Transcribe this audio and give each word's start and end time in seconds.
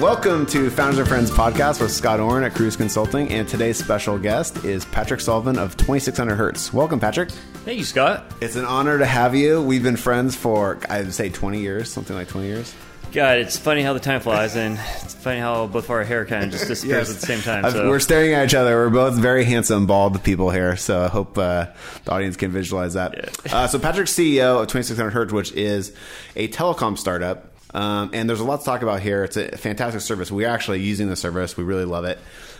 Welcome 0.00 0.46
to 0.46 0.70
Founders 0.70 0.98
and 1.00 1.08
Friends 1.08 1.30
podcast 1.30 1.80
with 1.80 1.92
Scott 1.92 2.20
Orn 2.20 2.42
at 2.42 2.54
Kruze 2.54 2.74
Consulting, 2.76 3.28
and 3.30 3.46
today's 3.46 3.76
special 3.78 4.18
guest 4.18 4.64
is 4.64 4.86
Patrick 4.86 5.20
Sullivan 5.20 5.58
of 5.58 5.76
2600 5.76 6.34
Hertz. 6.36 6.72
Welcome, 6.72 6.98
Patrick. 6.98 7.30
Thank 7.64 7.78
you, 7.78 7.84
Scott. 7.84 8.24
It's 8.40 8.56
an 8.56 8.64
honor 8.64 8.98
to 8.98 9.04
have 9.04 9.34
you. 9.34 9.60
We've 9.60 9.82
been 9.82 9.96
friends 9.98 10.34
for, 10.36 10.78
I'd 10.88 11.12
say, 11.12 11.28
20 11.28 11.60
years, 11.60 11.92
something 11.92 12.16
like 12.16 12.28
20 12.28 12.46
years. 12.46 12.74
God, 13.12 13.38
it's 13.38 13.58
funny 13.58 13.82
how 13.82 13.92
the 13.92 14.00
time 14.00 14.20
flies, 14.20 14.56
and 14.56 14.78
it's 15.02 15.14
funny 15.14 15.40
how 15.40 15.66
both 15.66 15.84
of 15.84 15.90
our 15.90 16.04
hair 16.04 16.24
kind 16.24 16.44
of 16.44 16.50
just 16.50 16.66
disappears 16.68 17.08
Yes. 17.08 17.14
at 17.16 17.20
the 17.20 17.26
same 17.26 17.40
time. 17.42 17.70
So. 17.70 17.88
We're 17.88 18.00
staring 18.00 18.32
at 18.32 18.46
each 18.46 18.54
other. 18.54 18.76
We're 18.76 18.88
both 18.90 19.14
very 19.14 19.44
handsome, 19.44 19.86
bald 19.86 20.22
people 20.24 20.48
here, 20.50 20.76
so 20.76 21.02
I 21.04 21.08
hope 21.08 21.36
uh, 21.36 21.66
the 22.06 22.12
audience 22.12 22.36
can 22.36 22.50
visualize 22.52 22.94
that. 22.94 23.52
Uh, 23.52 23.66
so, 23.66 23.78
Patrick's 23.78 24.14
CEO 24.14 24.62
of 24.62 24.68
2600 24.68 25.10
Hertz, 25.10 25.32
which 25.32 25.52
is 25.52 25.92
a 26.36 26.48
telecom 26.48 26.96
startup. 26.96 27.49
Um, 27.72 28.10
and 28.12 28.28
there's 28.28 28.40
a 28.40 28.44
lot 28.44 28.60
to 28.60 28.64
talk 28.64 28.82
about 28.82 29.00
here. 29.00 29.24
It's 29.24 29.36
a 29.36 29.56
fantastic 29.56 30.00
service. 30.00 30.30
We're 30.30 30.48
actually 30.48 30.80
using 30.80 31.08
the 31.08 31.16
service. 31.16 31.56
We 31.56 31.64
really 31.64 31.84
love 31.84 32.04
it. 32.04 32.18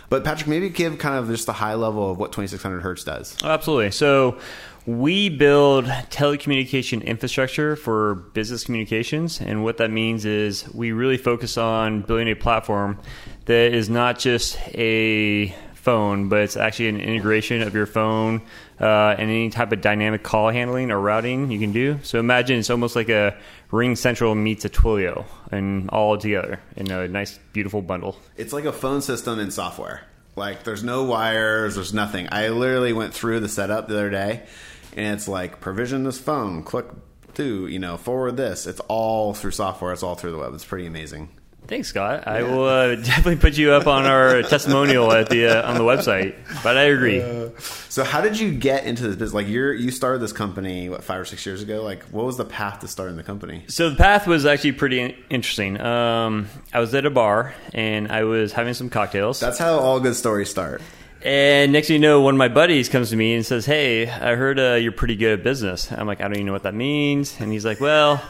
But 0.09 0.23
Patrick, 0.23 0.47
maybe 0.47 0.69
give 0.69 0.97
kind 0.97 1.15
of 1.15 1.27
just 1.27 1.45
the 1.45 1.53
high 1.53 1.75
level 1.75 2.11
of 2.11 2.17
what 2.17 2.31
2600 2.33 2.81
Hertz 2.81 3.03
does. 3.03 3.37
Absolutely. 3.43 3.91
So 3.91 4.39
we 4.85 5.29
build 5.29 5.85
telecommunication 5.85 7.05
infrastructure 7.05 7.75
for 7.75 8.15
business 8.15 8.63
communications, 8.63 9.39
and 9.39 9.63
what 9.63 9.77
that 9.77 9.91
means 9.91 10.25
is 10.25 10.67
we 10.73 10.91
really 10.91 11.17
focus 11.17 11.57
on 11.57 12.01
building 12.01 12.29
a 12.29 12.35
platform 12.35 12.97
that 13.45 13.73
is 13.73 13.89
not 13.89 14.17
just 14.19 14.57
a 14.69 15.55
phone, 15.75 16.29
but 16.29 16.41
it's 16.41 16.57
actually 16.57 16.89
an 16.89 16.99
integration 16.99 17.61
of 17.61 17.73
your 17.73 17.85
phone 17.85 18.41
uh, 18.79 19.15
and 19.17 19.29
any 19.29 19.49
type 19.49 19.71
of 19.71 19.81
dynamic 19.81 20.23
call 20.23 20.49
handling 20.49 20.91
or 20.91 20.99
routing 20.99 21.51
you 21.51 21.59
can 21.59 21.71
do. 21.71 21.99
So 22.03 22.19
imagine 22.19 22.59
it's 22.59 22.69
almost 22.69 22.95
like 22.95 23.09
a 23.09 23.35
Ring 23.71 23.95
Central 23.95 24.35
meets 24.35 24.65
a 24.65 24.69
Twilio, 24.69 25.25
and 25.51 25.89
all 25.89 26.17
together 26.17 26.59
in 26.75 26.91
a 26.91 27.07
nice, 27.07 27.39
beautiful 27.53 27.81
bundle. 27.81 28.17
It's 28.35 28.53
like 28.53 28.65
a 28.65 28.73
phone 28.73 29.01
system 29.01 29.39
in 29.39 29.49
software. 29.49 30.01
Like 30.35 30.63
there's 30.63 30.83
no 30.83 31.03
wires, 31.03 31.75
there's 31.75 31.93
nothing. 31.93 32.27
I 32.31 32.49
literally 32.49 32.93
went 32.93 33.13
through 33.13 33.39
the 33.39 33.49
setup 33.49 33.87
the 33.87 33.95
other 33.95 34.09
day, 34.09 34.43
and 34.95 35.15
it's 35.15 35.27
like 35.27 35.61
provision 35.61 36.03
this 36.03 36.19
phone, 36.19 36.63
click 36.63 36.85
to 37.35 37.67
you 37.67 37.79
know 37.79 37.97
forward 37.97 38.37
this. 38.37 38.67
It's 38.67 38.81
all 38.87 39.33
through 39.33 39.51
software. 39.51 39.93
It's 39.93 40.03
all 40.03 40.15
through 40.15 40.31
the 40.31 40.37
web. 40.37 40.53
It's 40.53 40.65
pretty 40.65 40.85
amazing. 40.85 41.29
Thanks, 41.67 41.87
Scott. 41.87 42.27
I 42.27 42.43
will 42.43 42.65
uh, 42.65 42.95
definitely 42.95 43.37
put 43.37 43.57
you 43.57 43.71
up 43.71 43.87
on 43.87 44.05
our 44.05 44.41
testimonial 44.43 45.11
at 45.13 45.29
the 45.29 45.47
uh, 45.47 45.69
on 45.69 45.75
the 45.75 45.83
website. 45.83 46.35
But 46.63 46.75
I 46.77 46.83
agree. 46.83 47.21
So 47.87 48.03
how 48.03 48.19
did 48.19 48.37
you 48.37 48.51
get 48.51 48.83
into 48.85 49.03
this 49.03 49.15
business? 49.15 49.33
Like 49.33 49.47
you're 49.47 49.73
you 49.73 49.91
started 49.91 50.19
this 50.19 50.33
company 50.33 50.89
what 50.89 51.03
five 51.03 51.21
or 51.21 51.25
six 51.25 51.45
years 51.45 51.61
ago. 51.61 51.81
Like 51.81 52.03
what 52.05 52.25
was 52.25 52.35
the 52.37 52.45
path 52.45 52.79
to 52.79 52.87
starting 52.87 53.15
the 53.15 53.23
company? 53.23 53.63
So 53.67 53.89
the 53.89 53.95
path 53.95 54.27
was 54.27 54.45
actually 54.45 54.73
pretty 54.73 55.15
interesting. 55.29 55.79
Um, 55.79 56.49
I 56.73 56.79
was 56.79 56.93
at 56.93 57.05
a 57.05 57.09
bar 57.09 57.53
and 57.73 58.11
I 58.11 58.23
was 58.23 58.51
having 58.51 58.73
some 58.73 58.89
cocktails. 58.89 59.39
That's 59.39 59.59
how 59.59 59.79
all 59.79 59.99
good 59.99 60.15
stories 60.15 60.49
start. 60.49 60.81
And 61.23 61.71
next 61.71 61.87
thing 61.87 61.95
you 61.95 61.99
know, 62.01 62.21
one 62.21 62.33
of 62.33 62.39
my 62.39 62.47
buddies 62.47 62.89
comes 62.89 63.11
to 63.11 63.15
me 63.15 63.35
and 63.35 63.45
says, 63.45 63.65
"Hey, 63.65 64.09
I 64.09 64.35
heard 64.35 64.59
uh, 64.59 64.73
you're 64.73 64.91
pretty 64.91 65.15
good 65.15 65.39
at 65.39 65.43
business." 65.43 65.91
I'm 65.91 66.07
like, 66.07 66.19
"I 66.19 66.23
don't 66.23 66.33
even 66.33 66.47
know 66.47 66.53
what 66.53 66.63
that 66.63 66.73
means." 66.73 67.39
And 67.39 67.51
he's 67.51 67.63
like, 67.63 67.79
"Well." 67.79 68.21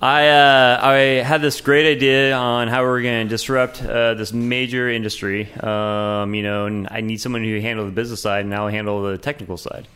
I 0.00 0.28
uh, 0.28 0.80
I 0.80 0.96
had 1.24 1.42
this 1.42 1.60
great 1.60 1.90
idea 1.90 2.32
on 2.32 2.68
how 2.68 2.84
we're 2.84 3.02
going 3.02 3.26
to 3.26 3.28
disrupt 3.28 3.82
uh, 3.82 4.14
this 4.14 4.32
major 4.32 4.88
industry, 4.88 5.52
um, 5.54 6.34
you 6.34 6.44
know, 6.44 6.66
and 6.66 6.86
I 6.88 7.00
need 7.00 7.20
someone 7.20 7.42
who 7.42 7.60
handle 7.60 7.84
the 7.84 7.90
business 7.90 8.22
side, 8.22 8.44
and 8.44 8.54
I'll 8.54 8.68
handle 8.68 9.02
the 9.02 9.18
technical 9.18 9.56
side. 9.56 9.88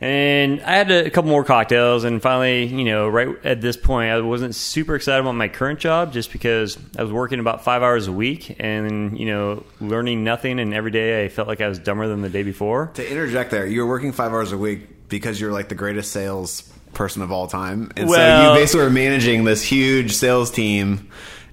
And 0.00 0.60
I 0.62 0.76
had 0.76 0.90
a, 0.90 1.06
a 1.06 1.10
couple 1.10 1.30
more 1.30 1.44
cocktails, 1.44 2.02
and 2.02 2.20
finally, 2.20 2.66
you 2.66 2.84
know, 2.84 3.08
right 3.08 3.28
at 3.44 3.60
this 3.60 3.76
point, 3.76 4.10
I 4.10 4.20
wasn't 4.20 4.56
super 4.56 4.96
excited 4.96 5.20
about 5.20 5.32
my 5.32 5.48
current 5.48 5.78
job 5.78 6.12
just 6.12 6.32
because 6.32 6.76
I 6.96 7.02
was 7.04 7.12
working 7.12 7.38
about 7.38 7.62
five 7.62 7.82
hours 7.82 8.08
a 8.08 8.12
week, 8.12 8.56
and 8.58 9.16
you 9.16 9.26
know, 9.26 9.64
learning 9.80 10.24
nothing, 10.24 10.58
and 10.58 10.74
every 10.74 10.90
day 10.90 11.24
I 11.24 11.28
felt 11.28 11.46
like 11.46 11.60
I 11.60 11.68
was 11.68 11.78
dumber 11.78 12.08
than 12.08 12.22
the 12.22 12.30
day 12.30 12.42
before. 12.42 12.90
To 12.94 13.08
interject 13.08 13.52
there, 13.52 13.66
you 13.66 13.82
were 13.82 13.88
working 13.88 14.10
five 14.10 14.32
hours 14.32 14.50
a 14.50 14.58
week 14.58 15.08
because 15.08 15.40
you're 15.40 15.52
like 15.52 15.68
the 15.68 15.76
greatest 15.76 16.10
sales 16.10 16.72
person 16.94 17.22
of 17.22 17.32
all 17.32 17.46
time, 17.46 17.90
and 17.96 18.08
so 18.08 18.52
you 18.52 18.58
basically 18.58 18.84
were 18.84 18.90
managing 18.90 19.44
this 19.44 19.62
huge 19.62 20.12
sales 20.12 20.50
team 20.50 21.08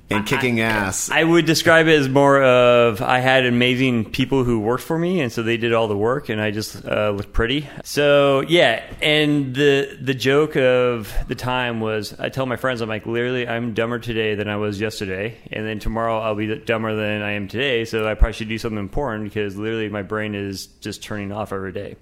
and 0.10 0.26
kicking 0.26 0.60
ass. 0.60 1.10
I 1.10 1.24
would 1.24 1.46
describe 1.46 1.88
it 1.88 1.98
as 1.98 2.08
more 2.08 2.42
of 2.44 3.02
I 3.02 3.20
had 3.20 3.46
amazing 3.46 4.12
people 4.12 4.44
who 4.44 4.60
worked 4.60 4.84
for 4.84 4.98
me, 4.98 5.22
and 5.22 5.32
so 5.32 5.42
they 5.42 5.58
did 5.58 5.74
all 5.74 5.88
the 5.88 5.98
work, 5.98 6.30
and 6.30 6.40
I 6.40 6.52
just 6.52 6.86
uh, 6.86 7.10
looked 7.12 7.34
pretty. 7.34 7.68
So 7.84 8.42
yeah, 8.42 8.84
and 9.02 9.56
the 9.56 9.98
the 10.00 10.14
joke 10.14 10.56
of 10.56 11.14
the 11.28 11.36
time 11.36 11.80
was 11.80 12.18
I 12.20 12.30
tell 12.30 12.46
my 12.46 12.56
friends 12.56 12.82
I'm 12.82 12.90
like 12.90 13.06
literally 13.06 13.48
I'm 13.48 13.74
dumber 13.74 14.00
today 14.00 14.36
than 14.36 14.48
I 14.48 14.58
was 14.58 14.80
yesterday, 14.80 15.38
and 15.52 15.66
then 15.66 15.80
tomorrow 15.80 16.20
I'll 16.20 16.36
be 16.36 16.56
dumber 16.60 16.96
than 16.96 17.22
I 17.22 17.32
am 17.32 17.48
today. 17.48 17.86
So 17.86 18.08
I 18.08 18.14
probably 18.14 18.34
should 18.34 18.50
do 18.50 18.58
something 18.58 18.80
important 18.80 19.26
because 19.26 19.56
literally 19.56 19.90
my 19.90 20.04
brain 20.04 20.36
is 20.36 20.68
just 20.68 21.04
turning 21.04 21.32
off 21.32 21.52
every 21.52 21.72
day. 21.72 21.96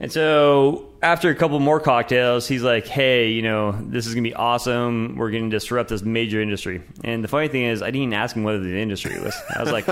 And 0.00 0.12
so 0.12 0.86
after 1.02 1.28
a 1.30 1.34
couple 1.34 1.58
more 1.58 1.80
cocktails, 1.80 2.46
he's 2.46 2.62
like, 2.62 2.86
"Hey, 2.86 3.30
you 3.30 3.42
know, 3.42 3.72
this 3.80 4.06
is 4.06 4.14
gonna 4.14 4.22
be 4.22 4.34
awesome. 4.34 5.16
We're 5.16 5.30
gonna 5.32 5.48
disrupt 5.50 5.88
this 5.90 6.02
major 6.02 6.40
industry." 6.40 6.82
And 7.02 7.24
the 7.24 7.28
funny 7.28 7.48
thing 7.48 7.64
is, 7.64 7.82
I 7.82 7.86
didn't 7.86 8.02
even 8.02 8.12
ask 8.14 8.36
him 8.36 8.44
whether 8.44 8.60
the 8.60 8.78
industry 8.80 9.18
was. 9.20 9.34
I 9.56 9.60
was 9.62 9.72
like, 9.72 9.86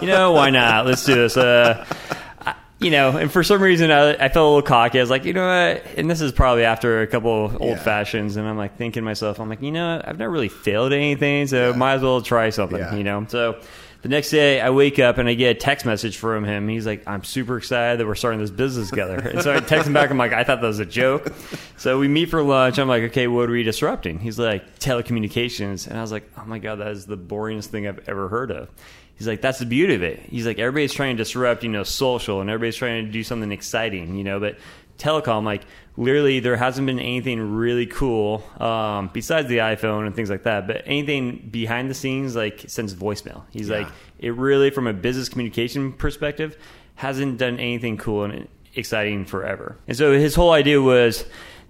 "You 0.00 0.06
know, 0.08 0.32
why 0.32 0.48
not? 0.50 0.86
Let's 0.86 1.04
do 1.04 1.14
this." 1.16 1.36
Uh, 1.36 1.84
I- 2.46 2.54
you 2.80 2.90
know, 2.90 3.10
and 3.16 3.30
for 3.30 3.44
some 3.44 3.62
reason, 3.62 3.90
I, 3.92 4.12
I 4.14 4.28
felt 4.30 4.36
a 4.36 4.48
little 4.48 4.62
cocky. 4.62 4.98
I 4.98 5.02
was 5.02 5.10
like, 5.10 5.24
you 5.24 5.32
know 5.34 5.46
what? 5.46 5.84
And 5.98 6.10
this 6.10 6.20
is 6.20 6.32
probably 6.32 6.64
after 6.64 7.02
a 7.02 7.06
couple 7.06 7.44
of 7.44 7.60
old 7.60 7.76
Yeah. 7.76 7.82
fashions, 7.82 8.36
and 8.36 8.48
I'm 8.48 8.56
like 8.56 8.76
thinking 8.76 9.02
to 9.02 9.04
myself, 9.04 9.38
I'm 9.38 9.48
like, 9.48 9.62
you 9.62 9.70
know, 9.70 9.96
what? 9.98 10.08
I've 10.08 10.18
never 10.18 10.32
really 10.32 10.48
failed 10.48 10.92
at 10.92 10.96
anything, 10.96 11.46
so 11.46 11.74
might 11.74 11.94
as 11.94 12.02
well 12.02 12.22
try 12.22 12.48
something. 12.50 12.78
Yeah. 12.78 12.94
You 12.94 13.04
know, 13.04 13.26
so. 13.28 13.56
The 14.02 14.08
next 14.08 14.30
day, 14.30 14.60
I 14.60 14.70
wake 14.70 14.98
up 14.98 15.18
and 15.18 15.28
I 15.28 15.34
get 15.34 15.56
a 15.56 15.58
text 15.58 15.86
message 15.86 16.16
from 16.16 16.44
him. 16.44 16.66
He's 16.68 16.86
like, 16.86 17.04
"I'm 17.06 17.22
super 17.22 17.56
excited 17.56 18.00
that 18.00 18.06
we're 18.06 18.16
starting 18.16 18.40
this 18.40 18.50
business 18.50 18.90
together." 18.90 19.16
And 19.16 19.40
so 19.42 19.54
I 19.54 19.60
text 19.60 19.86
him 19.86 19.92
back. 19.92 20.10
I'm 20.10 20.18
like, 20.18 20.32
"I 20.32 20.42
thought 20.42 20.60
that 20.60 20.66
was 20.66 20.80
a 20.80 20.84
joke." 20.84 21.32
So 21.76 22.00
we 22.00 22.08
meet 22.08 22.28
for 22.28 22.42
lunch. 22.42 22.78
I'm 22.78 22.88
like, 22.88 23.04
"Okay, 23.04 23.28
what 23.28 23.48
are 23.48 23.52
we 23.52 23.62
disrupting?" 23.62 24.18
He's 24.18 24.40
like, 24.40 24.80
"Telecommunications," 24.80 25.86
and 25.86 25.96
I 25.96 26.00
was 26.00 26.10
like, 26.10 26.28
"Oh 26.36 26.44
my 26.46 26.58
god, 26.58 26.80
that 26.80 26.88
is 26.88 27.06
the 27.06 27.16
boringest 27.16 27.66
thing 27.66 27.86
I've 27.86 28.08
ever 28.08 28.28
heard 28.28 28.50
of." 28.50 28.68
He's 29.14 29.28
like, 29.28 29.40
"That's 29.40 29.60
the 29.60 29.66
beauty 29.66 29.94
of 29.94 30.02
it." 30.02 30.18
He's 30.28 30.46
like, 30.46 30.58
"Everybody's 30.58 30.92
trying 30.92 31.16
to 31.16 31.22
disrupt, 31.22 31.62
you 31.62 31.68
know, 31.70 31.84
social, 31.84 32.40
and 32.40 32.50
everybody's 32.50 32.76
trying 32.76 33.06
to 33.06 33.12
do 33.12 33.22
something 33.22 33.52
exciting, 33.52 34.16
you 34.16 34.24
know, 34.24 34.40
but." 34.40 34.58
Telecom, 34.98 35.42
like 35.42 35.62
literally, 35.96 36.40
there 36.40 36.56
hasn't 36.56 36.86
been 36.86 36.98
anything 36.98 37.54
really 37.54 37.86
cool 37.86 38.42
um, 38.60 39.10
besides 39.12 39.48
the 39.48 39.58
iPhone 39.58 40.06
and 40.06 40.14
things 40.14 40.30
like 40.30 40.44
that. 40.44 40.66
But 40.66 40.82
anything 40.86 41.48
behind 41.50 41.90
the 41.90 41.94
scenes, 41.94 42.34
like 42.36 42.64
sends 42.68 42.94
voicemail. 42.94 43.42
He's 43.50 43.68
Yeah. 43.68 43.78
like, 43.78 43.88
it 44.18 44.34
really, 44.34 44.70
from 44.70 44.86
a 44.86 44.92
business 44.92 45.28
communication 45.28 45.92
perspective, 45.92 46.56
hasn't 46.94 47.38
done 47.38 47.58
anything 47.58 47.96
cool 47.96 48.24
and 48.24 48.48
exciting 48.74 49.24
forever. 49.24 49.76
And 49.88 49.96
so 49.96 50.12
his 50.12 50.34
whole 50.34 50.52
idea 50.52 50.80
was 50.80 51.24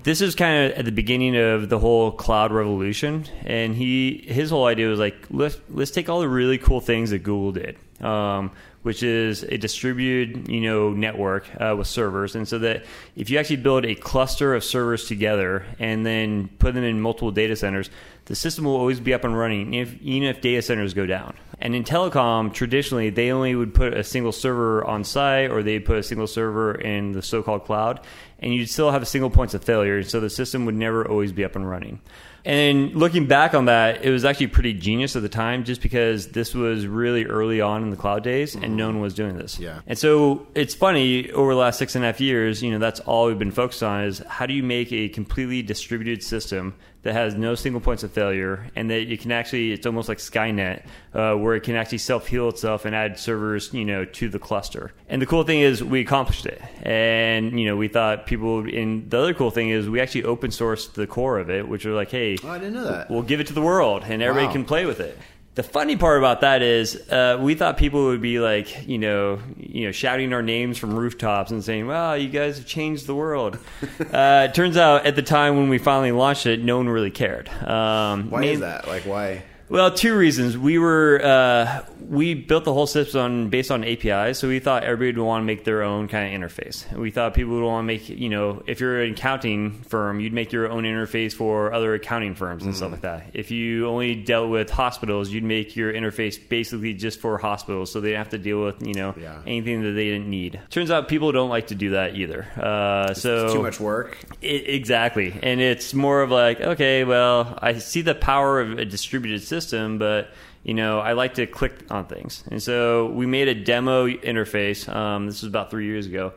this 0.05 0.21
is 0.21 0.35
kind 0.35 0.67
of 0.73 0.79
at 0.79 0.85
the 0.85 0.93
beginning 0.93 1.37
of 1.37 1.69
the 1.69 1.79
whole 1.79 2.11
cloud 2.13 2.53
revolution. 2.53 3.25
And 3.45 3.75
he 3.75 4.25
his 4.29 4.51
whole 4.51 4.67
idea 4.67 4.89
was 4.89 4.99
like, 4.99 5.17
let's, 5.31 5.57
let's 5.71 5.91
take 5.91 6.09
all 6.09 6.21
the 6.21 6.29
really 6.29 6.59
cool 6.59 6.81
things 6.81 7.11
that 7.11 7.21
Google 7.21 7.53
did. 7.53 7.77
Um, 8.05 8.51
which 8.83 9.03
is 9.03 9.45
a 9.45 9.57
distributed, 9.59 10.49
you 10.49 10.61
know, 10.61 10.91
network 10.91 11.49
uh, 11.61 11.75
with 11.77 11.87
servers, 11.87 12.35
and 12.35 12.47
so 12.47 12.59
that 12.59 12.85
if 13.17 13.31
you 13.31 13.39
actually 13.39 13.57
build 13.57 13.85
a 13.85 13.95
cluster 13.95 14.55
of 14.55 14.65
servers 14.65 15.07
together 15.07 15.65
and 15.79 16.05
then 16.05 16.49
put 16.59 16.75
them 16.75 16.85
in 16.85 17.01
multiple 17.01 17.31
data 17.31 17.55
centers, 17.57 17.91
the 18.27 18.35
system 18.35 18.65
will 18.65 18.77
always 18.77 19.01
be 19.01 19.15
up 19.15 19.25
and 19.25 19.37
running, 19.37 19.75
if, 19.75 20.01
even 20.01 20.29
if 20.29 20.41
data 20.41 20.63
centers 20.63 20.95
go 20.95 21.07
down. 21.07 21.35
And 21.61 21.77
in 21.77 21.85
telecom, 21.85 22.53
traditionally, 22.53 23.11
they 23.11 23.31
only 23.31 23.55
would 23.55 23.73
put 23.73 23.95
a 23.95 24.03
single 24.03 24.33
server 24.33 24.85
on 24.85 25.05
site, 25.05 25.51
or 25.51 25.63
they'd 25.63 25.85
put 25.85 25.97
a 25.97 26.03
single 26.03 26.27
server 26.27 26.75
in 26.75 27.13
the 27.13 27.23
so-called 27.23 27.65
cloud, 27.65 28.01
and 28.43 28.53
you'd 28.53 28.69
still 28.69 28.91
have 28.91 29.01
a 29.01 29.07
single 29.07 29.31
points 29.31 29.55
of 29.55 29.65
failure, 29.65 30.03
so 30.03 30.21
the 30.21 30.29
system 30.29 30.67
would 30.67 30.75
never 30.75 31.09
always 31.09 31.33
be 31.33 31.45
up 31.45 31.57
and 31.57 31.69
running. 31.69 32.01
And 32.45 32.93
looking 32.97 33.27
back 33.27 33.55
on 33.55 33.67
that, 33.67 34.05
it 34.05 34.11
was 34.11 34.25
actually 34.25 34.49
pretty 34.49 34.75
genius 34.75 35.15
at 35.15 35.23
the 35.23 35.29
time, 35.29 35.63
just 35.63 35.81
because 35.81 36.29
this 36.29 36.55
was 36.55 36.89
really 36.89 37.25
early 37.25 37.61
on 37.61 37.85
in 37.85 37.91
the 37.91 37.97
cloud 37.97 38.25
days, 38.25 38.57
and 38.57 38.65
mm-hmm. 38.65 38.77
no 38.77 38.87
one 38.89 39.01
was 39.01 39.15
doing 39.15 39.39
this. 39.39 39.61
Yeah. 39.61 39.81
And 39.87 39.97
so 39.97 40.47
it's 40.57 40.75
funny 40.75 41.31
over 41.31 41.55
the 41.55 41.61
last 41.61 41.79
six 41.79 41.95
and 41.95 42.05
a 42.05 42.09
half 42.09 42.21
years, 42.21 42.61
you 42.61 42.73
know, 42.73 42.81
that's 42.81 42.99
all 43.01 43.27
we've 43.27 43.39
been 43.39 43.53
focused 43.53 43.85
on 43.85 44.05
is 44.05 44.19
how 44.27 44.47
do 44.47 44.55
you 44.55 44.65
make 44.65 44.93
a 44.93 45.09
completely 45.09 45.63
distributed 45.63 46.23
system 46.23 46.75
that 47.03 47.15
has 47.15 47.35
no 47.35 47.55
single 47.55 47.81
points 47.81 48.03
of 48.05 48.13
failure, 48.13 48.67
and 48.77 48.91
that 48.91 49.07
you 49.09 49.19
can 49.19 49.33
actually, 49.33 49.73
it's 49.73 49.87
almost 49.87 50.09
like 50.09 50.19
Skynet, 50.19 50.85
uh, 51.15 51.35
where 51.35 51.55
it 51.57 51.63
can 51.63 51.75
actually 51.75 51.99
self 51.99 52.29
heal 52.29 52.49
itself 52.49 52.85
and 52.85 52.95
add 52.95 53.19
servers, 53.19 53.73
you 53.75 53.85
know, 53.85 54.05
to 54.05 54.29
the 54.29 54.39
cluster. 54.39 54.93
And 55.09 55.21
the 55.21 55.27
cool 55.27 55.43
thing 55.43 55.61
is 55.61 55.83
we 55.83 56.01
accomplished 56.01 56.47
it, 56.47 56.63
and 56.83 57.59
you 57.59 57.67
know, 57.67 57.77
we 57.77 57.89
thought 57.89 58.27
people. 58.27 58.57
would- 58.63 58.73
And 58.73 59.11
the 59.11 59.19
other 59.19 59.35
cool 59.35 59.51
thing 59.51 59.71
is 59.71 59.89
we 59.89 60.01
actually 60.01 60.25
open 60.25 60.51
sourced 60.51 60.93
the 60.93 61.07
core 61.07 61.39
of 61.39 61.51
it, 61.51 61.67
which 61.69 61.85
are 61.87 61.93
like, 61.95 62.11
hey, 62.11 62.37
Oh, 62.45 62.49
I 62.51 62.59
didn't 62.59 62.75
know 62.75 62.85
that. 62.85 63.11
we'll 63.11 63.23
give 63.23 63.41
it 63.41 63.47
to 63.49 63.53
the 63.53 63.63
world, 63.63 64.03
and 64.07 64.23
everybody 64.23 64.47
Wow. 64.47 64.53
can 64.53 64.65
play 64.65 64.87
with 64.87 65.01
it. 65.01 65.19
The 65.55 65.63
funny 65.63 65.97
part 65.97 66.17
about 66.17 66.41
that 66.41 66.63
is, 66.63 66.97
uh, 67.11 67.39
we 67.39 67.55
thought 67.55 67.77
people 67.77 68.07
would 68.07 68.23
be 68.23 68.39
like, 68.39 68.89
you 68.89 68.97
know, 68.97 69.39
you 69.59 69.85
know, 69.85 69.93
shouting 69.93 70.33
our 70.33 70.41
names 70.41 70.79
from 70.79 70.95
rooftops 70.95 71.51
and 71.51 71.63
saying, 71.63 71.87
"Wow, 71.87 72.15
you 72.15 72.31
guys 72.31 72.57
have 72.57 72.67
changed 72.67 73.07
the 73.07 73.15
world." 73.15 73.59
uh, 74.13 74.47
it 74.49 74.55
turns 74.55 74.79
out, 74.79 75.05
at 75.05 75.15
the 75.15 75.23
time 75.23 75.59
when 75.59 75.69
we 75.69 75.77
finally 75.77 76.11
launched 76.13 76.47
it, 76.47 76.63
no 76.63 76.79
one 76.79 76.89
really 76.89 77.11
cared. 77.11 77.51
Um, 77.51 78.31
Why 78.31 78.41
main- 78.41 78.55
is 78.55 78.61
that? 78.61 78.89
Like 78.89 79.03
why? 79.03 79.43
Well, 79.73 79.91
two 79.91 80.15
reasons. 80.15 80.59
We 80.59 80.79
were 80.79 81.19
uh, 81.25 81.87
we 82.13 82.35
built 82.35 82.65
the 82.65 82.75
whole 82.75 82.87
system 82.87 83.21
on, 83.23 83.49
based 83.49 83.71
on 83.71 83.85
APIs, 83.85 84.39
so 84.39 84.47
we 84.47 84.59
thought 84.59 84.85
everybody 84.85 85.19
would 85.19 85.27
want 85.27 85.43
to 85.43 85.47
make 85.47 85.65
their 85.65 85.83
own 85.83 86.09
kind 86.09 86.35
of 86.35 86.39
interface. 86.39 86.91
We 86.95 87.11
thought 87.11 87.33
people 87.33 87.55
would 87.55 87.65
want 87.65 87.85
to 87.85 87.87
make, 87.87 88.07
you 88.09 88.29
know, 88.29 88.63
if 88.67 88.81
you're 88.81 89.01
an 89.01 89.13
accounting 89.13 89.81
firm, 89.85 90.21
you'd 90.21 90.35
make 90.35 90.53
your 90.53 90.71
own 90.71 90.85
interface 90.85 91.33
for 91.33 91.73
other 91.73 91.95
accounting 91.95 92.35
firms 92.35 92.65
and 92.65 92.75
mm. 92.75 92.77
stuff 92.77 92.93
like 92.93 93.01
that. 93.01 93.31
If 93.33 93.51
you 93.51 93.89
only 93.89 94.15
dealt 94.15 94.51
with 94.51 94.69
hospitals, 94.69 95.31
you'd 95.31 95.43
make 95.43 95.75
your 95.75 95.91
interface 95.91 96.37
basically 96.49 96.93
just 96.93 97.19
for 97.19 97.39
hospitals, 97.39 97.91
so 97.91 98.03
they 98.03 98.13
have 98.13 98.29
to 98.31 98.39
deal 98.39 98.63
with, 98.63 98.87
you 98.87 98.93
know, 98.93 99.15
yeah. 99.19 99.41
anything 99.47 99.83
that 99.83 99.93
they 99.93 100.11
didn't 100.11 100.29
need. 100.29 100.61
Turns 100.69 100.91
out 100.91 101.09
people 101.09 101.33
don't 101.33 101.51
like 101.51 101.69
to 101.69 101.75
do 101.75 101.91
that 101.91 102.15
either. 102.15 102.47
Uh, 102.61 103.15
so 103.15 103.55
too 103.55 103.63
much 103.63 103.81
work. 103.81 104.19
It, 104.43 104.69
exactly, 104.69 105.35
and 105.43 105.63
it's 105.63 105.95
more 105.95 106.21
of 106.21 106.31
like, 106.31 106.61
okay, 106.61 107.05
well, 107.05 107.59
I 107.63 107.79
see 107.79 108.03
the 108.03 108.15
power 108.15 108.61
of 108.61 108.79
a 108.79 108.85
distributed 108.85 109.43
system, 109.43 109.62
but 109.71 110.33
you 110.63 110.75
know, 110.75 111.01
I 111.01 111.13
like 111.13 111.35
to 111.35 111.47
click 111.47 111.73
on 111.91 112.07
things. 112.07 112.45
And 112.51 112.63
so 112.63 113.07
we 113.07 113.27
made 113.27 113.49
a 113.49 113.55
demo 113.55 114.07
interface. 114.07 114.89
Um, 114.89 115.27
this 115.27 115.43
was 115.43 115.49
about 115.49 115.71
three 115.71 115.87
years 115.87 116.07
ago. 116.07 116.35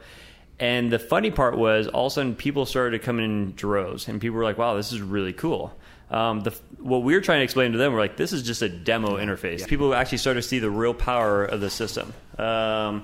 And 0.60 0.92
the 0.92 1.00
funny 1.00 1.32
part 1.32 1.58
was, 1.58 1.88
all 1.88 2.08
of 2.08 2.12
a 2.12 2.16
sudden, 2.16 2.36
people 2.36 2.66
started 2.66 2.98
to 2.98 3.04
come 3.04 3.20
in 3.20 3.54
droves, 3.56 4.08
and 4.08 4.22
people 4.22 4.38
were 4.38 4.44
like, 4.44 4.58
"Wow, 4.58 4.76
this 4.76 4.94
is 4.94 5.02
really 5.02 5.34
cool." 5.34 5.78
Um, 6.10 6.42
the, 6.42 6.52
what 6.80 7.04
we 7.04 7.14
were 7.14 7.22
trying 7.22 7.40
to 7.40 7.44
explain 7.44 7.74
to 7.74 7.78
them 7.78 7.92
were 7.92 8.00
like, 8.00 8.16
"This 8.16 8.32
is 8.32 8.42
just 8.42 8.62
a 8.62 8.70
demo 8.70 9.18
interface." 9.18 9.60
Yeah. 9.60 9.68
People 9.68 9.94
actually 9.94 10.20
started 10.20 10.44
to 10.44 10.48
see 10.48 10.60
the 10.60 10.70
real 10.70 10.94
power 10.94 11.44
of 11.44 11.60
the 11.60 11.70
system, 11.70 12.14
um, 12.38 13.04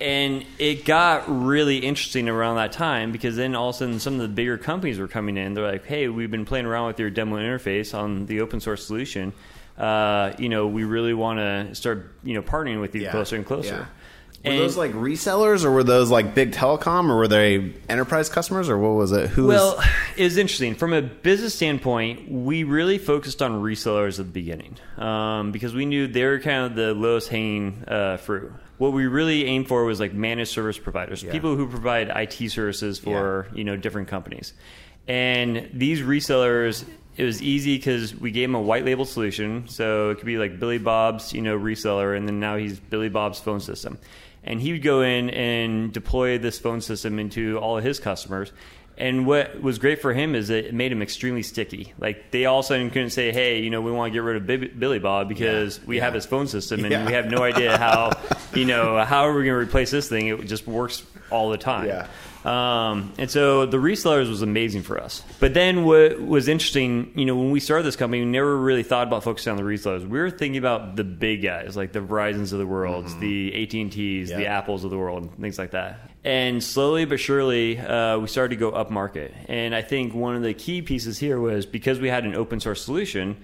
and 0.00 0.44
it 0.58 0.84
got 0.84 1.24
really 1.28 1.78
interesting 1.78 2.28
around 2.28 2.56
that 2.56 2.72
time 2.72 3.12
because 3.12 3.36
then 3.36 3.54
all 3.54 3.70
of 3.70 3.74
a 3.76 3.78
sudden, 3.78 4.00
some 4.00 4.14
of 4.14 4.20
the 4.20 4.28
bigger 4.28 4.58
companies 4.58 4.98
were 4.98 5.08
coming 5.08 5.36
in. 5.36 5.54
They're 5.54 5.70
like, 5.70 5.86
"Hey, 5.86 6.08
we've 6.08 6.30
been 6.30 6.44
playing 6.44 6.66
around 6.66 6.88
with 6.88 6.98
your 6.98 7.10
demo 7.10 7.36
interface 7.36 7.94
on 7.96 8.26
the 8.26 8.40
open 8.40 8.60
source 8.60 8.86
solution." 8.86 9.32
uh, 9.80 10.34
you 10.38 10.50
know, 10.50 10.66
we 10.66 10.84
really 10.84 11.14
want 11.14 11.38
to 11.38 11.74
start, 11.74 12.12
you 12.22 12.34
know, 12.34 12.42
partnering 12.42 12.80
with 12.80 12.94
you 12.94 13.02
yeah. 13.02 13.10
closer 13.10 13.36
and 13.36 13.46
closer. 13.46 13.88
Were 14.44 14.52
and, 14.52 14.60
those 14.60 14.76
like 14.76 14.92
resellers, 14.92 15.64
or 15.64 15.70
were 15.70 15.84
those 15.84 16.10
like 16.10 16.34
big 16.34 16.52
telecom, 16.52 17.10
or 17.10 17.16
were 17.16 17.28
they 17.28 17.74
enterprise 17.90 18.30
customers, 18.30 18.70
or 18.70 18.78
what 18.78 18.94
was 18.94 19.12
it? 19.12 19.28
Who? 19.28 19.48
Well, 19.48 19.76
was... 19.76 19.86
it 20.16 20.24
was 20.24 20.36
interesting 20.38 20.74
from 20.74 20.94
a 20.94 21.02
business 21.02 21.54
standpoint. 21.54 22.30
We 22.30 22.64
really 22.64 22.96
focused 22.96 23.42
on 23.42 23.62
resellers 23.62 24.18
at 24.18 24.26
the 24.26 24.32
beginning 24.32 24.78
um, 24.96 25.52
because 25.52 25.74
we 25.74 25.84
knew 25.84 26.06
they 26.06 26.24
were 26.24 26.38
kind 26.38 26.64
of 26.64 26.74
the 26.74 26.94
lowest 26.94 27.28
hanging 27.28 27.84
uh, 27.86 28.16
fruit. 28.16 28.50
What 28.78 28.94
we 28.94 29.06
really 29.06 29.44
aimed 29.44 29.68
for 29.68 29.84
was 29.84 30.00
like 30.00 30.14
managed 30.14 30.52
service 30.52 30.78
providers, 30.78 31.22
yeah. 31.22 31.32
people 31.32 31.54
who 31.54 31.68
provide 31.68 32.08
IT 32.08 32.50
services 32.50 32.98
for 32.98 33.46
yeah. 33.50 33.58
you 33.58 33.64
know 33.64 33.76
different 33.76 34.08
companies, 34.08 34.54
and 35.06 35.68
these 35.74 36.00
resellers 36.00 36.86
it 37.16 37.24
was 37.24 37.42
easy 37.42 37.76
because 37.76 38.14
we 38.14 38.30
gave 38.30 38.48
him 38.48 38.54
a 38.54 38.60
white 38.60 38.86
label 38.86 39.04
solution. 39.04 39.68
So 39.68 40.08
it 40.08 40.14
could 40.16 40.24
be 40.24 40.38
like 40.38 40.58
Billy 40.58 40.78
Bob's, 40.78 41.34
you 41.34 41.42
know, 41.42 41.58
reseller, 41.58 42.16
and 42.16 42.26
then 42.26 42.40
now 42.40 42.56
he's 42.56 42.80
Billy 42.80 43.10
Bob's 43.10 43.38
phone 43.38 43.60
system. 43.60 43.98
And 44.42 44.60
he 44.60 44.72
would 44.72 44.82
go 44.82 45.02
in 45.02 45.30
and 45.30 45.92
deploy 45.92 46.38
this 46.38 46.58
phone 46.58 46.80
system 46.80 47.18
into 47.18 47.58
all 47.58 47.76
of 47.76 47.84
his 47.84 47.98
customers. 47.98 48.52
And 48.96 49.26
what 49.26 49.62
was 49.62 49.78
great 49.78 50.02
for 50.02 50.12
him 50.12 50.34
is 50.34 50.48
that 50.48 50.66
it 50.68 50.74
made 50.74 50.92
him 50.92 51.00
extremely 51.00 51.42
sticky. 51.42 51.94
Like 51.98 52.30
they 52.30 52.44
all 52.44 52.58
of 52.58 52.66
a 52.66 52.68
sudden 52.68 52.90
couldn't 52.90 53.10
say, 53.10 53.32
"Hey, 53.32 53.60
you 53.60 53.70
know, 53.70 53.80
we 53.80 53.90
want 53.90 54.12
to 54.12 54.14
get 54.14 54.22
rid 54.22 54.36
of 54.36 54.78
Billy 54.78 54.98
Bob 54.98 55.28
because 55.28 55.78
yeah, 55.78 55.84
we 55.86 55.96
yeah. 55.96 56.04
have 56.04 56.14
his 56.14 56.26
phone 56.26 56.46
system 56.46 56.84
and 56.84 56.92
yeah. 56.92 57.06
we 57.06 57.12
have 57.12 57.30
no 57.30 57.42
idea 57.42 57.78
how, 57.78 58.12
you 58.54 58.66
know, 58.66 59.02
how 59.02 59.22
are 59.26 59.32
we 59.32 59.44
going 59.44 59.58
to 59.58 59.66
replace 59.66 59.90
this 59.90 60.08
thing? 60.08 60.26
It 60.26 60.46
just 60.46 60.66
works 60.66 61.02
all 61.30 61.50
the 61.50 61.58
time." 61.58 61.86
Um, 62.44 63.12
and 63.18 63.30
so 63.30 63.66
the 63.66 63.76
resellers 63.76 64.28
was 64.28 64.42
amazing 64.42 64.82
for 64.82 64.98
us. 65.00 65.22
But 65.40 65.54
then 65.54 65.84
what 65.84 66.20
was 66.20 66.48
interesting, 66.48 67.12
you 67.14 67.26
know, 67.26 67.36
when 67.36 67.50
we 67.50 67.60
started 67.60 67.84
this 67.84 67.96
company, 67.96 68.24
we 68.24 68.30
never 68.30 68.56
really 68.56 68.82
thought 68.82 69.06
about 69.06 69.24
focusing 69.24 69.50
on 69.50 69.56
the 69.56 69.62
resellers. 69.62 70.08
We 70.08 70.18
were 70.18 70.30
thinking 70.30 70.58
about 70.58 70.96
the 70.96 71.04
big 71.04 71.42
guys, 71.42 71.76
like 71.76 71.92
the 71.92 72.00
Verizons 72.00 72.52
of 72.52 72.58
the 72.58 72.66
world, 72.66 73.06
mm-hmm. 73.06 73.20
the 73.20 73.62
AT 73.62 73.74
and 73.74 73.92
T's, 73.92 74.30
the 74.30 74.46
Apples 74.46 74.84
of 74.84 74.90
the 74.90 74.98
world, 74.98 75.30
things 75.40 75.58
like 75.58 75.72
that. 75.72 76.10
And 76.22 76.62
slowly 76.62 77.06
but 77.06 77.18
surely, 77.18 77.78
uh, 77.78 78.18
we 78.18 78.28
started 78.28 78.54
to 78.54 78.60
go 78.60 78.70
up 78.70 78.90
market. 78.90 79.34
And 79.48 79.74
I 79.74 79.82
think 79.82 80.14
one 80.14 80.36
of 80.36 80.42
the 80.42 80.54
key 80.54 80.82
pieces 80.82 81.18
here 81.18 81.40
was 81.40 81.66
because 81.66 81.98
we 81.98 82.08
had 82.08 82.24
an 82.24 82.34
open 82.34 82.60
source 82.60 82.84
solution 82.84 83.36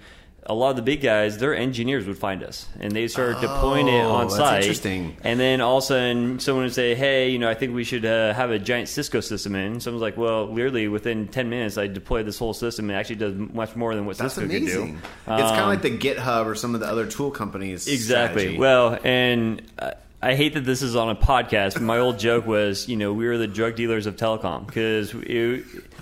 a 0.49 0.55
lot 0.55 0.71
of 0.71 0.77
the 0.77 0.83
big 0.83 1.01
guys, 1.01 1.39
their 1.39 1.55
engineers 1.55 2.07
would 2.07 2.19
find 2.19 2.43
us, 2.43 2.67
and 2.81 2.93
they 2.93 3.09
started 3.09 3.37
oh, 3.39 3.41
deploying 3.41 3.89
it 3.89 4.05
on 4.05 4.31
site. 4.31 4.63
Interesting. 4.63 5.17
And 5.23 5.39
then 5.39 5.61
all 5.61 5.79
of 5.79 5.85
a 5.85 5.87
sudden, 5.87 6.39
someone 6.39 6.65
would 6.65 6.75
say, 6.75 6.95
"Hey, 6.95 7.31
you 7.31 7.39
know, 7.39 7.51
I 7.51 7.55
think 7.55 7.75
we 7.75 7.85
should 7.85 8.05
uh, 8.05 8.33
have 8.33 8.51
a 8.51 8.59
giant 8.59 8.89
Cisco 8.89 9.21
system 9.21 9.55
in." 9.57 9.81
Someone's 9.81 10.03
like, 10.03 10.17
"Well, 10.17 10.47
literally 10.47 10.89
within 10.89 11.29
ten 11.29 11.51
minutes, 11.51 11.77
I 11.77 11.89
deployed 11.89 12.27
this 12.27 12.39
whole 12.39 12.55
system. 12.55 12.91
It 12.91 12.95
actually 12.95 13.17
does 13.17 13.35
much 13.35 13.75
more 13.75 13.95
than 13.95 14.07
what 14.07 14.19
That's 14.19 14.35
Cisco 14.35 14.49
amazing. 14.49 14.95
could 14.95 15.03
do." 15.03 15.33
Um, 15.33 15.41
it's 15.41 15.51
kind 15.51 15.63
of 15.63 15.69
like 15.69 15.83
the 15.83 15.99
GitHub 15.99 16.47
or 16.47 16.55
some 16.55 16.75
of 16.75 16.81
the 16.81 16.87
other 16.87 17.07
tool 17.07 17.31
companies. 17.31 17.89
Exactly. 17.89 18.43
Strategy. 18.43 18.59
Well, 18.59 18.99
and. 19.05 19.63
Uh, 19.79 19.93
I 20.23 20.35
hate 20.35 20.55
that 20.55 20.65
this 20.65 20.81
is 20.81 20.97
on 20.97 21.11
a 21.11 21.15
podcast. 21.15 21.75
But 21.75 21.83
my 21.83 21.99
old 21.99 22.19
joke 22.19 22.47
was, 22.47 22.89
you 22.89 22.97
know, 22.97 23.13
we 23.13 23.27
were 23.27 23.37
the 23.37 23.47
drug 23.47 23.77
dealers 23.77 24.07
of 24.07 24.17
telecom 24.17 24.67
because 24.67 25.13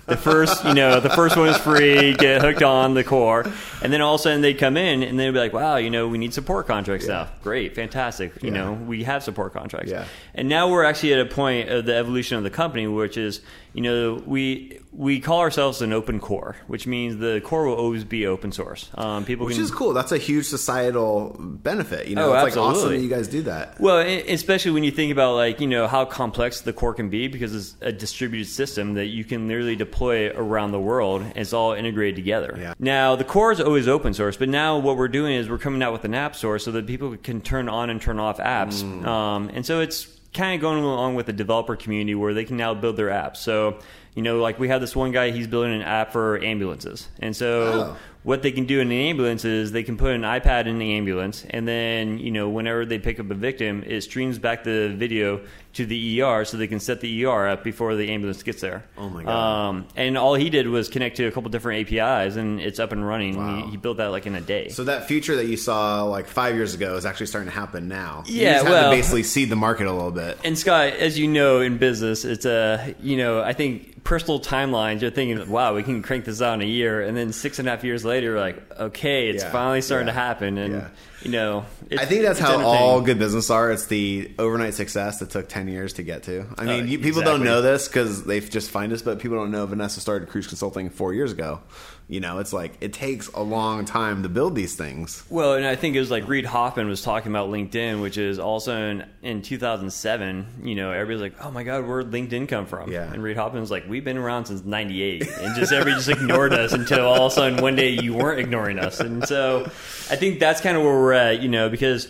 the 0.07 0.17
first, 0.17 0.65
you 0.65 0.75
know, 0.75 1.01
the 1.01 1.11
first 1.11 1.37
one 1.37 1.49
is 1.49 1.57
free, 1.57 2.15
get 2.15 2.43
hooked 2.43 2.63
on 2.63 2.95
the 2.95 3.05
core, 3.05 3.45
and 3.83 3.93
then 3.93 4.01
all 4.01 4.15
of 4.15 4.21
a 4.21 4.23
sudden 4.23 4.41
they'd 4.43 4.59
come 4.59 4.77
in 4.77 5.03
and 5.03 5.19
they'd 5.19 5.31
be 5.31 5.39
like, 5.39 5.53
"Wow, 5.53 5.77
you 5.77 5.91
know, 5.91 6.09
we 6.09 6.19
need 6.19 6.35
support 6.35 6.67
contracts 6.67 7.07
yeah. 7.07 7.15
now. 7.15 7.29
Great, 7.43 7.75
fantastic. 7.75 8.43
You 8.43 8.51
yeah. 8.51 8.57
know, 8.57 8.73
we 8.73 9.05
have 9.05 9.23
support 9.23 9.53
contracts." 9.53 9.91
Yeah. 9.91 10.07
And 10.35 10.49
now 10.49 10.69
we're 10.71 10.85
actually 10.85 11.15
at 11.15 11.21
a 11.21 11.27
point 11.27 11.71
of 11.71 11.87
the 11.87 11.95
evolution 11.95 12.37
of 12.37 12.45
the 12.45 12.51
company, 12.51 12.87
which 12.87 13.17
is, 13.17 13.41
you 13.75 13.83
know, 13.83 14.23
we 14.25 14.79
we 14.93 15.19
call 15.19 15.41
ourselves 15.41 15.83
an 15.83 15.93
open 15.93 16.21
core, 16.21 16.55
which 16.69 16.87
means 16.87 17.17
the 17.17 17.41
core 17.45 17.67
will 17.67 17.75
always 17.75 18.05
be 18.05 18.25
open 18.25 18.53
source. 18.53 18.89
Um, 18.95 19.25
people, 19.25 19.47
which 19.47 19.57
can, 19.57 19.65
is 19.65 19.73
cool. 19.73 19.93
That's 19.93 20.13
a 20.13 20.19
huge 20.19 20.47
societal 20.47 21.37
benefit. 21.41 22.07
You 22.07 22.15
know, 22.15 22.31
oh, 22.31 22.35
it's 22.35 22.57
absolutely. 22.57 22.69
like 22.69 22.77
awesome 22.77 22.93
that 22.93 23.01
you 23.01 23.09
guys 23.09 23.27
do 23.27 23.43
that. 23.43 23.81
Well, 23.81 23.99
especially 23.99 24.71
when 24.71 24.85
you 24.85 24.93
think 24.93 25.11
about 25.11 25.35
like 25.35 25.61
you 25.61 25.67
know 25.67 25.89
how 25.89 26.05
complex 26.05 26.61
the 26.61 26.73
core 26.73 26.95
can 26.95 27.11
be 27.11 27.27
because 27.27 27.53
it's 27.53 27.75
a 27.81 27.91
distributed 27.91 28.47
system 28.47 28.95
that 28.95 29.07
you 29.07 29.25
can 29.25 29.49
literally 29.49 29.75
deploy 29.75 30.31
around 30.31 30.71
the 30.71 30.81
world. 30.81 31.23
And 31.23 31.37
it's 31.37 31.53
all 31.53 31.73
integrated 31.73 32.15
together. 32.15 32.57
Yeah. 32.57 32.75
Now 32.79 33.17
the 33.17 33.25
core 33.25 33.51
is 33.51 33.61
always 33.61 33.89
open 33.89 34.15
source, 34.15 34.37
but 34.37 34.49
now 34.49 34.79
what 34.79 34.97
we're 34.97 35.09
doing 35.09 35.35
is 35.35 35.51
we're 35.51 35.59
coming 35.59 35.83
out 35.83 35.93
with 35.93 36.05
an 36.05 36.15
app 36.15 36.37
store 36.37 36.61
so 36.61 36.71
that 36.71 36.87
people 36.87 37.17
can 37.17 37.41
turn 37.41 37.69
on 37.69 37.91
and 37.91 38.01
turn 38.01 38.21
off 38.21 38.39
apps. 38.39 38.85
Mm. 38.85 39.05
Um, 39.05 39.51
and 39.53 39.67
so 39.67 39.81
it's 39.81 40.07
kind 40.35 40.55
of 40.55 40.61
going 40.61 40.83
along 40.83 41.15
with 41.15 41.27
the 41.27 41.33
developer 41.33 41.77
community 41.77 42.15
where 42.15 42.35
they 42.35 42.45
can 42.45 42.57
now 42.57 42.75
build 42.75 42.97
their 42.97 43.09
apps. 43.09 43.39
So 43.39 43.79
you 44.15 44.23
know, 44.23 44.39
like 44.39 44.59
we 44.59 44.69
have 44.69 44.81
this 44.81 44.95
one 44.95 45.11
guy, 45.11 45.31
he's 45.31 45.47
building 45.47 45.75
an 45.75 45.83
app 45.83 46.13
for 46.13 46.43
ambulances. 46.43 47.09
And 47.21 47.35
so 47.35 47.95
oh 47.95 47.97
what 48.25 48.41
they 48.41 48.53
can 48.53 48.65
do 48.65 48.81
in 48.81 48.91
an 48.91 48.93
ambulance 48.93 49.45
is 49.45 49.71
they 49.71 49.83
can 49.83 49.99
put 49.99 50.13
an 50.13 50.23
iPad 50.23 50.67
in 50.67 50.79
the 50.79 50.95
ambulance, 50.95 51.45
and 51.51 51.69
then 51.69 52.19
you 52.19 52.31
know 52.31 52.49
whenever 52.49 52.87
they 52.87 52.99
pick 52.99 53.21
up 53.21 53.31
a 53.31 53.35
victim, 53.35 53.85
it 53.87 54.01
streams 54.01 54.39
back 54.39 54.65
the 54.65 54.89
video 54.97 55.43
to 55.75 55.85
the 55.85 56.23
ER 56.23 56.45
so 56.47 56.57
they 56.57 56.67
can 56.67 56.81
set 56.81 57.01
the 57.03 57.27
ER 57.27 57.49
up 57.49 57.63
before 57.63 57.95
the 57.97 58.11
ambulance 58.11 58.43
gets 58.43 58.63
there. 58.63 58.87
Oh 58.97 59.11
my 59.11 59.25
god! 59.25 59.69
Um, 59.69 59.87
and 59.95 60.17
all 60.17 60.35
he 60.35 60.49
did 60.49 60.69
was 60.69 60.89
connect 60.89 61.19
to 61.19 61.27
a 61.27 61.31
couple 61.31 61.51
different 61.51 61.93
APIs, 61.93 62.37
and 62.37 62.61
it's 62.61 62.81
up 62.81 62.93
and 62.93 63.07
running. 63.07 63.37
Wow. 63.37 63.67
He, 63.67 63.73
he, 63.73 63.77
built 63.77 63.99
that 63.99 64.07
like 64.07 64.27
in 64.27 64.35
a 64.35 64.41
day. 64.41 64.71
So 64.71 64.85
that 64.85 65.07
feature 65.07 65.37
that 65.37 65.47
you 65.47 65.59
saw 65.59 66.05
like 66.05 66.27
five 66.27 66.55
years 66.55 66.73
ago 66.73 66.97
is 66.97 67.05
actually 67.05 67.27
starting 67.27 67.51
to 67.51 67.55
happen 67.55 67.89
now. 67.89 68.25
Yeah, 68.27 68.63
you 68.63 68.71
well, 68.71 68.91
to 68.91 68.97
basically 68.97 69.25
seed 69.25 69.51
the 69.51 69.57
market 69.57 69.87
a 69.87 69.93
little 69.93 70.11
bit. 70.11 70.39
And 70.45 70.59
Scott, 70.59 70.95
as 70.95 71.19
you 71.19 71.29
know, 71.29 71.61
in 71.61 71.77
business, 71.77 72.25
it's 72.25 72.47
a 72.47 72.95
you 73.01 73.19
know 73.19 73.43
I 73.43 73.53
think 73.53 73.95
personal 74.05 74.39
timelines, 74.39 75.01
you're 75.01 75.11
thinking, 75.11 75.49
wow, 75.49 75.75
we 75.75 75.83
can 75.83 76.03
crank 76.03 76.27
this 76.27 76.41
out 76.41 76.55
in 76.55 76.63
a 76.63 76.71
year. 76.71 77.03
And 77.03 77.17
then 77.17 77.33
six 77.33 77.59
and 77.59 77.67
a 77.67 77.71
half 77.73 77.83
years 77.83 78.05
later, 78.05 78.14
you're 78.23 78.39
like, 78.39 78.79
okay, 78.79 79.29
it's 79.29 79.43
yeah, 79.43 79.51
finally 79.51 79.81
starting 79.81 80.07
yeah, 80.07 80.15
to 80.15 80.19
happen. 80.19 80.59
And, 80.59 80.75
yeah. 80.75 80.89
you 81.23 81.31
know, 81.31 81.65
I 81.99 82.05
think 82.05 82.23
that's 82.23 82.39
how 82.39 82.61
all 82.65 83.01
good 83.01 83.19
business 83.19 83.51
are. 83.51 83.73
It's 83.73 83.87
the 83.87 84.33
overnight 84.39 84.75
success 84.75 85.19
that 85.19 85.31
took 85.31 85.49
10 85.49 85.69
years 85.69 85.95
to 85.95 86.03
get 86.03 86.23
to. 86.25 86.47
I 86.57 86.65
mean, 86.65 86.83
uh, 86.83 86.87
you, 86.87 86.99
people 86.99 87.21
exactly. 87.21 87.25
don't 87.25 87.45
know 87.45 87.63
this 87.63 87.89
because 87.89 88.25
they 88.25 88.41
just 88.41 88.71
find 88.71 88.93
us, 88.93 89.03
but 89.03 89.19
people 89.19 89.37
don't 89.37 89.51
know 89.51 89.67
Vanessa 89.67 90.01
started 90.01 90.29
Kruze 90.29 90.49
Consulting 90.49 90.91
four 90.91 91.13
years 91.13 91.33
ago. 91.33 91.61
You 92.07 92.21
know, 92.21 92.39
it's 92.39 92.53
like 92.53 92.77
it 92.83 92.93
takes 92.93 93.29
a 93.29 93.43
long 93.43 93.87
time 93.87 94.25
to 94.25 94.29
build 94.29 94.55
these 94.55 94.75
things. 94.75 95.25
Well, 95.31 95.55
and 95.55 95.65
I 95.65 95.75
think 95.75 95.97
it 95.97 96.01
was 96.01 96.11
like 96.11 96.29
Reid 96.29 96.45
Hoffman 96.45 96.87
was 96.87 97.01
talking 97.01 97.33
about 97.33 97.49
LinkedIn, 97.49 98.03
which 98.03 98.19
is 98.19 98.39
also 98.39 98.77
in, 98.77 99.07
in 99.23 99.41
2007. 99.41 100.47
You 100.63 100.75
know, 100.75 100.93
everybody's 100.93 101.23
like, 101.23 101.43
"Oh 101.43 101.51
my 101.51 101.63
God, 101.63 101.87
where'd 101.87 102.11
LinkedIn 102.11 102.47
come 102.49 102.67
from?" 102.67 102.93
Yeah. 102.93 103.11
And 103.11 103.23
Reid 103.23 103.39
Hoffman's 103.39 103.71
like, 103.71 103.89
"We've 103.89 104.05
been 104.05 104.19
around 104.19 104.45
since 104.47 104.63
'98, 104.65 105.27
and 105.27 105.57
just 105.57 105.73
everybody 105.73 105.97
just 105.97 106.11
ignored 106.11 106.53
us 106.53 106.73
until 106.75 107.07
all 107.07 107.27
of 107.27 107.33
a 107.33 107.35
sudden 107.35 107.63
one 107.63 107.75
day 107.75 107.91
you 107.91 108.13
weren't 108.13 108.39
ignoring 108.39 108.79
us." 108.79 109.01
And 109.01 109.27
so, 109.27 109.63
I 110.11 110.17
think 110.17 110.41
that's 110.41 110.61
kind 110.61 110.77
of 110.77 110.83
where 110.83 110.93
we're 110.93 111.13
at. 111.15 111.41
You 111.41 111.49
know, 111.49 111.71
because 111.71 112.09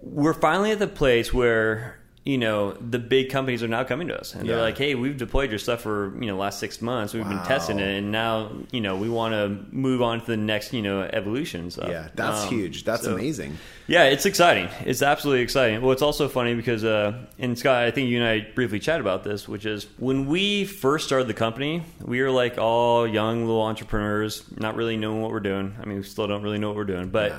we're 0.00 0.32
finally 0.32 0.70
at 0.70 0.78
the 0.78 0.86
place 0.86 1.34
where 1.34 1.98
you 2.24 2.38
know, 2.38 2.72
the 2.72 2.98
big 2.98 3.28
companies 3.28 3.62
are 3.62 3.68
now 3.68 3.84
coming 3.84 4.08
to 4.08 4.18
us 4.18 4.34
and 4.34 4.46
Yeah. 4.46 4.54
they're 4.54 4.62
like, 4.62 4.78
"Hey, 4.78 4.94
we've 4.94 5.18
deployed 5.18 5.50
your 5.50 5.58
stuff 5.58 5.82
for 5.82 6.10
you 6.18 6.26
know 6.26 6.38
last 6.38 6.58
six 6.58 6.80
months. 6.80 7.12
We've 7.12 7.28
been 7.28 7.42
testing 7.42 7.78
it, 7.78 7.98
and 7.98 8.10
now 8.10 8.50
you 8.72 8.80
know 8.80 8.96
we 8.96 9.10
want 9.10 9.34
to 9.34 9.58
move 9.76 10.00
on 10.00 10.20
to 10.20 10.26
the 10.26 10.36
next 10.38 10.72
you 10.72 10.80
know 10.80 11.02
evolution 11.02 11.70
stuff." 11.70 11.90
Yeah, 11.90 12.08
that's 12.14 12.44
Um, 12.44 12.48
huge. 12.48 12.84
That's 12.84 13.04
so- 13.04 13.12
amazing. 13.14 13.58
yeah, 13.88 14.04
it's 14.04 14.24
exciting. 14.24 14.68
It's 14.86 15.02
absolutely 15.02 15.42
exciting. 15.42 15.82
Well, 15.82 15.92
it's 15.92 16.00
also 16.00 16.26
funny 16.28 16.54
because, 16.54 16.82
uh, 16.82 17.12
and 17.38 17.58
Scott, 17.58 17.84
I 17.84 17.90
think 17.90 18.08
you 18.08 18.16
and 18.22 18.26
I 18.26 18.46
briefly 18.54 18.78
chat 18.78 19.00
about 19.00 19.22
this, 19.24 19.46
which 19.46 19.66
is 19.66 19.86
when 19.98 20.24
we 20.26 20.64
first 20.64 21.04
started 21.06 21.28
the 21.28 21.34
company, 21.34 21.82
we 22.02 22.22
were 22.22 22.30
like 22.30 22.56
all 22.56 23.06
young 23.06 23.44
little 23.44 23.60
entrepreneurs, 23.60 24.44
not 24.58 24.76
really 24.76 24.96
knowing 24.96 25.20
what 25.20 25.30
we're 25.30 25.40
doing. 25.40 25.74
I 25.78 25.84
mean, 25.84 25.98
we 25.98 26.02
still 26.04 26.26
don't 26.26 26.42
really 26.42 26.58
know 26.58 26.68
what 26.68 26.76
we're 26.76 26.84
doing, 26.84 27.08
but. 27.10 27.32
Yeah. 27.32 27.38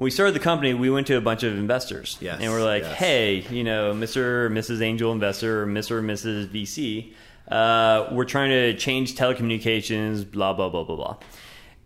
When 0.00 0.06
we 0.06 0.10
started 0.12 0.34
the 0.34 0.40
company, 0.40 0.72
we 0.72 0.88
went 0.88 1.08
to 1.08 1.18
a 1.18 1.20
bunch 1.20 1.42
of 1.42 1.52
investors, 1.58 2.16
Yes, 2.22 2.38
and 2.40 2.50
we're 2.50 2.64
like, 2.64 2.84
yes. 2.84 2.94
"Hey, 2.94 3.44
you 3.50 3.62
know, 3.62 3.92
Mr. 3.92 4.16
or 4.46 4.48
Mrs. 4.48 4.80
Angel 4.80 5.12
Investor, 5.12 5.64
or 5.64 5.66
Mr. 5.66 5.90
or 5.90 6.02
Mrs. 6.02 6.46
VC, 6.46 7.12
uh, 7.52 8.08
we're 8.10 8.24
trying 8.24 8.48
to 8.48 8.74
change 8.78 9.14
telecommunications, 9.14 10.24
blah 10.24 10.54
blah 10.54 10.70
blah 10.70 10.84
blah 10.84 10.96
blah." 10.96 11.16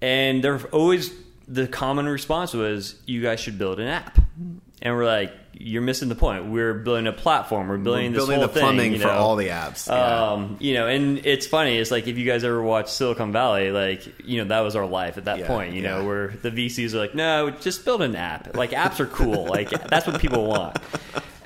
And 0.01 0.45
they're 0.45 0.61
always 0.71 1.13
the 1.49 1.67
common 1.67 2.07
response 2.07 2.55
was, 2.55 3.03
"You 3.05 3.21
guys 3.21 3.41
should 3.41 3.59
build 3.59 3.81
an 3.81 3.89
app." 3.89 4.17
And 4.83 4.95
we're 4.95 5.07
like, 5.07 5.33
"You're 5.55 5.83
missing 5.83 6.09
the 6.11 6.15
point. 6.15 6.47
We're 6.47 6.75
building 6.75 7.07
a 7.07 7.13
platform. 7.13 7.69
We're 7.69 7.79
building 7.79 8.13
We're 8.13 8.19
this 8.19 8.27
building 8.27 8.39
whole 8.41 8.49
the 8.49 8.61
plumbing 8.61 8.79
thing, 8.81 8.93
you 8.95 8.99
for 8.99 9.09
all 9.09 9.37
the 9.37 9.49
apps. 9.49 9.89
Yeah. 9.89 10.33
Um, 10.33 10.57
you 10.61 10.75
know, 10.75 10.87
and 10.89 11.25
it's 11.25 11.47
funny. 11.47 11.79
It's 11.79 11.91
like 11.91 12.07
if 12.07 12.19
you 12.19 12.27
guys 12.27 12.45
ever 12.45 12.61
watch 12.61 12.91
Silicon 12.91 13.33
Valley, 13.33 13.71
like 13.71 14.03
you 14.29 14.39
know 14.43 14.49
that 14.49 14.61
was 14.61 14.77
our 14.77 14.85
life 14.87 15.17
at 15.17 15.25
that 15.27 15.39
Yeah, 15.39 15.47
point. 15.47 15.73
You 15.75 15.83
know, 15.83 16.05
where 16.05 16.29
the 16.43 16.51
VCs 16.51 16.93
are 16.95 16.99
like, 16.99 17.15
"No, 17.15 17.51
just 17.51 17.85
build 17.85 18.03
an 18.03 18.15
app. 18.17 18.57
Like 18.57 18.73
apps 18.73 19.01
are 19.01 19.07
cool. 19.07 19.47
like 19.49 19.71
that's 19.71 20.07
what 20.07 20.21
people 20.21 20.45
want." 20.47 20.77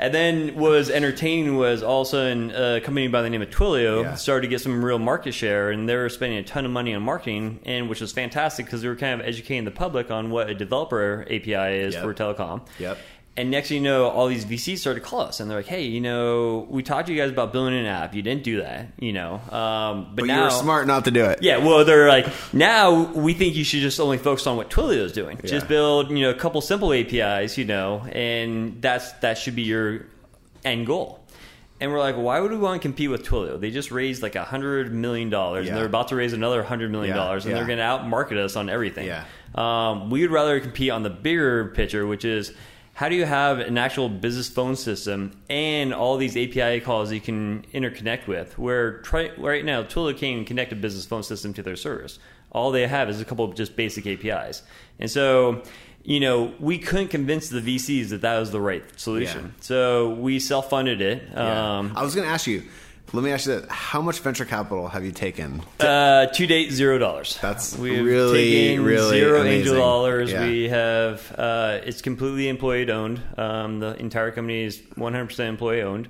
And 0.00 0.14
then 0.14 0.54
what 0.54 0.70
was 0.70 0.90
entertaining 0.90 1.56
was 1.56 1.82
all 1.82 2.02
of 2.02 2.06
a 2.06 2.10
sudden 2.10 2.50
a 2.52 2.80
company 2.80 3.08
by 3.08 3.20
the 3.22 3.28
name 3.30 3.42
of 3.42 3.50
Twilio 3.50 4.04
Yeah. 4.04 4.14
started 4.14 4.42
to 4.42 4.48
get 4.48 4.60
some 4.60 4.84
real 4.84 5.00
market 5.00 5.32
share, 5.32 5.70
and 5.70 5.88
they 5.88 5.96
were 5.96 6.08
spending 6.08 6.38
a 6.38 6.44
ton 6.44 6.64
of 6.64 6.70
money 6.70 6.94
on 6.94 7.02
marketing, 7.02 7.58
and 7.66 7.88
which 7.88 8.00
was 8.00 8.12
fantastic 8.12 8.66
because 8.66 8.80
they 8.82 8.86
were 8.88 8.94
kind 8.96 9.20
of 9.20 9.26
educating 9.26 9.64
the 9.64 9.72
public 9.72 10.10
on 10.12 10.30
what 10.30 10.48
a 10.48 10.54
developer 10.54 11.22
API 11.28 11.80
is 11.80 11.94
Yep. 11.94 12.02
for 12.04 12.14
telecom. 12.14 12.60
Yep. 12.78 12.96
And 13.38 13.50
next 13.52 13.68
thing 13.68 13.76
you 13.78 13.82
know, 13.84 14.08
all 14.08 14.26
these 14.26 14.44
VCs 14.44 14.78
started 14.78 15.00
to 15.00 15.06
call 15.06 15.20
us, 15.20 15.38
and 15.38 15.48
they're 15.48 15.58
like, 15.58 15.66
"Hey, 15.66 15.84
you 15.84 16.00
know, 16.00 16.66
we 16.68 16.82
talked 16.82 17.06
to 17.06 17.12
you 17.14 17.20
guys 17.22 17.30
about 17.30 17.52
building 17.52 17.78
an 17.78 17.86
app. 17.86 18.12
You 18.14 18.20
didn't 18.20 18.42
do 18.42 18.60
that, 18.62 18.88
you 18.98 19.12
know. 19.12 19.34
Um, 19.50 20.06
but, 20.06 20.16
but 20.16 20.26
now, 20.26 20.38
you 20.38 20.44
were 20.44 20.50
smart 20.50 20.86
not 20.88 21.04
to 21.04 21.12
do 21.12 21.24
it. 21.24 21.38
yeah. 21.40 21.58
Well, 21.58 21.84
they're 21.84 22.08
like, 22.08 22.26
now 22.52 23.12
we 23.12 23.34
think 23.34 23.54
you 23.54 23.62
should 23.62 23.80
just 23.80 24.00
only 24.00 24.18
focus 24.18 24.46
on 24.48 24.56
what 24.56 24.70
Twilio 24.70 25.04
is 25.04 25.12
doing. 25.12 25.38
Yeah. 25.42 25.50
Just 25.50 25.68
build, 25.68 26.10
you 26.10 26.18
know, 26.20 26.30
a 26.30 26.34
couple 26.34 26.60
simple 26.60 26.92
APIs, 26.92 27.56
you 27.56 27.64
know, 27.64 28.00
and 28.12 28.82
that's 28.82 29.12
that 29.20 29.38
should 29.38 29.54
be 29.54 29.62
your 29.62 30.06
end 30.64 30.86
goal. 30.88 31.24
And 31.80 31.92
we're 31.92 32.00
like, 32.00 32.16
why 32.16 32.40
would 32.40 32.50
we 32.50 32.56
want 32.58 32.82
to 32.82 32.88
compete 32.88 33.08
with 33.08 33.24
Twilio? 33.24 33.60
They 33.60 33.70
just 33.70 33.92
raised 33.92 34.20
like 34.20 34.34
a 34.34 34.42
hundred 34.42 34.92
million 34.92 35.30
dollars, 35.30 35.66
Yeah. 35.66 35.70
and 35.72 35.78
they're 35.78 35.86
about 35.86 36.08
to 36.08 36.16
raise 36.16 36.32
another 36.32 36.64
hundred 36.64 36.90
million 36.90 37.14
Yeah, 37.14 37.22
dollars, 37.22 37.44
and 37.44 37.52
yeah. 37.52 37.58
they're 37.58 37.66
going 37.68 37.78
to 37.78 37.84
outmarket 37.84 38.36
us 38.36 38.56
on 38.56 38.68
everything. 38.68 39.06
Yeah. 39.06 39.22
Um, 39.54 40.10
we 40.10 40.22
would 40.22 40.32
rather 40.32 40.58
compete 40.58 40.90
on 40.90 41.04
the 41.04 41.10
bigger 41.10 41.66
picture, 41.66 42.04
which 42.04 42.24
is 42.24 42.52
how 42.98 43.08
do 43.08 43.14
you 43.14 43.26
have 43.26 43.60
an 43.60 43.78
actual 43.78 44.08
business 44.08 44.48
phone 44.48 44.74
system 44.74 45.30
and 45.48 45.94
all 45.94 46.16
these 46.16 46.36
API 46.36 46.80
calls 46.80 47.12
you 47.12 47.20
can 47.20 47.64
interconnect 47.72 48.26
with? 48.26 48.58
Where 48.58 48.98
try, 49.02 49.30
right 49.38 49.64
now, 49.64 49.84
Twilio 49.84 50.10
can't 50.10 50.32
even 50.32 50.44
connect 50.44 50.72
a 50.72 50.74
business 50.74 51.06
phone 51.06 51.22
system 51.22 51.54
to 51.54 51.62
their 51.62 51.76
service. 51.76 52.18
All 52.50 52.72
they 52.72 52.88
have 52.88 53.08
is 53.08 53.20
a 53.20 53.24
couple 53.24 53.44
of 53.44 53.54
just 53.54 53.76
basic 53.76 54.04
APIs. 54.04 54.64
And 54.98 55.08
so, 55.08 55.62
you 56.02 56.18
know, 56.18 56.52
we 56.58 56.76
couldn't 56.76 57.06
convince 57.06 57.50
the 57.50 57.60
VCs 57.60 58.08
that 58.08 58.22
that 58.22 58.36
was 58.36 58.50
the 58.50 58.60
right 58.60 58.82
solution. 58.98 59.44
Yeah. 59.44 59.62
So 59.62 60.14
we 60.14 60.40
self 60.40 60.68
funded 60.68 61.00
it. 61.00 61.22
Yeah. 61.30 61.78
Um, 61.78 61.92
I 61.94 62.02
was 62.02 62.16
going 62.16 62.26
to 62.26 62.32
ask 62.32 62.48
you. 62.48 62.64
Let 63.12 63.24
me 63.24 63.30
ask 63.32 63.46
you 63.46 63.60
that: 63.60 63.70
How 63.70 64.02
much 64.02 64.20
venture 64.20 64.44
capital 64.44 64.88
have 64.88 65.04
you 65.04 65.12
taken? 65.12 65.62
Uh, 65.80 66.26
to 66.26 66.46
date, 66.46 66.70
zero 66.72 66.98
dollars. 66.98 67.38
That's 67.40 67.76
We've 67.76 68.04
really, 68.04 68.78
really 68.78 69.18
zero 69.20 69.40
amazing. 69.40 69.60
angel 69.60 69.76
dollars. 69.76 70.30
Yeah. 70.30 70.46
We 70.46 70.68
have 70.68 71.34
uh, 71.38 71.78
it's 71.84 72.02
completely 72.02 72.48
employee 72.48 72.90
owned. 72.90 73.22
Um, 73.38 73.80
the 73.80 73.94
entire 73.98 74.30
company 74.30 74.62
is 74.64 74.82
100 74.96 75.24
percent 75.26 75.48
employee 75.48 75.80
owned, 75.82 76.08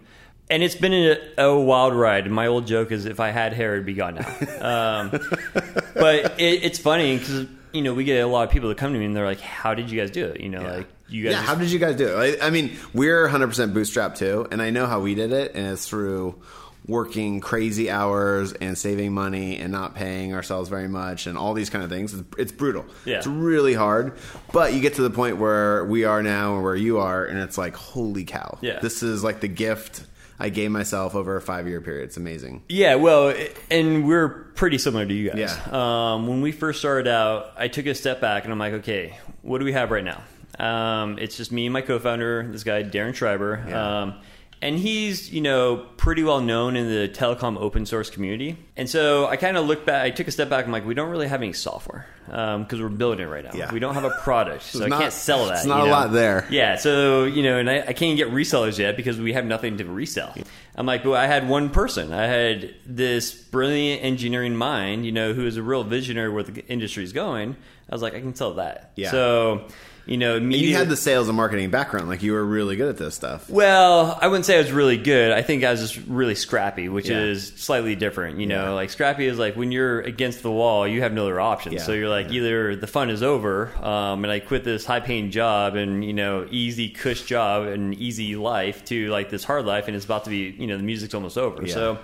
and 0.51 0.63
it's 0.63 0.75
been 0.75 0.93
a, 0.93 1.17
a 1.45 1.57
wild 1.61 1.95
ride. 1.95 2.29
My 2.31 2.49
old 2.49 2.67
joke 2.67 2.91
is, 2.91 3.07
if 3.07 3.21
I 3.21 3.31
had 3.31 3.53
hair, 3.53 3.75
it'd 3.75 3.87
be 3.87 3.95
gone 3.95 4.17
now. 4.17 5.01
um, 5.01 5.11
but 5.95 6.41
it, 6.41 6.65
it's 6.65 6.81
funny 6.81 7.17
because 7.19 7.47
you 7.73 7.83
know 7.83 7.95
we 7.95 8.03
get 8.03 8.25
a 8.25 8.27
lot 8.27 8.43
of 8.43 8.51
people 8.51 8.71
that 8.71 8.79
come 8.79 8.93
to 8.93 8.99
me 8.99 9.05
and 9.05 9.15
they're 9.15 9.25
like, 9.25 9.41
"How 9.41 9.75
did 9.75 9.89
you 9.91 10.01
guys 10.01 10.11
do 10.11 10.27
it?" 10.27 10.41
You 10.41 10.49
know, 10.49 10.63
Yeah. 10.63 10.73
like 10.79 10.87
you 11.09 11.23
guys. 11.23 11.33
yeah, 11.33 11.39
just- 11.39 11.49
how 11.49 11.55
did 11.55 11.71
you 11.71 11.79
guys 11.79 11.95
do 11.95 12.09
it? 12.21 12.41
I, 12.43 12.49
I 12.49 12.51
mean, 12.51 12.77
we're 12.93 13.29
100% 13.29 13.73
bootstrapped 13.73 14.17
too, 14.17 14.49
and 14.51 14.61
I 14.61 14.71
know 14.71 14.87
how 14.87 14.99
we 15.01 15.15
did 15.15 15.31
it, 15.33 15.53
and 15.55 15.69
it's 15.75 15.89
through 15.89 16.43
working 16.89 17.39
crazy 17.41 17.91
hours 17.91 18.53
and 18.55 18.77
saving 18.77 19.13
money 19.13 19.59
and 19.59 19.71
not 19.71 19.95
paying 19.95 20.35
ourselves 20.35 20.69
very 20.71 20.89
much 20.89 21.27
and 21.27 21.37
all 21.39 21.53
these 21.55 21.69
kind 21.71 21.85
of 21.85 21.91
things. 21.91 22.15
It's, 22.15 22.25
it's 22.39 22.53
brutal. 22.53 22.87
Yeah. 23.05 23.19
It's 23.19 23.27
really 23.27 23.75
hard, 23.75 24.15
but 24.53 24.73
you 24.73 24.81
get 24.81 24.95
to 24.95 25.03
the 25.03 25.11
point 25.11 25.37
where 25.37 25.85
we 25.85 26.05
are 26.05 26.23
now 26.23 26.55
and 26.55 26.65
where 26.65 26.75
you 26.75 26.99
are, 26.99 27.25
and 27.27 27.39
it's 27.39 27.59
like, 27.59 27.77
holy 27.77 28.25
cow. 28.25 28.59
Yeah. 28.63 28.81
This 28.81 29.03
is 29.03 29.23
like 29.23 29.41
the 29.41 29.49
gift 29.49 30.03
I 30.41 30.49
gave 30.49 30.71
myself 30.71 31.15
over 31.15 31.37
a 31.37 31.41
five 31.43 31.69
year 31.69 31.81
period. 31.81 32.05
It's 32.05 32.17
amazing. 32.17 32.63
Yeah, 32.69 32.95
well, 32.95 33.35
and 33.71 34.07
we're 34.07 34.29
pretty 34.55 34.79
similar 34.79 35.05
to 35.05 35.13
you 35.13 35.31
guys. 35.31 35.39
Yeah. 35.39 36.13
Um, 36.15 36.27
when 36.27 36.41
we 36.41 36.53
first 36.53 36.79
started 36.79 37.07
out, 37.09 37.53
I 37.57 37.69
took 37.69 37.87
a 37.87 37.95
step 37.95 38.21
back 38.21 38.45
and 38.45 38.53
I'm 38.53 38.59
like, 38.59 38.73
okay, 38.75 39.19
what 39.43 39.59
do 39.59 39.65
we 39.65 39.73
have 39.73 39.91
right 39.91 40.05
now? 40.05 40.23
Um, 40.59 41.19
it's 41.19 41.37
just 41.37 41.53
me 41.53 41.67
and 41.67 41.73
my 41.73 41.83
co-founder, 41.83 42.49
this 42.51 42.65
guy 42.65 42.83
Darren 42.83 43.15
Schreiber, 43.15 43.65
Yeah. 43.69 44.01
um, 44.03 44.15
and 44.61 44.79
he's 44.79 45.33
you 45.33 45.41
know 45.41 45.87
pretty 45.97 46.23
well 46.23 46.41
known 46.41 46.77
in 46.77 46.89
the 46.89 47.09
telecom 47.09 47.57
open 47.59 47.87
source 47.87 48.11
community. 48.11 48.57
And 48.77 48.89
so 48.89 49.27
I 49.27 49.37
kind 49.37 49.57
of 49.57 49.67
looked 49.67 49.87
back, 49.87 50.05
I 50.05 50.11
took 50.11 50.29
a 50.29 50.31
step 50.31 50.49
back. 50.49 50.65
I'm 50.65 50.73
like, 50.73 50.87
we 50.87 50.95
don't 50.95 51.11
really 51.11 51.29
have 51.29 51.43
any 51.43 51.53
software 51.53 52.07
um, 52.31 52.63
because 52.63 52.81
we're 52.81 52.89
building 52.89 53.27
it 53.27 53.29
right 53.29 53.45
now. 53.45 53.51
Yeah. 53.53 53.73
We 53.73 53.81
don't 53.81 53.95
have 53.95 54.05
a 54.05 54.11
product, 54.11 54.63
so 54.65 54.85
I 54.85 54.89
can't 54.89 55.13
sell 55.13 55.47
that. 55.47 55.59
it's 55.59 55.67
not 55.67 55.85
you 55.85 55.91
a 55.91 55.93
lot 55.93 56.13
there. 56.13 56.47
Yeah, 56.51 56.77
so 56.77 57.25
you 57.25 57.43
know, 57.43 57.59
and 57.59 57.69
I, 57.69 57.81
I 57.89 57.93
can't 57.93 58.17
get 58.17 58.29
resellers 58.29 58.79
yet 58.79 58.97
because 58.97 59.19
we 59.21 59.33
have 59.33 59.45
nothing 59.45 59.79
to 59.79 59.85
resell. 59.85 60.35
I'm 60.75 60.87
like, 60.87 61.03
but 61.03 61.13
I 61.13 61.27
had 61.27 61.49
one 61.49 61.71
person. 61.71 62.13
I 62.13 62.27
had 62.27 62.75
this 62.87 63.35
brilliant 63.35 64.05
engineering 64.05 64.57
mind, 64.57 65.05
you 65.05 65.13
know, 65.13 65.33
who 65.33 65.47
is 65.47 65.57
a 65.57 65.63
real 65.63 65.83
visionary 65.85 66.31
where 66.31 66.45
the 66.45 66.65
industry 66.67 67.03
is 67.03 67.13
going. 67.13 67.57
I 67.91 67.95
was 67.95 68.03
like, 68.03 68.15
I 68.15 68.21
can 68.21 68.35
sell 68.35 68.55
that. 68.55 68.93
Yeah. 68.97 69.11
So, 69.11 69.67
you 70.09 70.17
know, 70.17 70.41
media, 70.41 70.69
you 70.69 70.75
had 70.75 70.89
the 70.89 70.97
sales 70.97 71.29
and 71.29 71.37
marketing 71.37 71.71
background. 71.71 72.09
Like 72.09 72.23
you 72.23 72.33
were 72.33 72.45
really 72.45 72.77
good 72.77 72.89
at 72.89 72.97
this 72.97 73.15
stuff. 73.15 73.49
well, 73.49 74.19
I 74.21 74.27
wouldn't 74.29 74.47
say 74.47 74.57
I 74.57 74.59
was 74.59 74.73
really 74.73 74.97
good. 74.97 75.33
I 75.33 75.43
think 75.43 75.63
I 75.65 75.71
was 75.71 75.81
just 75.81 75.97
really 76.09 76.35
scrappy, 76.35 76.89
which 76.89 77.09
Yeah. 77.09 77.21
is 77.21 77.53
slightly 77.57 77.95
different. 77.95 78.41
You 78.41 78.47
know, 78.47 78.65
Yeah. 78.65 78.71
like 78.71 78.91
scrappy 78.91 79.27
is 79.27 79.39
like 79.39 79.55
when 79.55 79.71
you're 79.71 80.01
against 80.01 80.43
the 80.43 80.51
wall, 80.51 80.89
you 80.89 81.03
have 81.03 81.13
no 81.13 81.23
other 81.25 81.41
option. 81.41 81.75
Yeah. 81.75 81.83
So 81.83 81.93
you're 81.93 82.09
like 82.09 82.33
either 82.33 82.75
the 82.75 82.87
fun 82.87 83.11
is 83.11 83.23
over, 83.23 83.71
um, 83.83 84.25
and 84.25 84.33
I 84.33 84.41
quit 84.41 84.65
this 84.65 84.85
high 84.85 85.01
paying 85.01 85.31
job 85.31 85.77
and 85.77 86.05
you 86.05 86.13
know 86.15 86.47
easy 86.51 86.89
cush 86.89 87.23
job 87.23 87.67
and 87.67 87.95
easy 87.95 88.35
life 88.35 88.85
to 88.87 89.09
like 89.11 89.31
this 89.31 89.45
hard 89.45 89.67
life, 89.67 89.87
and 89.89 89.95
it's 89.97 90.05
about 90.07 90.25
to 90.25 90.31
be 90.31 90.55
you 90.59 90.67
know 90.67 90.77
the 90.79 90.83
music's 90.83 91.15
almost 91.15 91.37
over. 91.39 91.63
Yeah. 91.67 91.75
So 91.75 91.99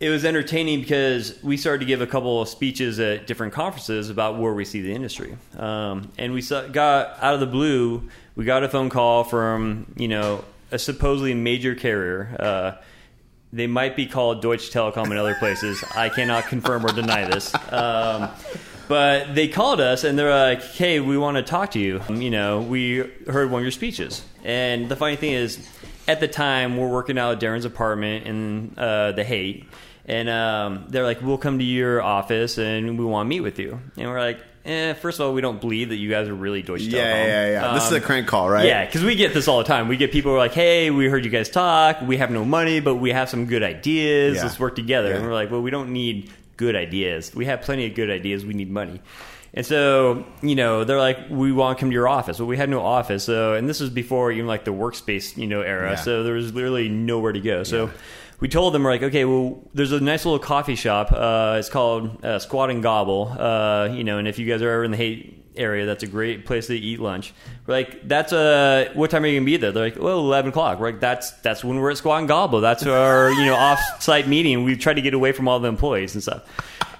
it 0.00 0.08
was 0.08 0.24
entertaining 0.24 0.80
because 0.80 1.40
we 1.42 1.58
started 1.58 1.80
to 1.80 1.84
give 1.84 2.00
a 2.00 2.06
couple 2.06 2.40
of 2.40 2.48
speeches 2.48 2.98
at 2.98 3.26
different 3.26 3.52
conferences 3.52 4.08
about 4.08 4.38
where 4.38 4.54
we 4.54 4.64
see 4.64 4.80
the 4.80 4.94
industry. 4.94 5.36
Um, 5.58 6.10
and 6.16 6.32
we 6.32 6.40
saw, 6.40 6.66
got 6.66 7.22
out 7.22 7.34
of 7.34 7.40
the 7.40 7.46
blue, 7.46 8.08
we 8.34 8.46
got 8.46 8.64
a 8.64 8.68
phone 8.68 8.88
call 8.88 9.24
from, 9.24 9.92
you 9.96 10.08
know, 10.08 10.42
a 10.70 10.78
supposedly 10.78 11.34
major 11.34 11.74
carrier. 11.74 12.34
Uh, 12.40 12.72
they 13.52 13.66
might 13.66 13.94
be 13.94 14.06
called 14.06 14.40
Deutsche 14.40 14.70
Telekom 14.70 15.10
in 15.10 15.18
other 15.18 15.34
places. 15.34 15.84
I 15.94 16.08
cannot 16.08 16.46
confirm 16.46 16.86
or 16.86 16.92
deny 16.92 17.26
this. 17.26 17.52
Um, 17.70 18.30
but 18.88 19.34
they 19.34 19.48
called 19.48 19.80
us 19.80 20.04
and 20.04 20.18
they're 20.18 20.30
like, 20.30 20.62
"Hey, 20.62 21.00
we 21.00 21.18
want 21.18 21.36
to 21.36 21.42
talk 21.42 21.72
to 21.72 21.78
you. 21.78 22.00
Um, 22.08 22.22
You 22.22 22.30
know, 22.30 22.60
we 22.60 23.04
heard 23.28 23.50
one 23.50 23.60
of 23.60 23.64
your 23.64 23.72
speeches." 23.72 24.24
And 24.44 24.88
the 24.88 24.96
funny 24.96 25.16
thing 25.16 25.32
is, 25.32 25.68
at 26.08 26.20
the 26.20 26.28
time, 26.28 26.76
we're 26.76 26.88
working 26.88 27.18
out 27.18 27.34
at 27.34 27.40
Darren's 27.40 27.64
apartment 27.64 28.26
in 28.26 28.74
uh, 28.78 29.12
the 29.12 29.24
Haight, 29.24 29.66
and 30.10 30.28
um, 30.28 30.86
they're 30.88 31.04
like, 31.04 31.22
"We'll 31.22 31.38
come 31.38 31.58
to 31.58 31.64
your 31.64 32.02
office 32.02 32.58
and 32.58 32.98
we 32.98 33.04
want 33.04 33.26
to 33.26 33.28
meet 33.28 33.40
with 33.42 33.58
you." 33.60 33.78
And 33.96 34.08
we're 34.10 34.18
like, 34.18 34.40
"Eh, 34.64 34.94
first 34.94 35.20
of 35.20 35.26
all, 35.26 35.32
we 35.32 35.40
don't 35.40 35.60
believe 35.60 35.90
that 35.90 35.96
you 35.96 36.10
guys 36.10 36.26
are 36.28 36.34
really 36.34 36.62
Deutsche 36.62 36.82
Telekom." 36.88 36.92
Yeah, 36.92 37.26
yeah, 37.26 37.50
yeah. 37.50 37.74
this 37.74 37.84
is 37.86 37.92
Um, 37.92 37.98
a 37.98 38.00
crank 38.00 38.26
call, 38.26 38.50
right? 38.50 38.66
yeah, 38.66 38.84
because 38.84 39.04
we 39.04 39.14
get 39.14 39.34
this 39.34 39.46
all 39.46 39.58
the 39.58 39.64
time. 39.64 39.86
We 39.88 39.96
get 39.96 40.10
people 40.10 40.32
who 40.32 40.36
are 40.36 40.44
like, 40.46 40.52
"Hey, 40.54 40.90
we 40.90 41.06
heard 41.06 41.24
you 41.24 41.30
guys 41.30 41.48
talk. 41.48 42.00
We 42.02 42.16
have 42.16 42.30
no 42.30 42.44
money, 42.44 42.80
but 42.80 42.96
we 42.96 43.10
have 43.12 43.28
some 43.28 43.46
good 43.46 43.62
ideas. 43.62 44.36
Yeah. 44.36 44.42
Let's 44.42 44.58
work 44.58 44.74
together." 44.74 45.10
Yeah. 45.10 45.16
And 45.16 45.24
we're 45.26 45.32
like, 45.34 45.50
"Well, 45.50 45.62
we 45.62 45.70
don't 45.70 45.90
need 45.92 46.30
good 46.56 46.74
ideas. 46.76 47.32
We 47.34 47.44
have 47.46 47.62
plenty 47.62 47.86
of 47.86 47.94
good 47.94 48.10
ideas. 48.10 48.44
We 48.44 48.54
need 48.54 48.70
money." 48.70 49.00
And 49.52 49.66
so, 49.66 50.24
you 50.42 50.54
know, 50.54 50.84
they're 50.84 50.98
like, 51.00 51.18
"We 51.28 51.50
want 51.52 51.76
to 51.76 51.80
come 51.80 51.90
to 51.90 51.94
your 51.94 52.08
office." 52.08 52.38
Well, 52.38 52.46
we 52.48 52.56
had 52.56 52.68
no 52.70 52.82
office, 52.82 53.22
so 53.24 53.54
and 53.54 53.68
this 53.68 53.80
was 53.80 53.90
before 53.90 54.30
even 54.32 54.46
like 54.46 54.64
the 54.64 54.72
workspace, 54.72 55.36
you 55.36 55.46
know, 55.46 55.60
era. 55.60 55.90
Yeah. 55.90 55.96
So 55.96 56.22
there 56.24 56.34
was 56.34 56.52
literally 56.52 56.88
nowhere 56.88 57.32
to 57.32 57.40
go. 57.40 57.62
So. 57.62 57.90
We 58.40 58.48
told 58.48 58.74
them 58.74 58.82
we're 58.82 58.90
like, 58.90 59.02
okay, 59.02 59.24
well, 59.24 59.62
there's 59.74 59.92
a 59.92 60.00
nice 60.00 60.24
little 60.24 60.38
coffee 60.38 60.74
shop. 60.74 61.12
Uh, 61.12 61.56
it's 61.58 61.68
called 61.68 62.24
uh, 62.24 62.38
Squat 62.38 62.70
and 62.70 62.82
Gobble. 62.82 63.36
Uh, 63.38 63.88
you 63.92 64.02
know, 64.02 64.18
and 64.18 64.26
if 64.26 64.38
you 64.38 64.46
guys 64.46 64.62
are 64.62 64.70
ever 64.70 64.84
in 64.84 64.90
the 64.90 64.96
Haight 64.96 65.40
area. 65.56 65.86
That's 65.86 66.02
a 66.02 66.06
great 66.06 66.46
place 66.46 66.66
to 66.68 66.76
eat 66.76 67.00
lunch. 67.00 67.32
We're 67.66 67.74
like, 67.74 68.08
that's 68.08 68.32
a 68.32 68.90
what 68.94 69.10
time 69.10 69.24
are 69.24 69.26
you 69.26 69.38
gonna 69.38 69.46
be 69.46 69.56
there? 69.56 69.72
They're 69.72 69.84
like, 69.84 70.00
well, 70.00 70.18
eleven 70.18 70.50
o'clock. 70.50 70.80
We're 70.80 70.92
like, 70.92 71.00
that's 71.00 71.32
that's 71.32 71.62
when 71.62 71.78
we're 71.78 71.90
at 71.90 71.98
Squat 71.98 72.20
and 72.20 72.28
Gobble. 72.28 72.60
That's 72.60 72.84
our 72.86 73.30
you 73.30 73.44
know 73.44 73.54
off-site 73.54 74.26
meeting. 74.26 74.64
We 74.64 74.76
try 74.76 74.94
to 74.94 75.02
get 75.02 75.14
away 75.14 75.32
from 75.32 75.48
all 75.48 75.60
the 75.60 75.68
employees 75.68 76.14
and 76.14 76.22
stuff. 76.22 76.42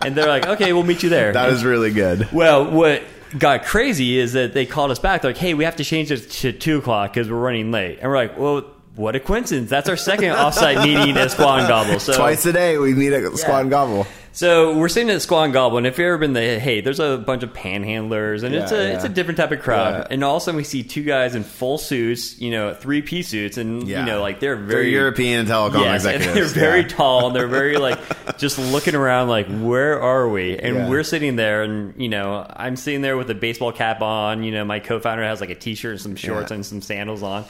And 0.02 0.14
they're 0.14 0.28
like, 0.28 0.46
okay, 0.46 0.72
we'll 0.72 0.84
meet 0.84 1.02
you 1.02 1.08
there. 1.08 1.32
That 1.32 1.50
is 1.50 1.64
really 1.64 1.92
good. 1.92 2.32
Well, 2.32 2.70
what 2.70 3.02
got 3.38 3.64
crazy 3.64 4.18
is 4.18 4.32
that 4.32 4.54
they 4.54 4.64
called 4.66 4.90
us 4.90 4.98
back. 4.98 5.22
They're 5.22 5.30
like, 5.30 5.38
"Hey, 5.38 5.54
we 5.54 5.64
have 5.64 5.76
to 5.76 5.84
change 5.84 6.10
it 6.10 6.30
to 6.30 6.52
two 6.52 6.78
o'clock 6.78 7.12
because 7.12 7.30
we're 7.30 7.38
running 7.38 7.70
late." 7.70 7.98
And 8.00 8.10
we're 8.10 8.16
like, 8.16 8.38
"Well, 8.38 8.64
what 8.96 9.16
a 9.16 9.20
coincidence! 9.20 9.70
That's 9.70 9.88
our 9.88 9.96
second 9.96 10.34
offsite 10.34 10.82
meeting 10.84 11.16
at 11.16 11.30
Squat 11.30 11.60
and 11.60 11.68
Gobble." 11.68 12.00
So 12.00 12.14
Twice 12.16 12.44
a 12.46 12.52
day 12.52 12.78
we 12.78 12.94
meet 12.94 13.12
at 13.12 13.32
Squat 13.38 13.62
and 13.62 13.70
Gobble. 13.70 14.06
so 14.32 14.76
we're 14.76 14.88
sitting 14.88 15.10
at 15.10 15.22
Squat 15.22 15.44
and 15.46 15.52
Gobble, 15.52 15.78
and 15.78 15.86
if 15.86 15.98
you've 15.98 16.06
ever 16.06 16.18
been 16.18 16.32
there, 16.34 16.58
hey, 16.60 16.80
there's 16.80 17.00
a 17.00 17.16
bunch 17.18 17.42
of 17.42 17.52
panhandlers, 17.52 18.42
and 18.42 18.54
it's 18.54 18.72
a 18.72 18.76
yeah. 18.88 18.94
it's 18.94 19.04
a 19.04 19.08
different 19.08 19.36
type 19.38 19.52
of 19.52 19.60
crowd. 19.62 19.94
Yeah. 19.94 20.14
And 20.14 20.24
all 20.24 20.36
of 20.36 20.42
a 20.42 20.44
sudden, 20.44 20.56
we 20.56 20.64
see 20.64 20.82
two 20.82 21.02
guys 21.04 21.34
in 21.34 21.44
full 21.44 21.78
suits, 21.78 22.38
you 22.40 22.50
know, 22.50 22.74
three 22.74 23.00
piece 23.02 23.28
suits, 23.28 23.56
and 23.56 23.86
Yeah. 23.88 24.00
you 24.00 24.06
know, 24.06 24.20
like 24.20 24.40
they're 24.40 24.56
They're 24.56 24.66
very 24.66 24.92
European 24.92 25.46
telecom 25.46 25.80
Yes, 25.82 26.04
and 26.04 26.16
executives. 26.16 26.52
they're 26.54 26.64
very 26.70 26.80
Yeah. 26.82 26.88
tall 26.88 27.26
and 27.28 27.36
they're 27.36 27.46
very 27.60 27.76
like 27.78 27.98
just 28.38 28.58
looking 28.58 28.94
around 28.94 29.28
like 29.28 29.46
where 29.48 30.00
are 30.02 30.28
we? 30.28 30.58
And 30.58 30.76
Yeah. 30.76 30.88
we're 30.88 31.04
sitting 31.04 31.36
there 31.36 31.62
and 31.62 31.94
you 31.96 32.08
know, 32.08 32.44
I'm 32.54 32.76
sitting 32.76 33.02
there 33.02 33.16
with 33.16 33.30
a 33.30 33.34
baseball 33.34 33.72
cap 33.72 34.02
on, 34.02 34.42
you 34.42 34.50
know, 34.52 34.64
my 34.64 34.80
co-founder 34.80 35.22
has 35.24 35.40
like 35.40 35.50
a 35.50 35.54
t-shirt 35.54 35.92
and 35.92 36.00
some 36.00 36.16
shorts 36.16 36.50
Yeah. 36.50 36.56
and 36.56 36.66
some 36.66 36.82
sandals 36.82 37.22
on. 37.22 37.44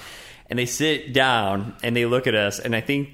And 0.51 0.59
they 0.59 0.67
sit 0.67 1.15
down 1.15 1.77
and 1.83 1.97
they 1.97 2.05
look 2.05 2.27
at 2.27 2.35
us 2.35 2.59
and 2.59 2.75
I 2.75 2.81
think 2.81 3.09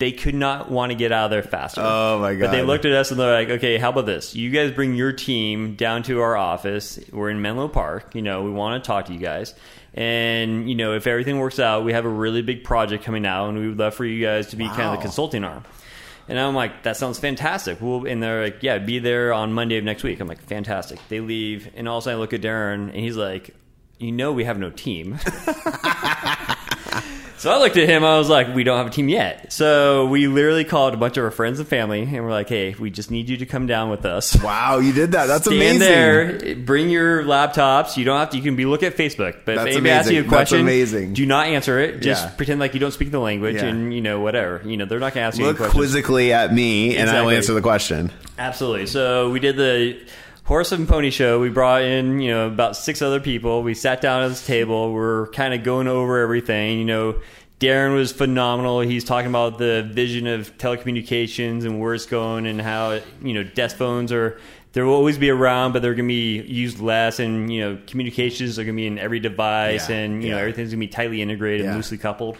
they 0.00 0.12
could 0.12 0.34
not 0.34 0.70
want 0.70 0.92
to 0.92 0.96
get 0.96 1.12
out 1.12 1.26
of 1.26 1.30
there 1.30 1.42
faster. 1.42 1.82
Oh, 1.84 2.18
my 2.20 2.34
god! 2.34 2.46
But 2.46 2.52
they 2.52 2.62
looked 2.62 2.86
at 2.86 2.92
us 2.92 3.10
and 3.10 3.20
they're 3.20 3.32
like, 3.32 3.50
"Okay, 3.58 3.76
how 3.76 3.90
about 3.90 4.06
this? 4.06 4.34
You 4.34 4.50
guys 4.50 4.72
bring 4.72 4.94
your 4.94 5.12
team 5.12 5.74
down 5.74 6.02
to 6.04 6.20
our 6.22 6.36
office. 6.36 6.98
We're 7.12 7.28
in 7.28 7.42
Menlo 7.42 7.68
Park. 7.68 8.14
You 8.14 8.22
know, 8.22 8.42
we 8.42 8.50
want 8.50 8.82
to 8.82 8.86
talk 8.86 9.06
to 9.06 9.12
you 9.12 9.18
guys." 9.18 9.54
And 9.92 10.68
you 10.68 10.74
know, 10.74 10.94
if 10.94 11.06
everything 11.06 11.38
works 11.38 11.58
out, 11.58 11.84
we 11.84 11.92
have 11.92 12.06
a 12.06 12.10
really 12.10 12.40
big 12.40 12.64
project 12.64 13.04
coming 13.04 13.26
out, 13.26 13.50
and 13.50 13.58
we 13.58 13.68
would 13.68 13.78
love 13.78 13.94
for 13.94 14.06
you 14.06 14.24
guys 14.24 14.48
to 14.48 14.56
be 14.56 14.66
kind 14.68 14.82
of 14.82 14.96
the 14.96 15.02
consulting 15.02 15.44
arm. 15.44 15.64
And 16.28 16.38
I'm 16.38 16.54
like, 16.54 16.84
that 16.84 16.96
sounds 16.96 17.18
fantastic. 17.18 17.80
We'll, 17.80 18.06
and 18.06 18.22
they're 18.22 18.44
like, 18.44 18.62
yeah, 18.62 18.78
be 18.78 19.00
there 19.00 19.32
on 19.32 19.52
Monday 19.52 19.78
of 19.78 19.84
next 19.84 20.04
week. 20.04 20.20
I'm 20.20 20.28
like, 20.28 20.40
fantastic. 20.40 21.00
They 21.08 21.18
leave, 21.20 21.68
and 21.74 21.88
all 21.88 21.98
of 21.98 22.02
a 22.02 22.04
sudden 22.04 22.18
I 22.18 22.20
look 22.20 22.32
at 22.32 22.40
Darren, 22.40 22.88
and 22.88 22.94
he's 22.94 23.16
like, 23.16 23.54
you 23.98 24.12
know, 24.12 24.32
we 24.32 24.44
have 24.44 24.56
no 24.58 24.70
team. 24.70 25.18
so 27.40 27.50
I 27.50 27.58
looked 27.58 27.76
at 27.78 27.88
him. 27.88 28.04
I 28.04 28.18
was 28.18 28.28
like, 28.28 28.54
we 28.54 28.64
don't 28.64 28.76
have 28.76 28.86
a 28.86 28.90
team 28.90 29.08
yet. 29.08 29.50
So 29.50 30.06
we 30.06 30.26
literally 30.28 30.64
called 30.64 30.92
a 30.92 30.98
bunch 30.98 31.16
of 31.16 31.24
our 31.24 31.30
friends 31.30 31.58
and 31.58 31.66
family, 31.66 32.02
and 32.02 32.22
we're 32.22 32.30
like, 32.30 32.50
hey, 32.50 32.74
we 32.78 32.90
just 32.90 33.10
need 33.10 33.30
you 33.30 33.38
to 33.38 33.46
come 33.46 33.66
down 33.66 33.88
with 33.90 34.04
us. 34.04 34.36
Wow, 34.50 34.78
you 34.78 34.92
did 34.92 35.12
that. 35.12 35.26
That's 35.26 35.44
Stand 35.44 35.56
amazing. 35.60 35.78
there, 35.80 36.54
bring 36.56 36.90
your 36.90 37.22
laptops. 37.24 37.96
You 37.96 38.04
don't 38.04 38.18
have 38.18 38.30
to. 38.30 38.36
You 38.36 38.42
can 38.42 38.56
be 38.56 38.64
look 38.66 38.82
at 38.82 38.96
Facebook. 38.96 39.36
But 39.44 39.56
That's 39.56 39.60
if 39.60 39.66
anybody 39.76 39.90
asks 39.90 40.10
you 40.10 40.18
a 40.18 40.20
amazing. 40.20 40.30
That's 40.30 40.50
question, 40.50 40.60
amazing. 40.60 41.12
do 41.14 41.26
not 41.26 41.46
answer 41.46 41.78
it. 41.78 42.00
Just 42.00 42.24
Yeah. 42.24 42.30
pretend 42.36 42.60
like 42.60 42.74
you 42.74 42.80
don't 42.80 42.90
speak 42.92 43.10
the 43.10 43.20
language, 43.20 43.56
Yeah. 43.56 43.66
and 43.66 43.94
you 43.94 44.00
know 44.00 44.20
whatever. 44.20 44.60
You 44.64 44.76
know 44.76 44.84
they're 44.86 44.98
not 44.98 45.14
going 45.14 45.22
to 45.24 45.28
ask 45.28 45.38
you 45.38 45.46
Look 45.46 45.58
quizzically 45.70 46.32
at 46.32 46.52
me, 46.52 46.96
and 46.96 47.08
I 47.08 47.22
will 47.22 47.30
answer 47.30 47.54
the 47.54 47.62
question. 47.62 48.10
Absolutely. 48.38 48.86
So 48.86 49.30
we 49.30 49.40
did 49.40 49.56
the 49.56 49.96
horse 50.50 50.72
and 50.72 50.88
pony 50.88 51.10
show. 51.10 51.38
We 51.38 51.48
brought 51.48 51.82
in, 51.82 52.18
you 52.18 52.32
know, 52.32 52.48
about 52.48 52.74
six 52.74 53.02
other 53.02 53.20
people. 53.20 53.62
We 53.62 53.72
sat 53.72 54.00
down 54.00 54.24
at 54.24 54.28
this 54.30 54.44
table. 54.44 54.92
We're 54.92 55.28
kind 55.28 55.54
of 55.54 55.62
going 55.62 55.86
over 55.86 56.18
everything. 56.18 56.80
You 56.80 56.84
know, 56.84 57.20
Darren 57.60 57.94
was 57.94 58.10
phenomenal. 58.10 58.80
He's 58.80 59.04
talking 59.04 59.28
about 59.30 59.58
the 59.58 59.88
vision 59.92 60.26
of 60.26 60.58
telecommunications 60.58 61.64
and 61.64 61.78
where 61.78 61.94
it's 61.94 62.06
going 62.06 62.48
and 62.48 62.60
how, 62.60 62.98
you 63.22 63.32
know, 63.32 63.44
desk 63.44 63.76
phones 63.76 64.10
are. 64.10 64.40
There 64.72 64.84
will 64.84 64.94
always 64.94 65.18
be 65.18 65.30
around, 65.30 65.72
but 65.72 65.82
they're 65.82 65.94
going 65.94 66.08
to 66.08 66.12
be 66.12 66.40
used 66.42 66.80
less, 66.80 67.20
and 67.20 67.52
you 67.52 67.60
know, 67.60 67.78
communications 67.86 68.58
are 68.58 68.64
going 68.64 68.74
to 68.74 68.80
be 68.80 68.88
in 68.88 68.98
every 68.98 69.20
device, 69.20 69.88
Yeah, 69.88 69.96
and 69.98 70.22
you 70.22 70.30
know, 70.30 70.38
everything's 70.38 70.70
going 70.70 70.80
to 70.80 70.86
be 70.86 70.92
tightly 70.92 71.22
integrated 71.22 71.62
Yeah. 71.62 71.70
and 71.70 71.76
loosely 71.76 71.98
coupled 71.98 72.38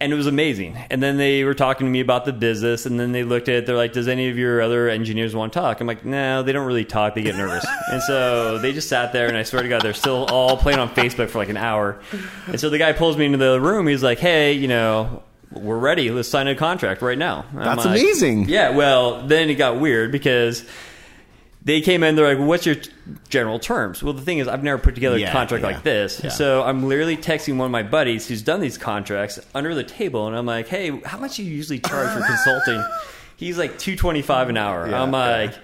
and 0.00 0.12
it 0.12 0.16
was 0.16 0.26
amazing. 0.26 0.76
And 0.90 1.02
then 1.02 1.16
they 1.16 1.42
were 1.44 1.54
talking 1.54 1.86
to 1.86 1.90
me 1.90 2.00
about 2.00 2.24
the 2.24 2.32
business, 2.32 2.86
and 2.86 2.98
then 3.00 3.12
they 3.12 3.24
looked 3.24 3.48
at 3.48 3.56
it. 3.56 3.66
They're 3.66 3.76
like, 3.76 3.92
"Does 3.92 4.08
any 4.08 4.28
of 4.28 4.38
your 4.38 4.60
other 4.60 4.88
engineers 4.88 5.34
want 5.34 5.52
to 5.52 5.58
talk?" 5.58 5.80
I'm 5.80 5.86
like, 5.86 6.04
"No, 6.04 6.42
they 6.42 6.52
don't 6.52 6.66
really 6.66 6.84
talk. 6.84 7.14
They 7.14 7.22
get 7.22 7.36
nervous." 7.36 7.66
and 7.90 8.02
so 8.02 8.58
they 8.58 8.72
just 8.72 8.88
sat 8.88 9.12
there, 9.12 9.26
and 9.26 9.36
I 9.36 9.42
swear 9.42 9.62
to 9.62 9.68
God, 9.68 9.82
they're 9.82 9.94
still 9.94 10.24
all 10.26 10.56
playing 10.56 10.78
on 10.78 10.88
Facebook 10.90 11.30
for 11.30 11.38
like 11.38 11.48
an 11.48 11.56
hour. 11.56 12.00
And 12.46 12.60
so 12.60 12.70
the 12.70 12.78
guy 12.78 12.92
pulls 12.92 13.16
me 13.16 13.26
into 13.26 13.38
the 13.38 13.60
room. 13.60 13.86
He's 13.86 14.02
like, 14.02 14.18
"Hey, 14.18 14.52
you 14.52 14.68
know." 14.68 15.22
We're 15.50 15.78
ready. 15.78 16.10
Let's 16.10 16.28
sign 16.28 16.46
a 16.46 16.54
contract 16.54 17.00
right 17.00 17.16
now. 17.16 17.46
I'm 17.52 17.64
That's 17.64 17.86
like, 17.86 17.98
amazing. 17.98 18.50
Yeah. 18.50 18.76
Well, 18.76 19.26
then 19.26 19.48
it 19.48 19.54
got 19.54 19.80
weird 19.80 20.12
because 20.12 20.62
they 21.68 21.80
came 21.80 22.02
in. 22.02 22.16
They're 22.16 22.34
like, 22.36 22.44
"What's 22.44 22.66
your 22.66 22.74
t- 22.74 22.90
general 23.28 23.58
terms?" 23.60 24.02
Well, 24.02 24.14
the 24.14 24.22
thing 24.22 24.38
is, 24.38 24.48
I've 24.48 24.64
never 24.64 24.78
put 24.82 24.94
together 24.96 25.18
Yeah, 25.18 25.28
a 25.28 25.32
contract 25.32 25.62
yeah, 25.62 25.70
like 25.70 25.82
this. 25.84 26.20
yeah. 26.24 26.30
So 26.30 26.62
I'm 26.64 26.88
literally 26.88 27.16
texting 27.16 27.56
one 27.56 27.66
of 27.66 27.70
my 27.70 27.82
buddies 27.82 28.26
who's 28.26 28.42
done 28.42 28.60
these 28.60 28.78
contracts 28.78 29.38
under 29.54 29.74
the 29.74 29.84
table, 29.84 30.26
and 30.26 30.34
I'm 30.36 30.46
like, 30.46 30.66
"Hey, 30.68 30.98
how 31.04 31.18
much 31.18 31.36
do 31.36 31.44
you 31.44 31.52
usually 31.54 31.78
charge 31.78 32.08
for 32.18 32.26
consulting?" 32.26 32.82
He's 33.36 33.56
like 33.56 33.78
two 33.78 33.94
twenty 33.94 34.22
five 34.22 34.48
an 34.48 34.56
hour. 34.56 34.88
Yeah, 34.88 35.00
I'm 35.02 35.12
like. 35.12 35.54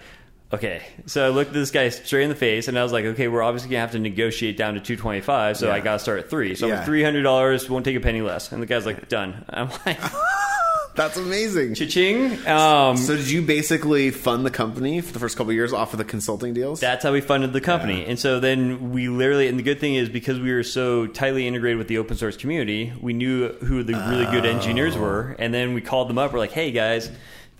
Okay, 0.52 0.82
so 1.06 1.26
I 1.26 1.30
looked 1.30 1.48
at 1.48 1.54
this 1.54 1.72
guy 1.72 1.88
straight 1.88 2.22
in 2.22 2.28
the 2.28 2.36
face, 2.36 2.68
and 2.68 2.78
I 2.78 2.84
was 2.84 2.92
like, 2.92 3.04
"Okay, 3.04 3.26
we're 3.26 3.42
obviously 3.42 3.70
gonna 3.70 3.80
have 3.80 3.90
to 3.92 3.98
negotiate 3.98 4.56
down 4.56 4.74
to 4.74 4.80
two 4.80 4.94
twenty 4.94 5.20
five, 5.20 5.56
so 5.56 5.66
Yeah. 5.66 5.74
I 5.74 5.80
gotta 5.80 5.98
start 5.98 6.20
at 6.20 6.30
three. 6.30 6.54
So 6.54 6.68
Yeah. 6.68 6.78
I'm 6.78 6.84
three 6.84 7.02
hundred 7.02 7.22
dollars, 7.22 7.68
won't 7.68 7.84
take 7.84 7.96
a 7.96 8.00
penny 8.00 8.20
less." 8.20 8.52
And 8.52 8.62
the 8.62 8.66
guy's 8.66 8.86
like, 8.86 9.08
"Done." 9.08 9.44
I'm 9.48 9.68
like, 9.84 9.98
That's 10.94 11.16
amazing. 11.16 11.74
"Cha-ching!" 11.74 12.46
Um, 12.46 12.96
So 12.96 13.16
did 13.16 13.28
you 13.28 13.42
basically 13.42 14.10
fund 14.10 14.46
the 14.46 14.50
company 14.50 15.00
for 15.00 15.12
the 15.12 15.18
first 15.18 15.36
couple 15.36 15.50
of 15.50 15.56
years 15.56 15.72
off 15.72 15.92
of 15.92 15.98
the 15.98 16.04
consulting 16.04 16.54
deals? 16.54 16.80
That's 16.80 17.02
how 17.02 17.12
we 17.12 17.20
funded 17.20 17.52
the 17.52 17.60
company. 17.60 18.02
Yeah. 18.02 18.10
And 18.10 18.18
so 18.18 18.40
then 18.40 18.92
we 18.92 19.08
literally, 19.08 19.48
and 19.48 19.58
the 19.58 19.62
good 19.62 19.80
thing 19.80 19.94
is 19.94 20.08
because 20.08 20.38
we 20.38 20.52
were 20.52 20.62
so 20.62 21.06
tightly 21.06 21.46
integrated 21.46 21.78
with 21.78 21.88
the 21.88 21.98
open 21.98 22.16
source 22.16 22.36
community, 22.36 22.92
we 23.00 23.12
knew 23.12 23.48
who 23.54 23.82
the 23.82 23.94
really 23.94 24.26
good 24.26 24.46
engineers 24.46 24.96
were. 24.96 25.34
And 25.38 25.52
then 25.52 25.74
we 25.74 25.80
called 25.80 26.08
them 26.08 26.18
up. 26.18 26.32
We're 26.32 26.38
like, 26.38 26.52
hey 26.52 26.70
guys, 26.70 27.10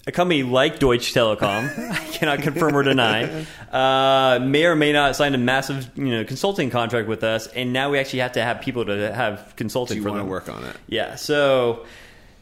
a 0.06 0.12
company 0.12 0.42
like 0.42 0.78
Deutsche 0.78 1.12
Telekom, 1.14 1.90
I 1.90 2.04
cannot 2.12 2.40
confirm 2.42 2.76
or 2.76 2.82
deny, 2.82 3.46
uh, 3.72 4.38
may 4.38 4.66
or 4.66 4.76
may 4.76 4.92
not 4.92 5.16
sign 5.16 5.34
a 5.34 5.38
massive 5.38 5.90
you 5.96 6.10
know 6.10 6.24
consulting 6.24 6.70
contract 6.70 7.08
with 7.08 7.24
us. 7.24 7.46
And 7.48 7.72
now 7.72 7.90
we 7.90 7.98
actually 7.98 8.18
have 8.20 8.32
to 8.32 8.42
have 8.42 8.60
people 8.60 8.84
to 8.84 9.12
have 9.14 9.54
consulting 9.56 9.96
you 9.96 10.02
for 10.02 10.10
want 10.10 10.20
to 10.20 10.26
work 10.26 10.48
on 10.48 10.64
it? 10.64 10.76
Yeah, 10.86 11.14
so 11.16 11.86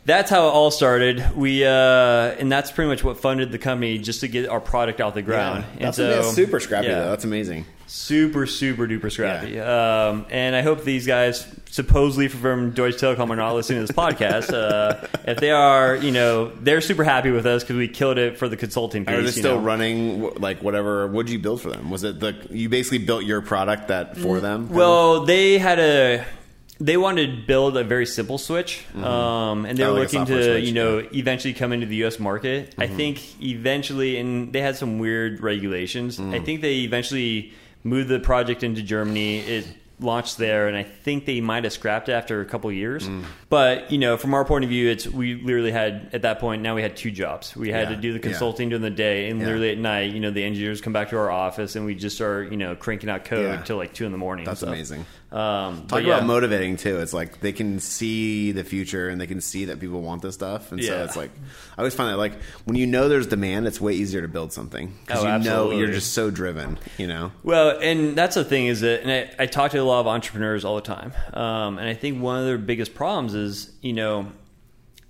that's 0.04 0.30
how 0.30 0.48
it 0.48 0.50
all 0.50 0.70
started. 0.70 1.36
We 1.36 1.64
uh, 1.64 1.70
and 1.70 2.50
that's 2.50 2.72
pretty 2.72 2.88
much 2.88 3.04
what 3.04 3.18
funded 3.18 3.52
the 3.52 3.58
company 3.58 3.98
just 3.98 4.20
to 4.20 4.28
get 4.28 4.48
our 4.48 4.60
product 4.60 5.00
off 5.00 5.14
the 5.14 5.22
ground. 5.22 5.64
And 5.74 5.80
That's, 5.82 5.96
so- 5.96 6.08
that's 6.08 6.32
super 6.34 6.58
scrappy 6.60 6.88
yeah, 6.88 7.00
though. 7.00 7.10
That's 7.10 7.24
amazing. 7.24 7.66
super 7.86 8.46
super 8.46 8.86
duper 8.88 9.12
scrappy. 9.12 9.60
Um, 9.60 10.26
and 10.30 10.56
I 10.56 10.62
hope 10.62 10.82
these 10.84 11.06
guys, 11.06 11.46
supposedly 11.70 12.28
from 12.28 12.70
Deutsche 12.72 12.96
Telekom, 12.96 13.30
are 13.30 13.36
not 13.36 13.54
listening 13.54 13.80
to 13.80 13.86
this 13.86 13.96
podcast. 13.96 14.52
Uh, 14.62 15.06
if 15.26 15.38
they 15.38 15.50
are, 15.50 15.96
you 15.96 16.10
know, 16.10 16.48
they're 16.56 16.80
super 16.80 17.04
happy 17.04 17.30
with 17.30 17.46
us 17.46 17.62
because 17.62 17.76
we 17.76 17.88
killed 17.88 18.18
it 18.18 18.38
for 18.38 18.48
the 18.48 18.56
consulting 18.56 19.04
piece. 19.04 19.14
Are 19.14 19.22
they 19.22 19.30
still 19.30 19.56
know? 19.58 19.62
running 19.64 20.34
like 20.34 20.62
whatever? 20.62 21.06
What 21.06 21.26
did 21.26 21.32
you 21.32 21.38
build 21.38 21.60
for 21.60 21.70
them? 21.70 21.90
Was 21.90 22.04
it 22.04 22.20
the 22.20 22.34
you 22.50 22.68
basically 22.68 22.98
built 22.98 23.24
your 23.24 23.40
product 23.40 23.88
that 23.88 24.16
for 24.16 24.40
them? 24.40 24.68
Mm, 24.68 24.72
Well, 24.72 25.24
they 25.24 25.58
had 25.58 25.78
a. 25.78 26.24
They 26.80 26.96
wanted 26.96 27.26
to 27.26 27.46
build 27.46 27.76
a 27.76 27.84
very 27.84 28.06
simple 28.06 28.38
switch, 28.38 28.84
mm-hmm. 28.88 29.04
um, 29.04 29.66
and 29.66 29.78
they 29.78 29.84
were 29.84 29.92
like 29.92 30.12
looking 30.12 30.24
to, 30.26 30.42
switch, 30.42 30.64
you 30.64 30.72
know, 30.72 30.98
yeah. 30.98 31.08
eventually 31.12 31.54
come 31.54 31.72
into 31.72 31.86
the 31.86 31.96
U.S. 31.96 32.18
market. 32.18 32.74
I 32.76 32.86
mm-hmm. 32.86 32.96
think 32.96 33.42
eventually, 33.42 34.16
and 34.18 34.52
they 34.52 34.60
had 34.60 34.76
some 34.76 34.98
weird 34.98 35.40
regulations. 35.40 36.18
I 36.18 36.22
mm. 36.22 36.44
think 36.44 36.60
they 36.60 36.80
eventually 36.80 37.52
moved 37.84 38.08
the 38.08 38.18
project 38.18 38.62
into 38.64 38.82
Germany. 38.82 39.38
It 39.38 39.66
launched 40.02 40.38
there, 40.38 40.68
and 40.68 40.76
I 40.76 40.82
think 40.82 41.26
they 41.26 41.40
might 41.40 41.64
have 41.64 41.72
scrapped 41.72 42.08
it 42.08 42.12
after 42.12 42.40
a 42.40 42.44
couple 42.44 42.68
of 42.70 42.76
years. 42.76 43.08
Mm. 43.08 43.24
But 43.48 43.90
you 43.90 43.98
know, 43.98 44.16
from 44.16 44.34
our 44.34 44.44
point 44.44 44.64
of 44.64 44.70
view, 44.70 44.90
it's 44.90 45.06
we 45.06 45.34
literally 45.34 45.70
had 45.70 46.10
at 46.12 46.22
that 46.22 46.38
point 46.38 46.62
now 46.62 46.74
we 46.74 46.82
had 46.82 46.96
two 46.96 47.10
jobs. 47.10 47.56
We 47.56 47.70
had 47.70 47.90
Yeah, 47.90 47.96
to 47.96 48.00
do 48.00 48.12
the 48.12 48.18
yeah. 48.18 48.30
consulting 48.30 48.68
during 48.68 48.82
the 48.82 48.90
day, 48.90 49.28
and 49.28 49.40
Yeah. 49.40 49.46
literally 49.46 49.70
at 49.70 49.78
night, 49.78 50.12
you 50.12 50.20
know, 50.20 50.30
the 50.30 50.44
engineers 50.44 50.80
come 50.80 50.92
back 50.92 51.10
to 51.10 51.18
our 51.18 51.30
office, 51.30 51.76
and 51.76 51.86
we 51.86 51.94
just 51.94 52.16
start, 52.16 52.50
you 52.50 52.56
know, 52.56 52.74
cranking 52.74 53.08
out 53.08 53.24
code 53.24 53.44
Yeah. 53.44 53.62
till 53.62 53.76
like 53.76 53.92
two 53.92 54.06
in 54.06 54.12
the 54.12 54.18
morning. 54.18 54.44
That's 54.44 54.62
amazing. 54.62 55.06
Um, 55.32 55.86
Talk 55.86 56.02
yeah. 56.02 56.16
about 56.16 56.26
motivating 56.26 56.76
too. 56.76 56.98
It's 56.98 57.14
like 57.14 57.40
they 57.40 57.52
can 57.52 57.80
see 57.80 58.52
the 58.52 58.64
future 58.64 59.08
and 59.08 59.18
they 59.20 59.26
can 59.26 59.40
see 59.40 59.64
that 59.66 59.80
people 59.80 60.02
want 60.02 60.20
this 60.20 60.34
stuff, 60.34 60.72
and 60.72 60.84
so 60.84 61.04
it's 61.04 61.16
like 61.16 61.30
I 61.76 61.80
always 61.80 61.94
find 61.94 62.10
that 62.10 62.18
like 62.18 62.34
when 62.64 62.76
you 62.76 62.86
know 62.86 63.08
there's 63.08 63.26
demand, 63.26 63.66
it's 63.66 63.80
way 63.80 63.94
easier 63.94 64.20
to 64.20 64.28
build 64.28 64.52
something 64.52 64.92
because 65.06 65.24
Oh, 65.24 65.36
you 65.36 65.42
know 65.42 65.70
you're 65.70 65.90
just 65.92 66.12
so 66.12 66.30
driven. 66.30 66.78
You 66.98 67.06
know, 67.06 67.32
Well, 67.42 67.78
and 67.80 68.14
that's 68.14 68.34
the 68.34 68.44
thing 68.44 68.66
is 68.66 68.82
that, 68.82 69.02
and 69.02 69.10
I, 69.10 69.44
I 69.44 69.46
talk 69.46 69.70
to 69.70 69.78
a 69.78 69.82
lot 69.82 70.00
of 70.00 70.06
entrepreneurs 70.06 70.64
all 70.66 70.74
the 70.76 70.82
time, 70.82 71.12
um, 71.32 71.78
and 71.78 71.88
I 71.88 71.94
think 71.94 72.20
one 72.22 72.38
of 72.38 72.44
their 72.44 72.58
biggest 72.58 72.94
problems 72.94 73.34
is, 73.34 73.70
you 73.80 73.94
know, 73.94 74.26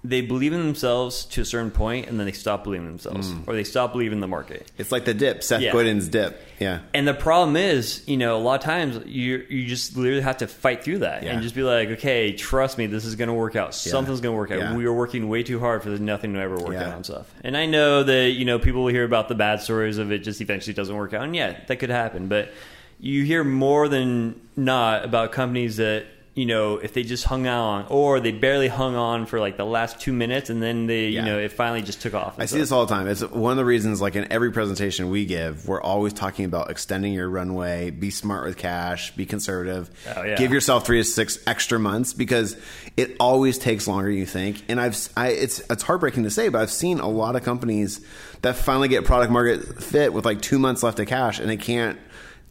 they 0.04 0.20
believe 0.20 0.52
in 0.52 0.58
themselves 0.60 1.24
to 1.26 1.40
a 1.42 1.44
certain 1.44 1.70
point, 1.70 2.08
and 2.08 2.18
then 2.18 2.26
they 2.26 2.32
stop 2.32 2.64
believing 2.64 2.86
in 2.86 2.92
themselves, 2.94 3.32
Mm. 3.32 3.46
or 3.46 3.54
they 3.54 3.62
stop 3.62 3.92
believing 3.92 4.16
in 4.16 4.20
the 4.20 4.26
market. 4.26 4.66
it's 4.76 4.90
like 4.90 5.04
the 5.04 5.14
dip, 5.14 5.44
Seth 5.44 5.60
Yeah. 5.60 5.72
Godin's 5.72 6.08
dip. 6.08 6.40
Yeah, 6.58 6.80
And 6.94 7.06
the 7.06 7.14
problem 7.14 7.56
is, 7.56 8.02
you 8.06 8.16
know, 8.16 8.36
a 8.36 8.38
lot 8.42 8.58
of 8.60 8.64
times 8.64 9.00
you 9.06 9.44
you 9.48 9.66
just 9.66 9.96
literally 9.96 10.20
have 10.22 10.38
to 10.38 10.46
fight 10.48 10.82
through 10.82 10.98
that 11.00 11.22
Yeah. 11.22 11.30
and 11.32 11.42
just 11.42 11.54
be 11.54 11.62
like, 11.62 11.88
okay, 11.90 12.32
trust 12.32 12.78
me, 12.78 12.86
this 12.86 13.04
is 13.04 13.14
going 13.14 13.28
to 13.28 13.34
work 13.34 13.54
out. 13.56 13.74
Something's 13.76 14.20
going 14.20 14.32
to 14.34 14.36
work 14.36 14.50
out. 14.50 14.58
Yeah. 14.58 14.76
We 14.76 14.86
are 14.86 14.92
working 14.92 15.28
way 15.28 15.42
too 15.44 15.60
hard 15.60 15.82
for 15.84 15.90
nothing 15.90 16.34
to 16.34 16.40
ever 16.40 16.56
work 16.56 16.72
Yeah. 16.72 16.88
out 16.88 16.96
and 16.96 17.04
stuff. 17.04 17.26
And 17.44 17.56
I 17.56 17.66
know 17.66 18.02
that 18.02 18.30
you 18.30 18.44
know 18.44 18.58
people 18.58 18.82
will 18.82 18.92
hear 18.92 19.04
about 19.04 19.28
the 19.28 19.34
bad 19.36 19.60
stories 19.60 19.98
of 19.98 20.10
it 20.10 20.18
just 20.24 20.40
eventually 20.40 20.74
doesn't 20.74 20.96
work 20.96 21.14
out, 21.14 21.22
and 21.24 21.34
yeah, 21.36 21.54
that 21.68 21.76
could 21.76 21.90
happen. 21.90 22.26
But 22.26 22.52
you 23.00 23.24
hear 23.24 23.42
more 23.44 23.88
than 23.88 24.34
not 24.56 25.04
about 25.04 25.32
companies 25.32 25.76
that 25.78 26.04
you 26.34 26.46
know 26.46 26.78
if 26.78 26.94
they 26.94 27.02
just 27.02 27.24
hung 27.24 27.46
on 27.46 27.84
or 27.90 28.18
they 28.18 28.32
barely 28.32 28.68
hung 28.68 28.94
on 28.96 29.26
for 29.26 29.38
like 29.38 29.58
the 29.58 29.66
last 29.66 30.00
two 30.00 30.14
minutes 30.14 30.48
and 30.48 30.62
then 30.62 30.86
they 30.86 31.08
Yeah. 31.08 31.20
you 31.20 31.26
know 31.26 31.38
it 31.38 31.52
finally 31.52 31.82
just 31.82 32.00
took 32.00 32.14
off. 32.14 32.36
I 32.38 32.46
see 32.46 32.56
this 32.58 32.72
all 32.72 32.86
the 32.86 32.94
time. 32.94 33.06
It's 33.06 33.20
one 33.22 33.50
of 33.50 33.58
the 33.58 33.64
reasons, 33.66 34.00
like 34.00 34.16
in 34.16 34.32
every 34.32 34.50
presentation 34.50 35.10
we 35.10 35.26
give, 35.26 35.68
we're 35.68 35.82
always 35.82 36.14
talking 36.14 36.46
about 36.46 36.70
extending 36.70 37.12
your 37.12 37.28
runway, 37.28 37.90
be 37.90 38.08
smart 38.10 38.46
with 38.46 38.56
cash, 38.56 39.14
be 39.14 39.26
conservative, 39.26 39.90
Oh, 40.16 40.22
yeah. 40.22 40.36
give 40.36 40.52
yourself 40.52 40.86
three 40.86 40.98
to 40.98 41.04
six 41.04 41.38
extra 41.46 41.78
months 41.78 42.14
because 42.14 42.56
it 42.96 43.14
always 43.20 43.58
takes 43.58 43.86
longer 43.86 44.08
than 44.08 44.16
you 44.18 44.24
think. 44.26 44.64
And 44.68 44.80
I've, 44.80 44.96
I, 45.16 45.28
it's 45.28 45.60
it's 45.68 45.82
heartbreaking 45.82 46.22
to 46.22 46.30
say, 46.30 46.48
but 46.48 46.62
I've 46.62 46.70
seen 46.72 46.98
a 47.00 47.08
lot 47.08 47.36
of 47.36 47.42
companies 47.42 48.00
that 48.40 48.56
finally 48.56 48.88
get 48.88 49.04
product 49.04 49.30
market 49.30 49.82
fit 49.82 50.12
with 50.14 50.24
like 50.24 50.40
two 50.40 50.58
months 50.58 50.82
left 50.82 50.98
of 50.98 51.06
cash, 51.08 51.40
and 51.40 51.50
they 51.50 51.56
can't. 51.58 51.98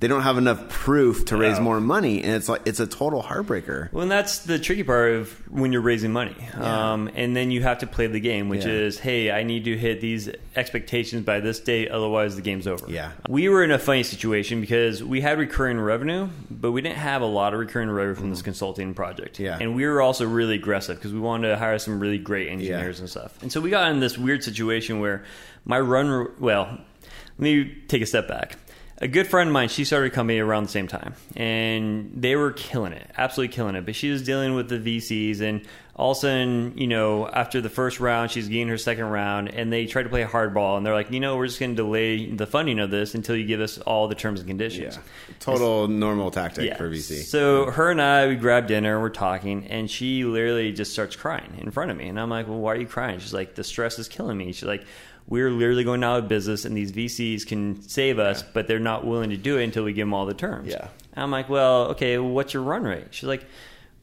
They 0.02 0.08
don't 0.08 0.24
have 0.24 0.40
enough 0.40 0.68
proof 0.68 1.26
to 1.26 1.38
raise 1.38 1.58
No. 1.60 1.64
more 1.64 1.80
money, 1.80 2.24
and 2.24 2.34
it's 2.34 2.50
like 2.50 2.62
it's 2.66 2.80
a 2.80 2.88
total 2.88 3.22
heartbreaker. 3.22 3.92
Well, 3.94 4.02
and 4.02 4.12
that's 4.12 4.40
the 4.40 4.58
tricky 4.58 4.82
part 4.84 5.12
of 5.14 5.30
when 5.50 5.72
you're 5.72 5.82
raising 5.84 6.12
money. 6.12 6.36
Um, 6.56 7.08
and 7.16 7.36
then 7.36 7.52
you 7.52 7.62
have 7.62 7.78
to 7.80 7.88
play 7.88 8.08
the 8.08 8.20
game, 8.20 8.50
which 8.50 8.66
Yeah. 8.66 8.72
is, 8.72 8.98
hey, 9.00 9.30
I 9.32 9.44
need 9.44 9.64
to 9.66 9.78
hit 9.78 10.02
these 10.02 10.28
expectations 10.56 11.24
by 11.24 11.40
this 11.40 11.60
date, 11.60 11.90
otherwise 11.90 12.36
the 12.36 12.42
game's 12.42 12.66
over. 12.66 12.86
Yeah. 12.90 13.12
We 13.30 13.48
were 13.48 13.64
in 13.64 13.70
a 13.70 13.78
funny 13.78 14.02
situation 14.02 14.60
because 14.60 15.04
we 15.04 15.22
had 15.22 15.38
recurring 15.38 15.80
revenue, 15.80 16.30
but 16.50 16.72
we 16.72 16.82
didn't 16.82 16.98
have 16.98 17.22
a 17.22 17.26
lot 17.28 17.54
of 17.54 17.60
recurring 17.60 17.92
revenue 17.92 18.16
from 18.16 18.32
this 18.32 18.42
consulting 18.42 18.96
project. 18.96 19.38
Mm. 19.38 19.46
Yeah. 19.46 19.58
And 19.62 19.76
we 19.76 19.86
were 19.86 20.02
also 20.02 20.26
really 20.26 20.56
aggressive 20.56 20.96
because 20.98 21.14
we 21.14 21.20
wanted 21.20 21.50
to 21.50 21.58
hire 21.58 21.78
some 21.78 22.00
really 22.00 22.18
great 22.18 22.50
engineers 22.50 23.00
and 23.00 23.08
stuff. 23.08 23.38
And 23.44 23.52
so 23.52 23.62
we 23.62 23.70
got 23.70 23.92
in 23.92 24.00
this 24.00 24.18
weird 24.18 24.44
situation 24.44 25.00
where 25.00 25.24
my 25.64 25.80
run, 25.80 26.28
well, 26.40 26.70
let 26.72 27.40
me 27.40 27.72
take 27.88 28.02
a 28.02 28.08
step 28.08 28.28
back. 28.28 28.58
A 29.04 29.08
good 29.08 29.28
friend 29.28 29.50
of 29.50 29.54
mine, 29.54 29.68
she 29.68 29.84
started 29.84 30.12
a 30.12 30.16
company 30.16 30.38
around 30.38 30.64
the 30.64 30.70
same 30.70 30.88
time, 30.88 31.16
and 31.36 32.12
they 32.16 32.36
were 32.36 32.52
killing 32.52 32.94
it, 32.94 33.10
absolutely 33.18 33.52
killing 33.52 33.74
it. 33.76 33.84
But 33.84 33.96
she 33.96 34.12
was 34.12 34.22
dealing 34.22 34.54
with 34.54 34.70
the 34.70 34.78
VCs, 34.78 35.42
and 35.42 35.66
all 35.96 36.12
of 36.12 36.18
a 36.18 36.20
sudden, 36.20 36.78
you 36.78 36.86
know, 36.86 37.28
after 37.28 37.62
the 37.62 37.70
first 37.70 38.00
round, 38.00 38.30
she's 38.30 38.48
getting 38.48 38.68
her 38.68 38.78
second 38.78 39.06
round, 39.06 39.50
and 39.56 39.74
they 39.74 39.88
tried 39.88 40.04
to 40.04 40.10
play 40.10 40.24
hardball, 40.24 40.78
and 40.78 40.86
they're 40.86 40.94
like, 40.94 41.12
you 41.12 41.20
know, 41.20 41.36
we're 41.36 41.48
just 41.48 41.60
going 41.60 41.72
to 41.72 41.76
delay 41.76 42.28
the 42.28 42.46
funding 42.46 42.80
of 42.80 42.92
this 42.92 43.16
until 43.16 43.36
you 43.36 43.46
give 43.48 43.60
us 43.60 43.80
all 43.80 44.08
the 44.08 44.14
terms 44.14 44.40
and 44.40 44.48
conditions. 44.48 45.00
Total 45.40 45.88
normal 45.88 46.30
tactic 46.30 46.78
for 46.78 46.88
VC. 46.88 47.24
So 47.24 47.72
her 47.72 47.90
and 47.90 48.00
I, 48.00 48.28
we 48.28 48.36
grabbed 48.36 48.68
dinner, 48.68 49.02
we're 49.02 49.10
talking, 49.10 49.66
and 49.66 49.90
she 49.90 50.26
literally 50.26 50.74
just 50.74 50.94
starts 50.94 51.16
crying 51.16 51.56
in 51.58 51.72
front 51.72 51.90
of 51.90 51.98
me. 51.98 52.08
And 52.08 52.20
I'm 52.20 52.30
like, 52.30 52.48
well, 52.48 52.60
why 52.60 52.74
are 52.74 52.78
you 52.78 52.88
crying? 52.88 53.18
She's 53.18 53.34
like, 53.34 53.56
the 53.56 53.64
stress 53.64 53.98
is 53.98 54.08
killing 54.08 54.38
me. 54.38 54.52
She's 54.52 54.64
like, 54.64 54.86
we're 55.28 55.50
literally 55.50 55.84
going 55.84 56.04
out 56.04 56.20
of 56.20 56.28
business, 56.28 56.66
and 56.66 56.76
these 56.76 56.92
VCs 56.92 57.48
can 57.48 57.82
save 57.88 58.20
us, 58.20 58.44
but 58.44 58.68
they're 58.68 58.80
not 58.80 59.06
willing 59.06 59.30
to 59.30 59.38
do 59.38 59.58
it 59.58 59.64
until 59.64 59.84
we 59.84 59.94
give 59.94 60.08
them 60.08 60.14
all 60.14 60.26
the 60.26 60.34
terms. 60.34 60.70
Yeah. 60.70 60.88
And 61.14 61.24
I'm 61.24 61.32
like, 61.32 61.50
well, 61.50 61.88
okay, 61.90 62.18
what's 62.18 62.54
your 62.54 62.64
run 62.64 62.84
rate? 62.84 63.08
She's 63.12 63.28
like, 63.28 63.46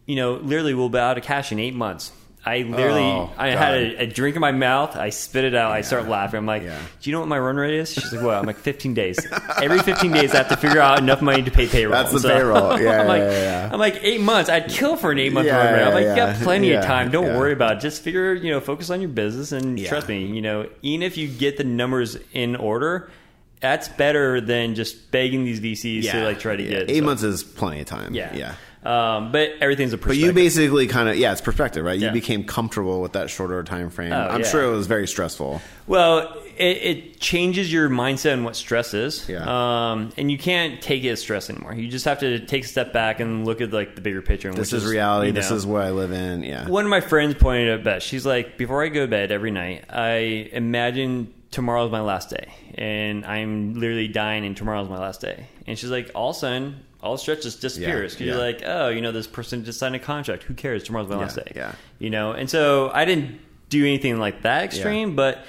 you 0.06 0.16
know, 0.16 0.34
literally, 0.34 0.74
we'll 0.74 0.88
be 0.88 0.98
out 0.98 1.18
of 1.18 1.24
cash 1.24 1.52
in 1.52 1.58
eight 1.58 1.74
months. 1.74 2.12
I 2.46 2.58
literally, 2.62 3.02
Oh, 3.02 3.30
I 3.36 3.50
God. 3.50 3.58
had 3.58 3.74
a, 3.74 4.02
a 4.02 4.06
drink 4.06 4.34
in 4.36 4.40
my 4.40 4.52
mouth. 4.52 4.96
I 4.96 5.10
spit 5.10 5.44
it 5.44 5.54
out. 5.54 5.72
I 5.72 5.82
start 5.82 6.08
laughing. 6.08 6.38
I'm 6.38 6.46
like, 6.46 6.62
Yeah. 6.62 6.78
do 7.00 7.10
you 7.10 7.14
know 7.14 7.20
what 7.20 7.28
my 7.28 7.38
run 7.38 7.56
rate 7.56 7.74
is? 7.74 7.92
She's 7.92 8.10
like, 8.12 8.22
what? 8.24 8.36
I'm 8.36 8.46
like, 8.46 8.56
15 8.56 8.94
days. 8.94 9.18
Every 9.60 9.80
15 9.80 10.12
days, 10.12 10.32
I 10.32 10.38
have 10.38 10.48
to 10.48 10.56
figure 10.56 10.80
out 10.80 10.98
enough 10.98 11.20
money 11.20 11.42
to 11.42 11.50
pay 11.50 11.66
payroll. 11.68 11.92
That's 11.92 12.22
the 12.22 12.26
payroll. 12.28 12.78
Yeah, 12.80 13.00
I'm 13.02 13.06
like, 13.08 13.20
yeah, 13.22 13.30
yeah. 13.66 13.70
I'm 13.72 13.78
like, 13.78 13.98
eight 14.02 14.20
months. 14.20 14.48
I'd 14.48 14.68
kill 14.70 14.96
for 14.96 15.10
an 15.10 15.18
eight 15.18 15.32
month 15.32 15.46
Yeah, 15.46 15.56
run 15.62 15.74
rate. 15.74 15.82
I'm 15.82 15.94
like, 15.94 16.04
yeah, 16.04 16.10
you 16.10 16.16
got 16.16 16.36
yeah. 16.38 16.44
plenty 16.44 16.72
of 16.72 16.84
time. 16.84 17.10
Don't 17.10 17.26
yeah. 17.26 17.36
worry 17.36 17.52
about 17.52 17.76
it. 17.78 17.80
Just 17.80 18.02
figure, 18.02 18.32
you 18.34 18.50
know, 18.50 18.60
focus 18.60 18.88
on 18.90 19.00
your 19.02 19.10
business 19.10 19.52
and 19.52 19.78
Yeah. 19.78 19.88
trust 19.88 20.08
me, 20.08 20.24
you 20.24 20.40
know, 20.40 20.68
even 20.82 21.02
if 21.02 21.18
you 21.18 21.28
get 21.28 21.56
the 21.58 21.64
numbers 21.64 22.16
in 22.32 22.56
order, 22.56 23.10
that's 23.60 23.88
better 23.88 24.40
than 24.40 24.74
just 24.76 25.10
begging 25.10 25.44
these 25.44 25.60
VCs 25.60 26.10
to 26.12 26.24
like 26.24 26.38
try 26.38 26.56
to 26.56 26.62
Yeah. 26.62 26.70
get 26.78 26.90
eight 26.90 27.00
so- 27.00 27.04
months 27.04 27.22
is 27.24 27.42
plenty 27.42 27.80
of 27.80 27.86
time. 27.86 28.14
Yeah, 28.14 28.34
yeah. 28.34 28.54
Um, 28.84 29.32
but 29.32 29.50
everything's 29.60 29.92
a 29.92 29.98
perspective. 29.98 30.20
But 30.22 30.26
you 30.26 30.32
basically 30.32 30.86
kind 30.86 31.08
of 31.08 31.16
yeah, 31.16 31.32
it's 31.32 31.40
perspective, 31.40 31.84
right? 31.84 31.98
You 31.98 32.06
Yeah. 32.06 32.12
became 32.12 32.44
comfortable 32.44 33.00
with 33.00 33.12
that 33.12 33.28
shorter 33.28 33.62
time 33.64 33.90
frame. 33.90 34.12
Oh, 34.12 34.28
I'm 34.28 34.42
yeah. 34.42 34.46
sure 34.48 34.62
it 34.62 34.70
was 34.70 34.86
very 34.86 35.06
stressful. 35.08 35.60
Well, 35.86 36.32
it, 36.56 36.76
it 36.76 37.20
changes 37.20 37.72
your 37.72 37.88
mindset 37.88 38.34
on 38.34 38.44
what 38.44 38.56
stress 38.56 38.94
is. 38.94 39.28
Yeah. 39.28 39.42
Um, 39.92 40.10
and 40.16 40.30
you 40.30 40.38
can't 40.38 40.80
take 40.80 41.04
it 41.04 41.08
as 41.10 41.20
stress 41.20 41.50
anymore. 41.50 41.74
You 41.74 41.88
just 41.88 42.04
have 42.04 42.20
to 42.20 42.40
take 42.46 42.64
a 42.64 42.68
step 42.68 42.92
back 42.92 43.20
and 43.20 43.44
look 43.46 43.60
at 43.60 43.72
like 43.72 43.94
the 43.94 44.00
bigger 44.00 44.22
picture. 44.22 44.52
This 44.52 44.72
is 44.72 44.84
reality. 44.86 45.28
you 45.28 45.32
This 45.32 45.50
is 45.50 45.66
what 45.66 45.82
I 45.82 45.90
live 45.90 46.12
in. 46.12 46.42
Yeah. 46.42 46.68
One 46.68 46.84
of 46.84 46.90
my 46.90 47.00
friends 47.00 47.34
pointed 47.34 47.70
out 47.70 47.84
best. 47.84 48.06
She's 48.06 48.26
like, 48.26 48.56
before 48.58 48.84
I 48.84 48.88
go 48.88 49.02
to 49.02 49.08
bed 49.08 49.32
every 49.32 49.50
night, 49.50 49.84
I 49.90 50.48
imagine 50.52 51.32
tomorrow's 51.50 51.90
my 51.90 52.00
last 52.00 52.30
day, 52.30 52.52
and 52.74 53.24
I'm 53.24 53.74
literally 53.74 54.08
dying, 54.08 54.44
and 54.44 54.56
tomorrow's 54.56 54.88
my 54.88 54.98
last 54.98 55.20
day. 55.20 55.46
And 55.66 55.78
she's 55.78 55.90
like, 55.90 56.10
all 56.14 56.30
of 56.30 56.36
a 56.36 56.38
sudden, 56.38 56.80
all 57.02 57.12
the 57.12 57.18
stress 57.18 57.42
just 57.42 57.60
disappears. 57.60 58.14
'Cause 58.14 58.20
yeah. 58.22 58.26
You're 58.34 58.42
like, 58.42 58.62
oh, 58.66 58.88
you 58.88 59.00
know, 59.00 59.12
this 59.12 59.26
person 59.26 59.64
just 59.64 59.78
signed 59.78 59.94
a 59.94 59.98
contract. 60.00 60.42
Who 60.44 60.54
cares? 60.54 60.82
Tomorrow's 60.84 61.08
my 61.08 61.16
last 61.16 61.36
day. 61.36 61.52
yeah. 61.54 61.72
You 61.98 62.10
know, 62.10 62.32
and 62.32 62.48
so 62.50 62.90
I 62.92 63.04
didn't 63.04 63.38
do 63.68 63.84
anything 63.84 64.18
like 64.18 64.42
that 64.42 64.64
extreme, 64.64 65.14
but 65.14 65.44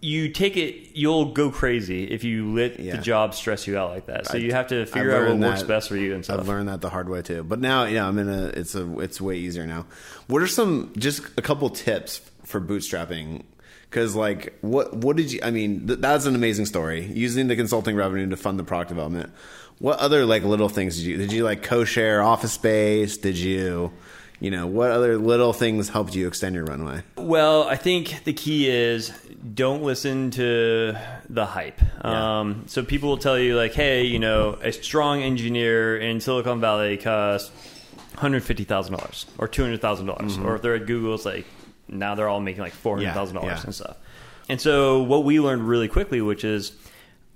you 0.00 0.28
take 0.28 0.56
it, 0.56 0.90
you'll 0.94 1.32
go 1.32 1.50
crazy 1.50 2.04
if 2.04 2.22
you 2.22 2.54
let 2.54 2.78
Yeah. 2.78 2.96
the 2.96 3.02
job 3.02 3.34
stress 3.34 3.66
you 3.66 3.76
out 3.76 3.90
like 3.90 4.06
that. 4.06 4.26
So 4.28 4.34
I- 4.34 4.40
you 4.40 4.52
have 4.52 4.68
to 4.68 4.86
figure 4.86 5.10
out 5.10 5.22
what 5.22 5.28
learned 5.30 5.42
works 5.42 5.64
best 5.64 5.88
for 5.88 5.96
you 5.96 6.14
and 6.14 6.24
stuff. 6.24 6.38
I've 6.38 6.46
learned 6.48 6.68
that 6.68 6.80
the 6.80 6.90
hard 6.90 7.08
way 7.08 7.22
too. 7.22 7.42
But 7.42 7.58
now, 7.58 7.84
yeah, 7.84 8.06
I'm 8.06 8.16
in 8.18 8.28
a. 8.28 8.46
It's 8.48 8.76
a. 8.76 8.98
It's 9.00 9.20
way 9.20 9.36
easier 9.38 9.66
now. 9.66 9.86
What 10.28 10.40
are 10.42 10.46
some 10.46 10.92
just 10.96 11.22
a 11.36 11.42
couple 11.42 11.68
tips 11.70 12.20
for 12.44 12.60
bootstrapping? 12.60 13.42
Because 13.90 14.14
like, 14.14 14.56
what 14.60 14.94
what 14.98 15.16
did 15.16 15.32
you? 15.32 15.40
I 15.42 15.50
mean, 15.50 15.88
th- 15.88 15.98
that's 15.98 16.26
an 16.26 16.36
amazing 16.36 16.66
story. 16.66 17.04
Using 17.12 17.48
the 17.48 17.56
consulting 17.56 17.96
revenue 17.96 18.28
to 18.28 18.36
fund 18.36 18.56
the 18.58 18.64
product 18.64 18.90
development. 18.90 19.32
What 19.78 19.98
other 20.00 20.24
like 20.26 20.42
little 20.42 20.68
things 20.68 20.96
did 20.96 21.06
you? 21.06 21.16
Did 21.16 21.32
you 21.32 21.44
like 21.44 21.62
co-share 21.62 22.22
office 22.22 22.52
space? 22.52 23.16
Did 23.16 23.38
you? 23.38 23.92
You 24.40 24.52
know, 24.52 24.68
what 24.68 24.92
other 24.92 25.18
little 25.18 25.52
things 25.52 25.88
helped 25.88 26.14
you 26.14 26.28
extend 26.28 26.54
your 26.54 26.64
runway? 26.64 27.02
Well, 27.16 27.64
I 27.64 27.74
think 27.74 28.22
the 28.22 28.32
key 28.32 28.68
is 28.70 29.10
don't 29.54 29.82
listen 29.82 30.30
to 30.32 30.96
the 31.28 31.44
hype. 31.44 31.80
Yeah. 32.04 32.40
Um, 32.40 32.62
so 32.66 32.84
people 32.84 33.08
will 33.08 33.18
tell 33.18 33.36
you 33.36 33.56
like, 33.56 33.72
hey, 33.74 34.04
you 34.04 34.20
know, 34.20 34.56
a 34.62 34.70
strong 34.72 35.22
engineer 35.22 35.96
in 35.96 36.20
Silicon 36.20 36.60
Valley 36.60 36.96
costs 36.98 37.50
hundred 38.14 38.44
fifty 38.44 38.62
thousand 38.64 38.96
dollars 38.96 39.26
or 39.38 39.48
two 39.48 39.62
hundred 39.62 39.80
thousand 39.80 40.06
dollars, 40.06 40.38
or 40.38 40.54
if 40.56 40.62
they're 40.62 40.74
at 40.76 40.86
Google, 40.86 41.14
it's 41.14 41.24
like 41.24 41.46
now 41.88 42.14
they're 42.14 42.28
all 42.28 42.40
making 42.40 42.62
like 42.62 42.72
four 42.72 42.96
hundred 42.96 43.14
thousand 43.14 43.36
Mm-hmm. 43.38 43.44
Yeah, 43.46 43.50
dollars 43.50 43.62
yeah. 43.62 43.66
and 43.66 43.74
stuff. 43.74 43.96
And 44.48 44.60
so 44.60 45.02
what 45.02 45.24
we 45.24 45.40
learned 45.40 45.68
really 45.68 45.88
quickly, 45.88 46.20
which 46.20 46.44
is 46.44 46.72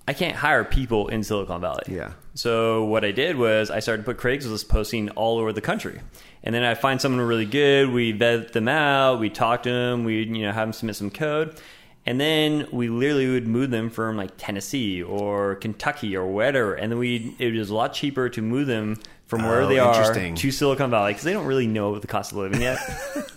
I 0.07 0.12
can't 0.15 0.35
hire 0.35 0.65
people 0.65 1.09
in 1.09 1.23
Silicon 1.23 1.61
Valley. 1.61 1.85
Yeah. 1.88 2.12
So 2.35 2.85
what 2.85 3.05
I 3.05 3.12
did 3.12 3.37
was 3.37 3.71
I 3.71 3.81
started 3.81 4.03
to 4.05 4.12
put 4.12 4.19
Craigslist 4.19 4.69
posting 4.69 5.11
all 5.11 5.38
over 5.38 5.53
the 5.53 5.61
country, 5.61 6.01
and 6.43 6.55
then 6.55 6.65
I 6.65 6.75
find 6.75 7.01
someone 7.01 7.21
really 7.21 7.47
good. 7.47 7.91
We 7.91 8.12
vet 8.12 8.53
them 8.53 8.69
out. 8.69 9.21
We 9.21 9.31
talk 9.31 9.62
to 9.65 9.71
them. 9.71 10.05
We 10.05 10.25
you 10.25 10.43
know 10.43 10.53
have 10.53 10.67
them 10.67 10.73
submit 10.73 10.97
some 10.97 11.11
code, 11.11 11.61
and 12.05 12.21
then 12.21 12.67
we 12.73 12.88
literally 12.88 13.29
would 13.29 13.47
move 13.47 13.71
them 13.71 13.91
from 13.91 14.17
like 14.17 14.33
Tennessee 14.38 15.03
or 15.03 15.57
Kentucky 15.57 16.17
or 16.17 16.27
whatever, 16.27 16.75
and 16.75 16.91
then 16.91 16.99
we 16.99 17.35
it 17.38 17.55
was 17.55 17.71
a 17.71 17.75
lot 17.75 17.93
cheaper 17.93 18.29
to 18.31 18.43
move 18.43 18.67
them 18.67 18.99
from 19.27 19.45
oh, 19.45 19.49
where 19.49 19.62
Oh, 19.62 19.69
they 19.69 19.79
are 19.79 20.15
to 20.35 20.51
Silicon 20.51 20.91
Valley 20.91 21.12
because 21.12 21.25
they 21.25 21.33
don't 21.33 21.47
really 21.47 21.67
know 21.67 21.99
the 21.99 22.07
cost 22.07 22.33
of 22.33 22.38
living 22.38 22.61
yet. 22.61 22.79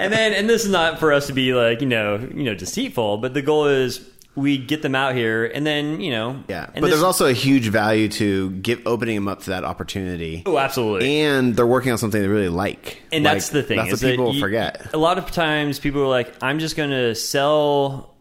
and 0.00 0.12
then 0.12 0.32
and 0.32 0.48
this 0.48 0.64
is 0.64 0.70
not 0.70 0.98
for 0.98 1.12
us 1.12 1.26
to 1.26 1.32
be 1.32 1.54
like 1.54 1.80
you 1.80 1.88
know 1.88 2.16
you 2.18 2.44
know 2.44 2.54
deceitful, 2.54 3.18
but 3.18 3.34
the 3.34 3.42
goal 3.42 3.66
is 3.66 3.98
we 4.38 4.56
get 4.58 4.82
them 4.82 4.94
out 4.94 5.14
here, 5.14 5.44
and 5.44 5.66
then 5.66 6.00
you 6.00 6.10
know 6.10 6.42
Yeah, 6.48 6.66
but 6.72 6.80
this- 6.82 6.90
there's 6.90 7.02
also 7.02 7.26
a 7.26 7.32
huge 7.32 7.68
value 7.68 8.08
to 8.10 8.50
give 8.50 8.80
opening 8.86 9.16
them 9.16 9.28
up 9.28 9.42
to 9.44 9.50
that 9.50 9.64
opportunity. 9.64 10.42
oh 10.46 10.56
absolutely. 10.58 11.20
and 11.20 11.56
they're 11.56 11.66
working 11.66 11.92
on 11.92 11.98
something 11.98 12.20
they 12.22 12.28
really 12.28 12.48
like. 12.48 13.02
And 13.12 13.24
Like, 13.24 13.34
that's 13.34 13.48
the 13.50 13.62
thing. 13.62 13.76
That's 13.78 13.90
what 13.90 14.00
that 14.00 14.10
people 14.10 14.34
you- 14.34 14.40
forget. 14.40 14.90
A 14.94 14.98
lot 14.98 15.18
of 15.18 15.30
times 15.30 15.78
people 15.78 16.02
are 16.02 16.06
like, 16.08 16.32
I'm 16.42 16.58
just 16.58 16.76
going 16.76 16.90
to 16.90 17.14
sell 17.14 18.14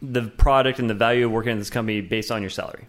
the 0.00 0.22
product 0.22 0.78
and 0.78 0.88
the 0.88 0.94
value 0.94 1.26
of 1.26 1.32
working 1.32 1.52
at 1.52 1.58
this 1.58 1.70
company 1.70 2.00
based 2.00 2.30
on 2.30 2.40
your 2.42 2.50
salary. 2.50 2.86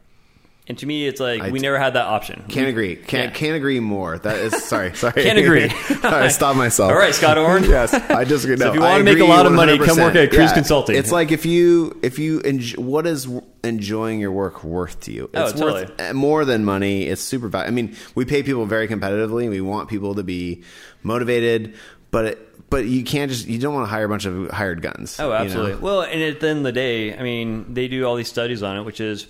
And 0.70 0.78
to 0.78 0.86
me, 0.86 1.08
it's 1.08 1.20
like 1.20 1.42
I 1.42 1.50
we 1.50 1.58
never 1.60 1.80
had 1.80 1.96
that 1.96 2.06
option. 2.06 2.44
Can't 2.48 2.66
We- 2.68 2.70
agree. 2.72 2.96
Can't 2.96 3.32
yeah. 3.34 3.38
can't 3.40 3.56
agree 3.56 3.80
more. 3.80 4.20
That 4.20 4.38
is 4.38 4.64
sorry. 4.64 4.94
Sorry. 4.96 5.24
Can't 5.24 5.40
agree. 5.40 5.64
I 6.04 6.28
stopped 6.28 6.58
myself. 6.60 6.92
All 6.92 6.98
right, 6.98 7.14
Scott 7.16 7.40
Orn. 7.40 7.64
yes, 7.68 7.92
I 7.94 8.24
disagree. 8.24 8.56
no, 8.56 8.70
if 8.70 8.76
you 8.76 8.84
I 8.84 8.92
wanna 8.92 9.04
make 9.04 9.18
a 9.18 9.26
lot 9.26 9.48
of 9.48 9.52
money, 9.52 9.80
come 9.80 9.98
work 9.98 10.14
at 10.16 10.30
Kruze 10.30 10.54
Consulting. 10.54 10.96
It's 10.96 11.12
like 11.12 11.32
if 11.32 11.44
you 11.46 12.00
if 12.04 12.20
you 12.20 12.42
enj- 12.42 12.78
what 12.78 13.08
is 13.08 13.28
enjoying 13.64 14.20
your 14.20 14.32
work 14.32 14.64
worth 14.64 15.00
to 15.02 15.12
you? 15.12 15.30
Oh, 15.34 15.46
It's 15.46 15.60
totally. 15.60 15.86
worth 15.86 16.14
more 16.14 16.46
than 16.46 16.64
money. 16.64 17.08
It's 17.08 17.22
super 17.22 17.48
valuable. 17.48 17.74
I 17.74 17.76
mean, 17.76 17.96
we 18.14 18.26
pay 18.26 18.44
people 18.44 18.66
very 18.68 18.88
competitively. 18.88 19.50
We 19.50 19.62
want 19.62 19.90
people 19.90 20.14
to 20.16 20.24
be 20.24 20.64
motivated, 21.02 21.74
but 22.12 22.26
it, 22.26 22.70
but 22.70 22.86
you 22.86 23.04
can't 23.04 23.32
just 23.32 23.48
you 23.48 23.58
don't 23.58 23.74
want 23.74 23.86
to 23.88 23.90
hire 23.90 24.06
a 24.06 24.10
bunch 24.10 24.26
of 24.26 24.52
hired 24.52 24.84
guns. 24.84 25.20
Oh, 25.20 25.24
you 25.26 25.30
know? 25.30 25.36
absolutely. 25.36 25.76
Well, 25.82 26.02
and 26.04 26.22
at 26.22 26.40
the 26.40 26.48
end 26.50 26.60
of 26.60 26.64
the 26.66 26.72
day, 26.72 27.18
I 27.18 27.24
mean, 27.24 27.74
they 27.74 27.88
do 27.88 28.06
all 28.06 28.16
these 28.16 28.28
studies 28.30 28.62
on 28.62 28.78
it, 28.78 28.84
which 28.84 29.02
is 29.02 29.26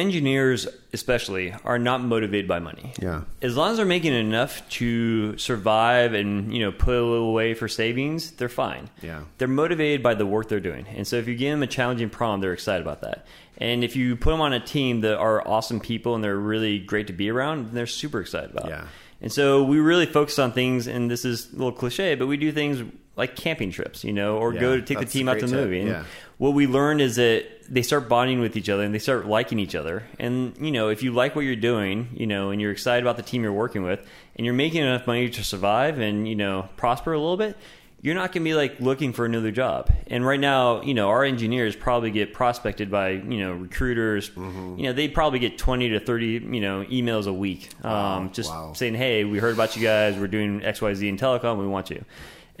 engineers 0.00 0.66
especially 0.92 1.54
are 1.64 1.78
not 1.78 2.02
motivated 2.02 2.48
by 2.48 2.58
money. 2.58 2.92
Yeah. 3.00 3.22
As 3.40 3.56
long 3.56 3.70
as 3.70 3.76
they're 3.76 3.86
making 3.86 4.12
enough 4.12 4.68
to 4.70 5.38
survive 5.38 6.14
and, 6.14 6.52
you 6.52 6.60
know, 6.60 6.72
put 6.72 6.94
a 6.94 7.04
little 7.04 7.28
away 7.28 7.54
for 7.54 7.68
savings, 7.68 8.32
they're 8.32 8.48
fine. 8.48 8.90
Yeah. 9.02 9.22
They're 9.38 9.48
motivated 9.48 10.02
by 10.02 10.14
the 10.14 10.26
work 10.26 10.48
they're 10.48 10.60
doing. 10.60 10.86
And 10.88 11.06
so 11.06 11.16
if 11.16 11.28
you 11.28 11.36
give 11.36 11.52
them 11.52 11.62
a 11.62 11.68
challenging 11.68 12.10
problem, 12.10 12.40
they're 12.40 12.52
excited 12.52 12.82
about 12.82 13.02
that. 13.02 13.26
And 13.58 13.84
if 13.84 13.94
you 13.94 14.16
put 14.16 14.30
them 14.30 14.40
on 14.40 14.52
a 14.52 14.60
team 14.60 15.02
that 15.02 15.18
are 15.18 15.46
awesome 15.46 15.80
people 15.80 16.14
and 16.14 16.24
they're 16.24 16.36
really 16.36 16.78
great 16.78 17.06
to 17.08 17.12
be 17.12 17.30
around, 17.30 17.66
then 17.66 17.74
they're 17.74 17.86
super 17.86 18.20
excited 18.20 18.50
about. 18.50 18.66
it. 18.66 18.70
Yeah. 18.70 18.86
And 19.22 19.30
so 19.30 19.62
we 19.64 19.78
really 19.78 20.06
focus 20.06 20.38
on 20.38 20.52
things, 20.52 20.86
and 20.86 21.10
this 21.10 21.26
is 21.26 21.52
a 21.52 21.56
little 21.56 21.72
cliche, 21.72 22.14
but 22.14 22.26
we 22.26 22.38
do 22.38 22.50
things 22.52 22.82
like 23.16 23.36
camping 23.36 23.70
trips, 23.70 24.02
you 24.02 24.14
know, 24.14 24.38
or 24.38 24.54
Yeah, 24.54 24.60
go 24.60 24.76
to 24.76 24.82
take 24.82 24.98
the 24.98 25.04
team 25.04 25.28
out 25.28 25.40
to 25.40 25.46
the 25.46 25.52
tip, 25.52 25.60
movie. 25.60 25.80
And 25.80 25.88
yeah. 25.90 26.04
What 26.40 26.54
we 26.54 26.66
learned 26.66 27.02
is 27.02 27.16
that 27.16 27.44
they 27.68 27.82
start 27.82 28.08
bonding 28.08 28.40
with 28.40 28.56
each 28.56 28.70
other 28.70 28.82
and 28.82 28.94
they 28.94 28.98
start 28.98 29.26
liking 29.26 29.58
each 29.58 29.74
other. 29.74 30.04
And, 30.18 30.56
you 30.58 30.70
know, 30.70 30.88
if 30.88 31.02
you 31.02 31.12
like 31.12 31.36
what 31.36 31.42
you're 31.42 31.54
doing, 31.54 32.08
you 32.14 32.26
know, 32.26 32.48
and 32.48 32.58
you're 32.58 32.72
excited 32.72 33.04
about 33.04 33.18
the 33.18 33.22
team 33.22 33.42
you're 33.42 33.52
working 33.52 33.82
with, 33.82 34.00
and 34.36 34.46
you're 34.46 34.54
making 34.54 34.80
enough 34.80 35.06
money 35.06 35.28
to 35.28 35.44
survive 35.44 35.98
and, 35.98 36.26
you 36.26 36.34
know, 36.34 36.70
prosper 36.78 37.12
a 37.12 37.20
little 37.20 37.36
bit, 37.36 37.58
you're 38.00 38.14
not 38.14 38.32
going 38.32 38.42
to 38.42 38.48
be 38.48 38.54
like 38.54 38.80
looking 38.80 39.12
for 39.12 39.26
another 39.26 39.50
job. 39.50 39.90
And 40.06 40.24
right 40.24 40.40
now, 40.40 40.80
you 40.80 40.94
know, 40.94 41.10
our 41.10 41.24
engineers 41.24 41.76
probably 41.76 42.10
get 42.10 42.32
prospected 42.32 42.90
by, 42.90 43.10
you 43.10 43.38
know, 43.38 43.52
recruiters. 43.52 44.30
Mm-hmm. 44.30 44.78
You 44.78 44.84
know, 44.84 44.92
they 44.94 45.08
probably 45.08 45.40
get 45.40 45.58
20 45.58 45.90
to 45.90 46.00
30, 46.00 46.26
you 46.26 46.60
know, 46.62 46.84
emails 46.84 47.26
a 47.26 47.34
week. 47.34 47.68
Um, 47.84 48.32
just 48.32 48.48
wow. 48.48 48.72
saying, 48.72 48.94
hey, 48.94 49.24
we 49.24 49.40
heard 49.40 49.52
about 49.52 49.76
you 49.76 49.82
guys. 49.82 50.16
We're 50.16 50.26
doing 50.26 50.62
XYZ 50.62 51.06
in 51.06 51.18
telecom. 51.18 51.58
We 51.58 51.66
want 51.66 51.90
you. 51.90 52.02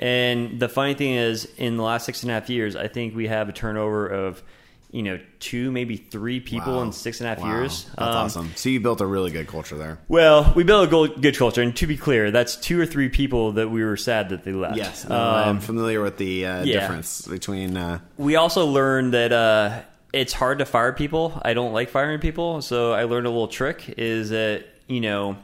And 0.00 0.58
the 0.58 0.68
funny 0.68 0.94
thing 0.94 1.12
is, 1.14 1.44
in 1.58 1.76
the 1.76 1.82
last 1.82 2.06
six 2.06 2.22
and 2.22 2.30
a 2.30 2.34
half 2.34 2.48
years, 2.48 2.74
I 2.74 2.88
think 2.88 3.14
we 3.14 3.28
have 3.28 3.48
a 3.50 3.52
turnover 3.52 4.06
of, 4.08 4.42
you 4.90 5.02
know, 5.02 5.20
two, 5.40 5.70
maybe 5.70 5.96
three 5.98 6.40
people 6.40 6.76
Wow. 6.76 6.82
in 6.84 6.92
six 6.92 7.20
and 7.20 7.26
a 7.26 7.34
half 7.34 7.40
Wow. 7.40 7.48
years. 7.60 7.84
That's 7.98 8.00
Um, 8.16 8.24
awesome. 8.24 8.52
So 8.56 8.70
you 8.70 8.80
built 8.80 9.02
a 9.02 9.06
really 9.06 9.30
good 9.30 9.46
culture 9.46 9.76
there. 9.76 9.98
Well, 10.08 10.52
we 10.56 10.64
built 10.64 10.88
a 10.88 11.08
good, 11.20 11.36
culture, 11.36 11.60
and 11.60 11.76
to 11.76 11.86
be 11.86 11.98
clear, 11.98 12.30
that's 12.30 12.56
two 12.56 12.80
or 12.80 12.86
three 12.86 13.10
people 13.10 13.52
that 13.52 13.70
we 13.70 13.84
were 13.84 13.98
sad 13.98 14.30
that 14.30 14.42
they 14.42 14.52
left. 14.52 14.78
Yes, 14.78 15.04
Um, 15.04 15.12
I'm 15.12 15.60
familiar 15.60 16.00
with 16.02 16.16
the 16.16 16.46
uh, 16.46 16.64
yeah. 16.64 16.80
difference 16.80 17.20
between. 17.28 17.76
Uh, 17.76 17.98
we 18.16 18.36
also 18.36 18.64
learned 18.66 19.12
that 19.12 19.32
uh, 19.34 19.80
it's 20.14 20.32
hard 20.32 20.60
to 20.60 20.64
fire 20.64 20.94
people. 20.94 21.38
I 21.44 21.52
don't 21.52 21.74
like 21.74 21.90
firing 21.90 22.20
people, 22.20 22.62
so 22.62 22.92
I 22.94 23.04
learned 23.04 23.26
a 23.26 23.30
little 23.30 23.48
trick: 23.48 23.94
is 23.98 24.30
that 24.30 24.64
you 24.88 25.00
know, 25.02 25.36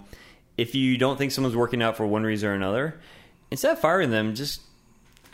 if 0.56 0.74
you 0.74 0.96
don't 0.96 1.18
think 1.18 1.30
someone's 1.30 1.54
working 1.54 1.82
out 1.82 1.96
for 1.98 2.06
one 2.06 2.24
reason 2.24 2.48
or 2.48 2.54
another, 2.54 2.94
instead 3.56 3.72
of 3.72 3.78
firing 3.78 4.10
them, 4.10 4.34
just 4.34 4.60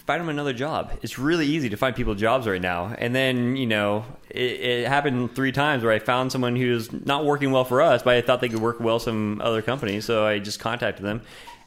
find 0.07 0.21
them 0.21 0.29
another 0.29 0.53
job. 0.53 0.93
It's 1.03 1.19
really 1.19 1.45
easy 1.45 1.71
to 1.71 1.77
find 1.77 1.97
people 1.97 2.15
jobs 2.15 2.47
right 2.47 2.63
now. 2.63 2.95
And 2.97 3.13
then 3.13 3.57
you 3.57 3.67
know, 3.67 4.05
it, 4.31 4.61
it 4.61 4.89
happened 4.89 5.35
three 5.35 5.51
times 5.51 5.83
where 5.83 5.93
I 5.93 5.99
found 5.99 6.31
someone 6.31 6.55
who's 6.55 6.93
not 6.93 7.25
working 7.25 7.51
well 7.51 7.65
for 7.65 7.83
us, 7.83 8.05
but 8.05 8.15
I 8.15 8.23
thought 8.23 8.41
they 8.41 8.49
could 8.49 8.61
work 8.63 8.79
well 8.79 9.01
some 9.01 9.41
other 9.43 9.61
company, 9.61 10.01
so 10.01 10.25
I 10.25 10.39
just 10.39 10.61
contacted 10.61 11.05
them. 11.05 11.23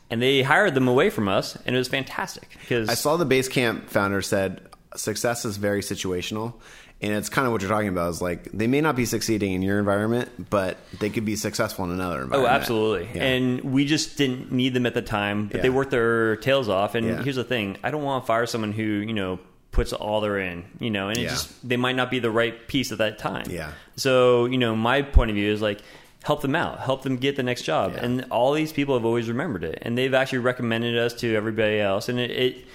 And 0.09 0.21
they 0.21 0.43
hired 0.43 0.75
them 0.75 0.87
away 0.87 1.09
from 1.09 1.27
us, 1.27 1.57
and 1.65 1.75
it 1.75 1.77
was 1.77 1.89
fantastic 1.89 2.57
because 2.61 2.87
I 2.87 2.93
saw 2.93 3.17
the 3.17 3.25
Basecamp 3.25 3.89
founder 3.89 4.21
said 4.21 4.61
success 4.95 5.43
is 5.43 5.57
very 5.57 5.81
situational. 5.81 6.53
And 7.01 7.13
it's 7.13 7.29
kind 7.29 7.45
of 7.45 7.51
what 7.51 7.61
you're 7.61 7.69
talking 7.69 7.89
about 7.89 8.09
is 8.09 8.21
like 8.21 8.45
they 8.51 8.67
may 8.67 8.79
not 8.81 8.95
be 8.95 9.05
succeeding 9.05 9.51
in 9.51 9.61
your 9.61 9.79
environment, 9.79 10.49
but 10.49 10.77
they 10.99 11.09
could 11.09 11.25
be 11.25 11.35
successful 11.35 11.83
in 11.85 11.91
another 11.91 12.19
oh, 12.19 12.23
environment 12.23 12.51
Oh, 12.51 12.55
absolutely. 12.55 13.09
Yeah. 13.13 13.23
And 13.23 13.61
we 13.61 13.85
just 13.85 14.17
didn't 14.17 14.51
need 14.51 14.73
them 14.73 14.85
at 14.85 14.93
the 14.93 15.01
time, 15.01 15.47
but 15.47 15.57
Yeah. 15.57 15.61
they 15.63 15.69
worked 15.69 15.91
their 15.91 16.37
tails 16.37 16.69
off. 16.69 16.95
And 16.95 17.05
Yeah. 17.05 17.21
here's 17.21 17.35
the 17.35 17.43
thing: 17.43 17.77
I 17.83 17.91
don't 17.91 18.01
want 18.03 18.23
to 18.23 18.27
fire 18.27 18.45
someone 18.45 18.71
who 18.71 18.83
you 18.83 19.13
know 19.13 19.39
puts 19.71 19.91
all 19.91 20.21
they're 20.21 20.39
in, 20.39 20.63
you 20.79 20.89
know, 20.89 21.09
and 21.09 21.17
it 21.17 21.27
just 21.27 21.67
they 21.67 21.75
might 21.77 21.97
not 21.97 22.09
be 22.09 22.19
the 22.19 22.31
right 22.31 22.65
piece 22.69 22.93
at 22.93 22.97
that 22.99 23.17
time. 23.17 23.45
Yeah. 23.49 23.71
So 23.97 24.45
you 24.45 24.57
know, 24.57 24.73
my 24.75 25.01
point 25.01 25.29
of 25.31 25.35
view 25.35 25.51
is 25.51 25.61
like 25.61 25.81
help 26.23 26.41
them 26.41 26.55
out, 26.55 26.79
help 26.79 27.03
them 27.03 27.17
get 27.17 27.35
the 27.35 27.43
next 27.43 27.63
job, 27.63 27.91
Yeah. 27.93 28.05
and 28.05 28.25
all 28.31 28.53
these 28.53 28.71
people 28.71 28.95
have 28.95 29.05
always 29.05 29.27
remembered 29.27 29.63
it, 29.65 29.79
and 29.83 29.97
they've 29.97 30.13
actually 30.13 30.39
recommended 30.39 30.97
us 30.97 31.13
to 31.15 31.35
everybody 31.35 31.79
else, 31.81 32.07
and 32.09 32.19
it. 32.19 32.31
it 32.31 32.65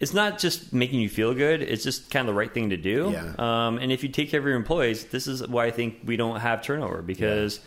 it's 0.00 0.12
not 0.14 0.38
just 0.38 0.72
making 0.72 1.00
you 1.00 1.08
feel 1.08 1.34
good; 1.34 1.62
it's 1.62 1.84
just 1.84 2.10
kind 2.10 2.28
of 2.28 2.34
the 2.34 2.38
right 2.38 2.52
thing 2.52 2.70
to 2.70 2.76
do. 2.76 3.10
Yeah. 3.12 3.34
Um, 3.38 3.78
and 3.78 3.92
if 3.92 4.02
you 4.02 4.08
take 4.08 4.30
care 4.30 4.40
of 4.40 4.46
your 4.46 4.56
employees, 4.56 5.04
this 5.06 5.26
is 5.26 5.46
why 5.46 5.66
I 5.66 5.70
think 5.70 5.98
we 6.04 6.16
don't 6.16 6.40
have 6.40 6.62
turnover 6.62 7.02
because 7.02 7.60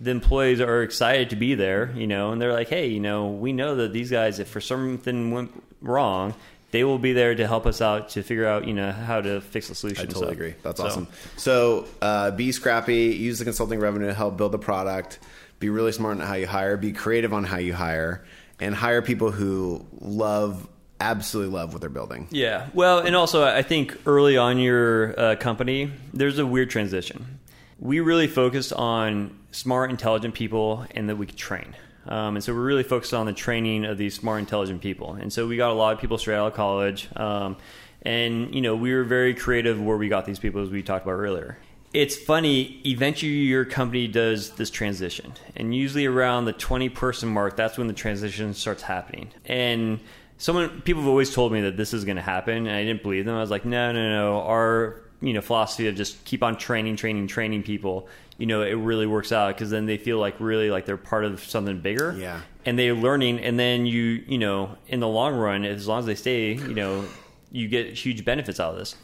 the 0.00 0.10
employees 0.10 0.60
are 0.60 0.82
excited 0.82 1.30
to 1.30 1.36
be 1.36 1.54
there, 1.54 1.92
you 1.94 2.06
know, 2.06 2.32
and 2.32 2.40
they're 2.40 2.52
like, 2.52 2.68
hey, 2.68 2.86
you 2.88 3.00
know, 3.00 3.28
we 3.28 3.52
know 3.52 3.76
that 3.76 3.92
these 3.92 4.10
guys, 4.10 4.38
if 4.38 4.48
for 4.48 4.60
something 4.60 5.30
went 5.30 5.50
wrong, 5.80 6.34
they 6.72 6.82
will 6.82 6.98
be 6.98 7.12
there 7.12 7.32
to 7.34 7.46
help 7.46 7.64
us 7.66 7.80
out 7.80 8.08
to 8.10 8.22
figure 8.24 8.46
out, 8.46 8.66
you 8.66 8.74
know, 8.74 8.90
how 8.90 9.20
to 9.20 9.40
fix 9.40 9.68
the 9.68 9.74
solution. 9.76 10.02
I 10.02 10.06
totally 10.06 10.26
So- 10.26 10.32
agree. 10.32 10.54
That's 10.64 10.80
so- 10.80 10.86
awesome. 10.86 11.08
So 11.36 11.84
uh, 12.02 12.32
be 12.32 12.50
scrappy, 12.50 13.14
use 13.14 13.38
the 13.38 13.44
consulting 13.44 13.78
revenue 13.78 14.08
to 14.08 14.14
help 14.14 14.36
build 14.36 14.50
the 14.50 14.58
product, 14.58 15.20
be 15.60 15.68
really 15.70 15.92
smart 15.92 16.20
on 16.20 16.26
how 16.26 16.34
you 16.34 16.48
hire, 16.48 16.76
be 16.76 16.92
creative 16.92 17.32
on 17.32 17.44
how 17.44 17.58
you 17.58 17.72
hire, 17.74 18.24
and 18.58 18.74
hire 18.74 19.00
people 19.02 19.30
who 19.30 19.86
love, 20.00 20.66
absolutely 21.04 21.52
love 21.52 21.72
what 21.72 21.80
they're 21.80 21.90
building. 21.90 22.28
Yeah. 22.30 22.68
Well, 22.72 23.00
and 23.00 23.14
also 23.14 23.44
I 23.44 23.62
think 23.62 23.96
early 24.06 24.36
on 24.36 24.58
your 24.58 25.18
uh, 25.18 25.36
company, 25.36 25.90
there's 26.12 26.38
a 26.38 26.46
weird 26.46 26.70
transition. 26.70 27.38
We 27.78 28.00
really 28.00 28.26
focused 28.26 28.72
on 28.72 29.38
smart, 29.50 29.90
intelligent 29.90 30.34
people, 30.34 30.86
and 30.92 31.08
that 31.08 31.16
we 31.16 31.26
could 31.26 31.36
train. 31.36 31.76
Um, 32.06 32.36
and 32.36 32.44
so 32.44 32.52
we're 32.54 32.64
really 32.64 32.82
focused 32.82 33.14
on 33.14 33.26
the 33.26 33.32
training 33.32 33.84
of 33.84 33.98
these 33.98 34.14
smart, 34.14 34.40
intelligent 34.40 34.80
people. 34.80 35.14
And 35.14 35.32
so 35.32 35.46
we 35.46 35.56
got 35.56 35.70
a 35.70 35.74
lot 35.74 35.94
of 35.94 36.00
people 36.00 36.18
straight 36.18 36.36
out 36.36 36.48
of 36.48 36.54
college. 36.54 37.08
Um, 37.16 37.56
and 38.02 38.54
you 38.54 38.60
know, 38.60 38.76
we 38.76 38.92
were 38.92 39.04
very 39.04 39.34
creative 39.34 39.80
where 39.80 39.96
we 39.96 40.08
got 40.08 40.24
these 40.26 40.38
people, 40.38 40.62
as 40.62 40.70
we 40.70 40.82
talked 40.82 41.04
about 41.06 41.18
earlier. 41.18 41.56
It's 41.92 42.16
funny. 42.16 42.80
Eventually, 42.84 43.32
your 43.32 43.64
company 43.64 44.08
does 44.08 44.50
this 44.50 44.68
transition, 44.68 45.32
and 45.54 45.72
usually 45.74 46.06
around 46.06 46.44
the 46.44 46.52
twenty 46.52 46.88
person 46.88 47.28
mark, 47.28 47.56
that's 47.56 47.78
when 47.78 47.86
the 47.86 47.94
transition 47.94 48.52
starts 48.52 48.82
happening. 48.82 49.30
And 49.46 50.00
someone, 50.38 50.80
people 50.82 51.02
have 51.02 51.08
always 51.08 51.32
told 51.34 51.52
me 51.52 51.62
that 51.62 51.76
this 51.76 51.92
is 51.94 52.04
going 52.04 52.16
to 52.16 52.22
happen, 52.22 52.66
and 52.66 52.70
I 52.70 52.84
didn't 52.84 53.02
believe 53.02 53.24
them. 53.24 53.34
I 53.36 53.40
was 53.40 53.50
like, 53.50 53.64
no, 53.64 53.92
no, 53.92 54.08
no. 54.10 54.40
Our 54.42 55.00
you 55.20 55.32
know 55.32 55.40
philosophy 55.40 55.86
of 55.88 55.94
just 55.94 56.22
keep 56.24 56.42
on 56.42 56.56
training, 56.56 56.96
training, 56.96 57.26
training 57.28 57.62
people. 57.62 58.08
You 58.36 58.46
know, 58.46 58.62
it 58.62 58.72
really 58.74 59.06
works 59.06 59.30
out 59.32 59.54
because 59.54 59.70
then 59.70 59.86
they 59.86 59.96
feel 59.96 60.18
like 60.18 60.38
really 60.40 60.70
like 60.70 60.86
they're 60.86 60.96
part 60.96 61.24
of 61.24 61.42
something 61.42 61.80
bigger 61.80 62.14
Yeah. 62.18 62.40
and 62.66 62.76
they're 62.78 62.92
learning 62.94 63.38
and 63.38 63.58
then 63.58 63.86
you 63.86 64.24
you 64.26 64.38
know 64.38 64.76
in 64.88 64.98
the 64.98 65.06
long 65.06 65.34
run 65.36 65.64
as 65.64 65.86
long 65.86 66.00
as 66.00 66.06
they 66.06 66.16
stay 66.16 66.54
you 66.54 66.74
know 66.74 67.04
you 67.52 67.68
get 67.68 67.90
huge 67.96 68.24
benefits 68.24 68.58
out 68.58 68.72
of 68.72 68.78
this 68.80 68.96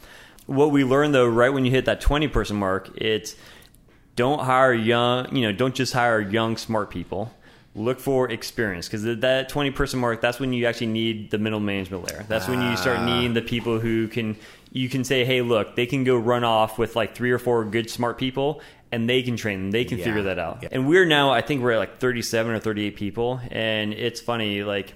what 0.46 0.72
we 0.72 0.82
learned 0.82 1.14
though 1.14 1.28
right 1.28 1.50
when 1.50 1.64
you 1.64 1.70
hit 1.70 1.84
that 1.84 2.00
20 2.00 2.26
person 2.26 2.56
mark 2.56 2.90
it's 2.96 3.36
don't 4.16 4.40
hire 4.40 4.74
young 4.74 5.32
you 5.34 5.42
know 5.42 5.52
don't 5.52 5.76
just 5.76 5.92
hire 5.92 6.20
young 6.20 6.56
smart 6.56 6.90
people 6.90 7.32
look 7.74 8.00
for 8.00 8.28
experience 8.30 8.88
because 8.88 9.04
that 9.20 9.48
20 9.48 9.70
person 9.70 10.00
mark 10.00 10.20
that's 10.20 10.40
when 10.40 10.52
you 10.52 10.66
actually 10.66 10.88
need 10.88 11.30
the 11.30 11.38
middle 11.38 11.60
management 11.60 12.02
layer 12.04 12.24
that's 12.28 12.48
when 12.48 12.60
you 12.60 12.76
start 12.76 12.98
Ah. 12.98 13.06
needing 13.06 13.32
the 13.32 13.42
people 13.42 13.78
who 13.78 14.08
can 14.08 14.36
you 14.72 14.88
can 14.88 15.04
say 15.04 15.24
hey 15.24 15.40
look 15.40 15.76
they 15.76 15.86
can 15.86 16.02
go 16.02 16.16
run 16.16 16.42
off 16.42 16.78
with 16.78 16.96
like 16.96 17.14
three 17.14 17.30
or 17.30 17.38
four 17.38 17.64
good 17.64 17.88
smart 17.88 18.18
people 18.18 18.60
and 18.90 19.08
they 19.08 19.22
can 19.22 19.36
train 19.36 19.60
them 19.60 19.70
they 19.70 19.84
can 19.84 19.98
Yeah. 19.98 20.04
figure 20.04 20.22
that 20.22 20.38
out 20.40 20.58
Yeah. 20.62 20.70
and 20.72 20.88
we're 20.88 21.04
now 21.06 21.30
i 21.30 21.42
think 21.42 21.62
we're 21.62 21.70
at 21.72 21.78
like 21.78 21.98
37 22.00 22.52
or 22.52 22.58
38 22.58 22.96
people 22.96 23.40
and 23.52 23.92
it's 23.94 24.20
funny 24.20 24.64
like 24.64 24.92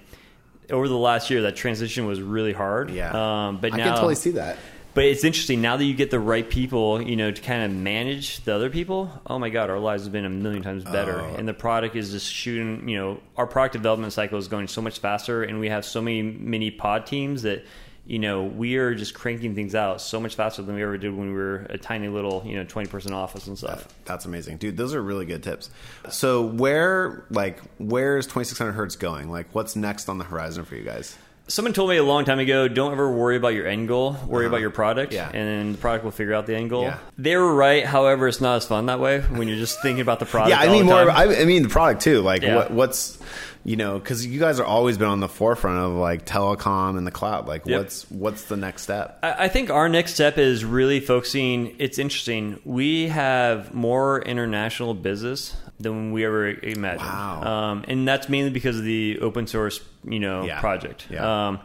over 0.69 0.89
the 0.89 0.97
last 0.97 1.29
year 1.29 1.43
that 1.43 1.55
transition 1.55 2.05
was 2.05 2.21
really 2.21 2.51
hard 2.53 2.89
Yeah. 2.89 3.11
um, 3.47 3.57
but 3.61 3.73
I 3.73 3.77
now 3.77 3.83
can 3.85 3.93
totally 3.95 4.15
see 4.15 4.31
that. 4.31 4.57
But 4.95 5.03
it's 5.03 5.23
interesting 5.23 5.61
now 5.61 5.77
that 5.77 5.85
you 5.85 5.93
get 5.93 6.09
the 6.09 6.19
right 6.19 6.49
people, 6.49 6.99
you 7.01 7.15
know, 7.15 7.29
to 7.29 7.41
kind 7.41 7.61
of 7.63 7.71
manage 7.77 8.39
the 8.45 8.55
other 8.55 8.71
people. 8.71 9.11
Oh 9.27 9.37
my 9.37 9.49
God, 9.49 9.69
our 9.69 9.77
lives 9.77 10.03
have 10.05 10.11
been 10.13 10.25
a 10.25 10.29
million 10.29 10.63
times 10.63 10.83
better, 10.83 11.19
Oh. 11.21 11.35
and 11.35 11.47
the 11.47 11.53
product 11.53 11.95
is 11.95 12.09
just 12.11 12.31
shooting. 12.33 12.89
You 12.89 12.97
know, 12.97 13.19
our 13.37 13.45
product 13.45 13.73
development 13.73 14.13
cycle 14.13 14.39
is 14.39 14.47
going 14.47 14.67
so 14.67 14.81
much 14.81 14.97
faster, 14.99 15.43
and 15.43 15.59
we 15.59 15.69
have 15.69 15.85
so 15.85 16.01
many 16.01 16.23
mini 16.23 16.71
pod 16.71 17.05
teams 17.05 17.43
that. 17.43 17.63
You 18.07 18.19
know, 18.19 18.43
we 18.43 18.75
are 18.75 18.93
just 18.93 19.15
cranking 19.15 19.55
things 19.55 19.73
out 19.73 19.99
so 19.99 20.19
much 20.19 20.35
faster 20.35 20.61
than 20.61 20.75
we 20.75 20.83
ever 20.83 20.95
did 20.95 21.17
when 21.17 21.29
we 21.29 21.33
were 21.33 21.65
a 21.71 21.77
tiny 21.79 22.07
little, 22.07 22.43
you 22.45 22.55
know, 22.55 22.63
twenty 22.63 22.87
person 22.87 23.13
office 23.13 23.47
and 23.47 23.57
stuff. 23.57 23.87
That's 24.05 24.25
amazing, 24.25 24.57
dude. 24.57 24.77
Those 24.77 24.93
are 24.93 25.01
really 25.01 25.25
good 25.25 25.41
tips. 25.41 25.71
So 26.11 26.43
where, 26.45 27.25
like, 27.31 27.61
where's 27.79 28.27
2600 28.27 28.73
hertz 28.73 28.95
going? 28.95 29.31
Like, 29.31 29.47
what's 29.53 29.75
next 29.75 30.07
on 30.07 30.19
the 30.19 30.23
horizon 30.23 30.65
for 30.65 30.75
you 30.75 30.83
guys? 30.83 31.17
Someone 31.47 31.73
told 31.73 31.91
me 31.91 31.97
a 31.97 32.03
long 32.03 32.25
time 32.25 32.39
ago, 32.39 32.67
don't 32.67 32.91
ever 32.91 33.11
worry 33.11 33.37
about 33.37 33.49
your 33.53 33.67
end 33.67 33.87
goal, 33.87 34.15
worry 34.27 34.47
about 34.47 34.61
your 34.61 34.71
product, 34.71 35.13
Uh-huh. 35.13 35.29
Yeah. 35.31 35.39
and 35.39 35.75
the 35.75 35.77
product 35.77 36.03
will 36.03 36.11
figure 36.11 36.33
out 36.33 36.47
the 36.47 36.55
end 36.55 36.71
goal. 36.71 36.83
Yeah. 36.83 36.97
They 37.19 37.35
were 37.35 37.53
right, 37.53 37.85
however, 37.85 38.27
it's 38.27 38.41
not 38.41 38.55
as 38.57 38.65
fun 38.65 38.87
that 38.87 38.99
way 38.99 39.19
when 39.21 39.47
you're 39.47 39.57
just 39.57 39.79
thinking 39.83 40.01
about 40.01 40.19
the 40.19 40.25
product. 40.25 40.49
yeah, 40.49 40.59
I 40.59 40.65
all 40.67 40.73
mean 40.73 40.87
the 40.87 40.93
more. 40.93 41.11
I, 41.11 41.41
I 41.41 41.45
mean 41.45 41.61
the 41.63 41.69
product 41.69 42.01
too. 42.01 42.21
Like, 42.21 42.41
Yeah. 42.41 42.55
what, 42.55 42.71
what's 42.71 43.19
you 43.63 43.75
know, 43.75 43.97
because 43.97 44.23
you 44.25 44.39
guys 44.39 44.59
are 44.59 44.65
always 44.65 44.95
been 44.99 45.07
on 45.07 45.19
the 45.21 45.27
forefront 45.27 45.79
of 45.79 45.93
like 45.93 46.23
telecom 46.25 46.97
and 46.99 47.05
the 47.07 47.11
cloud. 47.11 47.47
Like, 47.47 47.65
Yep. 47.65 47.79
what's 47.79 48.11
what's 48.11 48.43
the 48.43 48.57
next 48.57 48.83
step? 48.83 49.17
I 49.23 49.45
I 49.45 49.47
think 49.47 49.69
our 49.71 49.89
next 49.89 50.13
step 50.13 50.37
is 50.37 50.63
really 50.65 50.99
focusing. 50.99 51.75
It's 51.79 51.97
interesting. 51.99 52.59
We 52.63 53.07
have 53.07 53.73
more 53.73 54.21
international 54.21 54.93
business 54.93 55.55
than 55.79 56.11
we 56.11 56.25
ever 56.25 56.49
imagined. 56.49 57.01
Wow. 57.09 57.43
Um, 57.43 57.85
and 57.87 58.07
that's 58.07 58.29
mainly 58.29 58.49
because 58.51 58.77
of 58.77 58.85
the 58.85 59.19
open 59.19 59.45
source, 59.47 59.81
you 60.07 60.19
know, 60.19 60.45
Yeah. 60.45 60.59
project. 60.59 61.07
Yeah. 61.09 61.47
Um, 61.47 61.59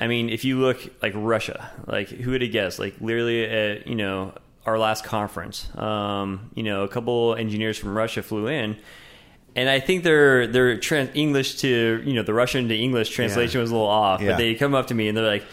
I 0.00 0.06
mean, 0.06 0.30
if 0.30 0.44
you 0.44 0.58
look 0.60 0.78
like 1.02 1.12
Russia, 1.16 1.70
like 1.86 2.08
who 2.08 2.30
would 2.30 2.42
have 2.42 2.52
guessed? 2.52 2.78
Like 2.78 2.94
literally, 3.00 3.44
a, 3.44 3.82
you 3.84 3.96
know, 3.96 4.32
our 4.66 4.78
last 4.78 5.04
conference. 5.04 5.68
Um, 5.76 6.50
you 6.54 6.62
know, 6.62 6.84
a 6.84 6.88
couple 6.88 7.34
engineers 7.34 7.76
from 7.76 7.96
Russia 7.96 8.22
flew 8.22 8.46
in, 8.46 8.76
and 9.56 9.68
I 9.68 9.80
think 9.80 10.04
their 10.04 10.46
their 10.46 10.76
trans- 10.78 11.10
English 11.14 11.56
to 11.62 12.02
you 12.04 12.12
know 12.14 12.22
the 12.22 12.32
Russian 12.34 12.68
to 12.68 12.76
English 12.76 13.10
translation 13.10 13.58
Yeah. 13.58 13.62
was 13.62 13.70
a 13.70 13.74
little 13.74 13.88
off. 13.88 14.20
But 14.20 14.36
they 14.38 14.54
come 14.54 14.74
up 14.74 14.86
to 14.88 14.94
me 14.94 15.08
and 15.08 15.16
they're 15.16 15.26
like, 15.26 15.44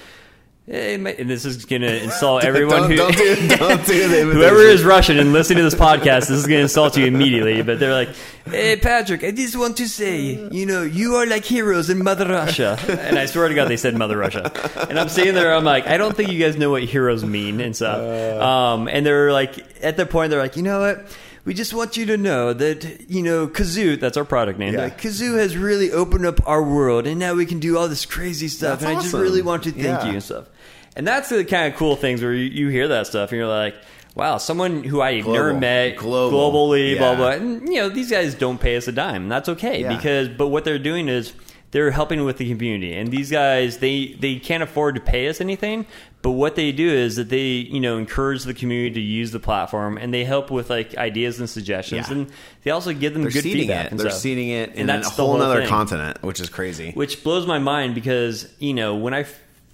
and 0.69 1.29
this 1.29 1.45
is 1.45 1.65
going 1.65 1.81
to 1.81 2.03
insult 2.03 2.43
everyone 2.43 2.81
don't, 2.81 2.91
who 2.91 2.97
don't 2.97 3.15
do, 3.15 3.47
don't 3.57 3.85
do 3.85 4.31
Whoever 4.31 4.59
is 4.59 4.83
Russian 4.83 5.17
and 5.17 5.31
listening 5.31 5.59
to 5.59 5.63
this 5.63 5.75
podcast, 5.75 6.27
this 6.27 6.31
is 6.31 6.45
going 6.45 6.57
to 6.57 6.63
insult 6.63 6.97
you 6.97 7.05
immediately. 7.05 7.61
But 7.61 7.79
they're 7.79 7.93
like, 7.93 8.09
"Hey, 8.45 8.75
Patrick, 8.75 9.23
I 9.23 9.31
just 9.31 9.55
want 9.55 9.77
to 9.77 9.87
say, 9.87 10.47
you 10.51 10.65
know, 10.65 10.83
you 10.83 11.15
are 11.15 11.25
like 11.25 11.45
heroes 11.45 11.89
in 11.89 12.03
Mother 12.03 12.27
Russia." 12.27 12.77
And 12.87 13.17
I 13.17 13.27
swear 13.27 13.47
to 13.47 13.55
God, 13.55 13.69
they 13.69 13.77
said 13.77 13.95
Mother 13.95 14.17
Russia. 14.17 14.51
And 14.89 14.99
I'm 14.99 15.09
sitting 15.09 15.33
there, 15.33 15.55
I'm 15.55 15.63
like, 15.63 15.87
I 15.87 15.97
don't 15.97 16.15
think 16.15 16.31
you 16.31 16.43
guys 16.43 16.57
know 16.57 16.71
what 16.71 16.83
heroes 16.83 17.23
mean 17.23 17.61
and 17.61 17.75
stuff. 17.75 18.41
Um, 18.41 18.89
and 18.89 19.05
they're 19.05 19.31
like, 19.31 19.83
at 19.83 19.95
the 19.95 20.05
point, 20.05 20.31
they're 20.31 20.41
like, 20.41 20.57
you 20.57 20.63
know 20.63 20.81
what? 20.81 21.05
We 21.47 21.53
just 21.53 21.73
want 21.73 21.95
you 21.95 22.05
to 22.07 22.17
know 22.17 22.51
that, 22.51 23.09
you 23.09 23.23
know, 23.23 23.47
Kazoo, 23.47 23.97
that's 23.97 24.17
our 24.17 24.25
product 24.25 24.59
name. 24.59 24.73
Yeah. 24.73 24.81
Like, 24.81 24.99
Kazoo 25.01 25.37
has 25.37 25.55
really 25.55 25.93
opened 25.93 26.25
up 26.25 26.45
our 26.45 26.61
world, 26.61 27.07
and 27.07 27.17
now 27.17 27.35
we 27.35 27.45
can 27.45 27.59
do 27.59 27.77
all 27.77 27.87
this 27.87 28.05
crazy 28.05 28.49
stuff. 28.49 28.81
That's 28.81 28.91
and 28.91 28.99
I 28.99 29.01
just 29.01 29.13
really 29.13 29.41
want 29.41 29.63
to 29.63 29.71
thank 29.71 29.85
Yeah. 29.85 30.05
you 30.07 30.11
and 30.15 30.23
stuff. 30.23 30.49
And 30.97 31.07
that's 31.07 31.29
the 31.29 31.45
kind 31.45 31.71
of 31.71 31.79
cool 31.79 31.95
things 31.95 32.21
where 32.21 32.33
you, 32.33 32.43
you 32.49 32.67
hear 32.67 32.89
that 32.89 33.07
stuff 33.07 33.31
and 33.31 33.37
you're 33.39 33.47
like, 33.47 33.75
wow, 34.13 34.37
someone 34.39 34.83
who 34.83 34.99
I 34.99 35.21
Global. 35.21 35.33
never 35.33 35.53
met 35.53 35.95
Global. 35.95 36.51
globally, 36.69 36.97
blah, 36.97 37.11
Yeah. 37.11 37.15
blah. 37.15 37.29
And, 37.29 37.61
you 37.69 37.75
know, 37.75 37.87
these 37.87 38.11
guys 38.11 38.35
don't 38.35 38.59
pay 38.59 38.75
us 38.75 38.87
a 38.89 38.91
dime. 38.91 39.23
And 39.23 39.31
that's 39.31 39.47
okay 39.47 39.81
Yeah. 39.83 39.95
because, 39.95 40.27
but 40.27 40.47
what 40.47 40.65
they're 40.65 40.77
doing 40.79 41.07
is 41.07 41.31
they're 41.71 41.91
helping 41.91 42.25
with 42.25 42.37
the 42.37 42.49
community. 42.51 42.93
And 42.93 43.09
these 43.09 43.29
guys, 43.31 43.77
they, 43.77 44.17
they 44.19 44.35
can't 44.35 44.63
afford 44.63 44.95
to 44.95 45.01
pay 45.01 45.29
us 45.29 45.39
anything. 45.39 45.85
But 46.23 46.31
what 46.31 46.55
they 46.55 46.71
do 46.71 46.89
is 46.89 47.15
that 47.17 47.29
they, 47.29 47.45
you 47.47 47.79
know, 47.79 47.97
encourage 47.97 48.43
the 48.43 48.53
community 48.53 48.95
to 48.95 48.99
use 49.01 49.31
the 49.31 49.39
platform 49.39 49.97
and 49.97 50.13
they 50.13 50.25
help 50.25 50.49
with 50.51 50.69
like 50.69 50.97
ideas 50.97 51.39
and 51.39 51.49
suggestions. 51.49 52.07
Yeah. 52.09 52.13
And 52.15 52.31
they 52.63 52.71
also 52.71 52.91
give 52.91 53.13
them 53.13 53.21
They're 53.21 53.31
good 53.31 53.43
feedback. 53.43 53.91
and 53.91 53.99
They're 53.99 54.09
stuff. 54.09 54.21
seeding 54.21 54.49
it 54.49 54.71
And 54.71 54.79
in 54.79 54.89
a 54.89 54.93
that's 54.93 55.15
the 55.15 55.23
whole 55.23 55.33
whole 55.33 55.41
other 55.41 55.61
thing 55.61 55.69
continent, 55.69 56.21
which 56.23 56.39
is 56.41 56.49
crazy. 56.49 56.91
which 56.91 57.23
blows 57.23 57.45
my 57.45 57.59
mind 57.59 57.95
because 57.95 58.51
you 58.59 58.73
know 58.73 58.95
when 58.95 59.13
I 59.13 59.25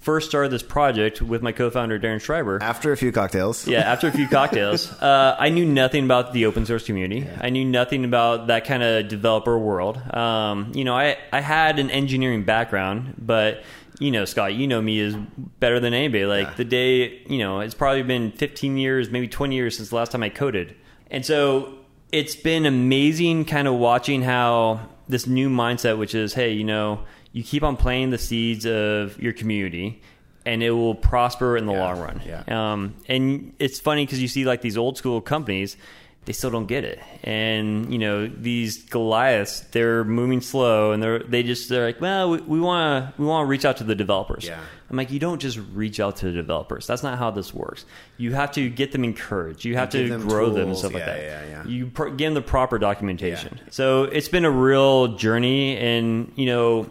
first 0.04 0.28
started 0.28 0.50
this 0.52 0.62
project 0.62 1.22
with 1.22 1.40
my 1.42 1.50
co-founder 1.50 1.98
Darren 1.98 2.20
Schreiber. 2.20 2.62
After 2.62 2.92
a 2.92 2.96
few 2.96 3.10
cocktails, 3.10 3.66
Yeah, 3.66 3.80
after 3.80 4.06
a 4.06 4.12
few 4.12 4.28
cocktails, 4.28 4.92
uh, 5.02 5.34
I 5.38 5.48
knew 5.48 5.64
nothing 5.64 6.04
about 6.04 6.32
the 6.34 6.44
open 6.46 6.66
source 6.66 6.84
community. 6.84 7.26
I 7.40 7.48
knew 7.50 7.64
nothing 7.64 8.04
about 8.04 8.48
that 8.48 8.64
kind 8.66 8.82
of 8.82 9.08
developer 9.08 9.58
world. 9.58 9.96
Um, 10.14 10.72
you 10.74 10.84
know, 10.84 10.94
I, 10.94 11.16
I 11.32 11.40
had 11.40 11.78
an 11.78 11.90
engineering 11.90 12.44
background, 12.44 13.14
but 13.18 13.62
you 13.98 14.10
know, 14.10 14.24
Scott, 14.24 14.54
you 14.54 14.66
know 14.66 14.82
me 14.82 14.98
is 14.98 15.14
better 15.60 15.80
than 15.80 15.94
anybody. 15.94 16.26
Like 16.26 16.48
Yeah. 16.48 16.54
the 16.56 16.64
day, 16.64 17.22
you 17.28 17.38
know, 17.38 17.60
it's 17.60 17.74
probably 17.74 18.02
been 18.02 18.32
15 18.32 18.76
years, 18.76 19.08
maybe 19.10 19.28
20 19.28 19.54
years 19.54 19.76
since 19.76 19.88
the 19.88 19.96
last 19.96 20.12
time 20.12 20.22
I 20.22 20.28
coded, 20.30 20.74
and 21.10 21.24
so 21.24 21.78
it's 22.12 22.36
been 22.36 22.66
amazing, 22.66 23.44
kind 23.44 23.66
of 23.66 23.74
watching 23.74 24.22
how 24.22 24.80
this 25.08 25.26
new 25.26 25.48
mindset, 25.48 25.96
which 25.98 26.14
is, 26.14 26.34
hey, 26.34 26.52
you 26.52 26.64
know, 26.64 27.00
you 27.34 27.42
keep 27.42 27.62
on 27.62 27.76
planting 27.76 28.08
the 28.10 28.16
seeds 28.18 28.64
of 28.64 29.20
your 29.20 29.34
community. 29.34 30.00
And 30.46 30.62
it 30.62 30.72
will 30.72 30.94
prosper 30.94 31.56
in 31.56 31.64
the 31.64 31.72
Yeah, 31.72 31.80
long 31.88 32.00
run. 32.00 32.20
yeah. 32.26 32.42
Um, 32.72 32.94
and 33.08 33.54
it's 33.58 33.80
funny 33.80 34.04
because 34.04 34.20
you 34.20 34.28
see 34.28 34.44
like 34.44 34.60
these 34.60 34.76
old 34.76 34.98
school 34.98 35.22
companies, 35.22 35.78
they 36.26 36.34
still 36.34 36.50
don't 36.50 36.66
get 36.66 36.84
it. 36.84 37.00
And 37.22 37.90
you 37.90 37.98
know 37.98 38.26
these 38.28 38.82
Goliaths, 38.84 39.60
they're 39.72 40.04
moving 40.04 40.42
slow, 40.42 40.92
and 40.92 41.02
they're 41.02 41.20
they 41.20 41.42
just 41.44 41.70
they're 41.70 41.86
like, 41.86 41.98
well, 41.98 42.30
we 42.36 42.60
want 42.60 43.06
to 43.16 43.22
we 43.22 43.26
want 43.26 43.46
to 43.46 43.48
reach 43.48 43.64
out 43.64 43.78
to 43.78 43.84
the 43.84 43.94
developers. 43.94 44.44
Yeah. 44.46 44.60
I'm 44.90 44.98
like, 44.98 45.10
you 45.10 45.18
don't 45.18 45.40
just 45.40 45.58
reach 45.72 45.98
out 45.98 46.16
to 46.16 46.26
the 46.26 46.32
developers. 46.32 46.86
That's 46.86 47.02
not 47.02 47.16
how 47.18 47.30
this 47.30 47.54
works. 47.54 47.86
You 48.18 48.34
have 48.34 48.52
to 48.52 48.68
get 48.68 48.92
them 48.92 49.02
encouraged. 49.02 49.64
You 49.64 49.76
have 49.76 49.90
give 49.90 50.08
to 50.08 50.08
them 50.10 50.28
grow 50.28 50.50
them 50.50 50.56
and 50.64 50.66
tools. 50.72 50.80
stuff 50.80 50.92
like 50.92 51.06
that. 51.06 51.22
yeah, 51.22 51.42
yeah. 51.48 51.64
You 51.66 51.86
pro- 51.86 52.10
give 52.10 52.26
them 52.26 52.34
the 52.34 52.42
proper 52.42 52.78
documentation. 52.78 53.60
So 53.70 54.02
it's 54.04 54.28
been 54.28 54.44
a 54.44 54.50
real 54.50 55.16
journey, 55.16 55.78
and 55.78 56.30
you 56.36 56.44
know. 56.44 56.90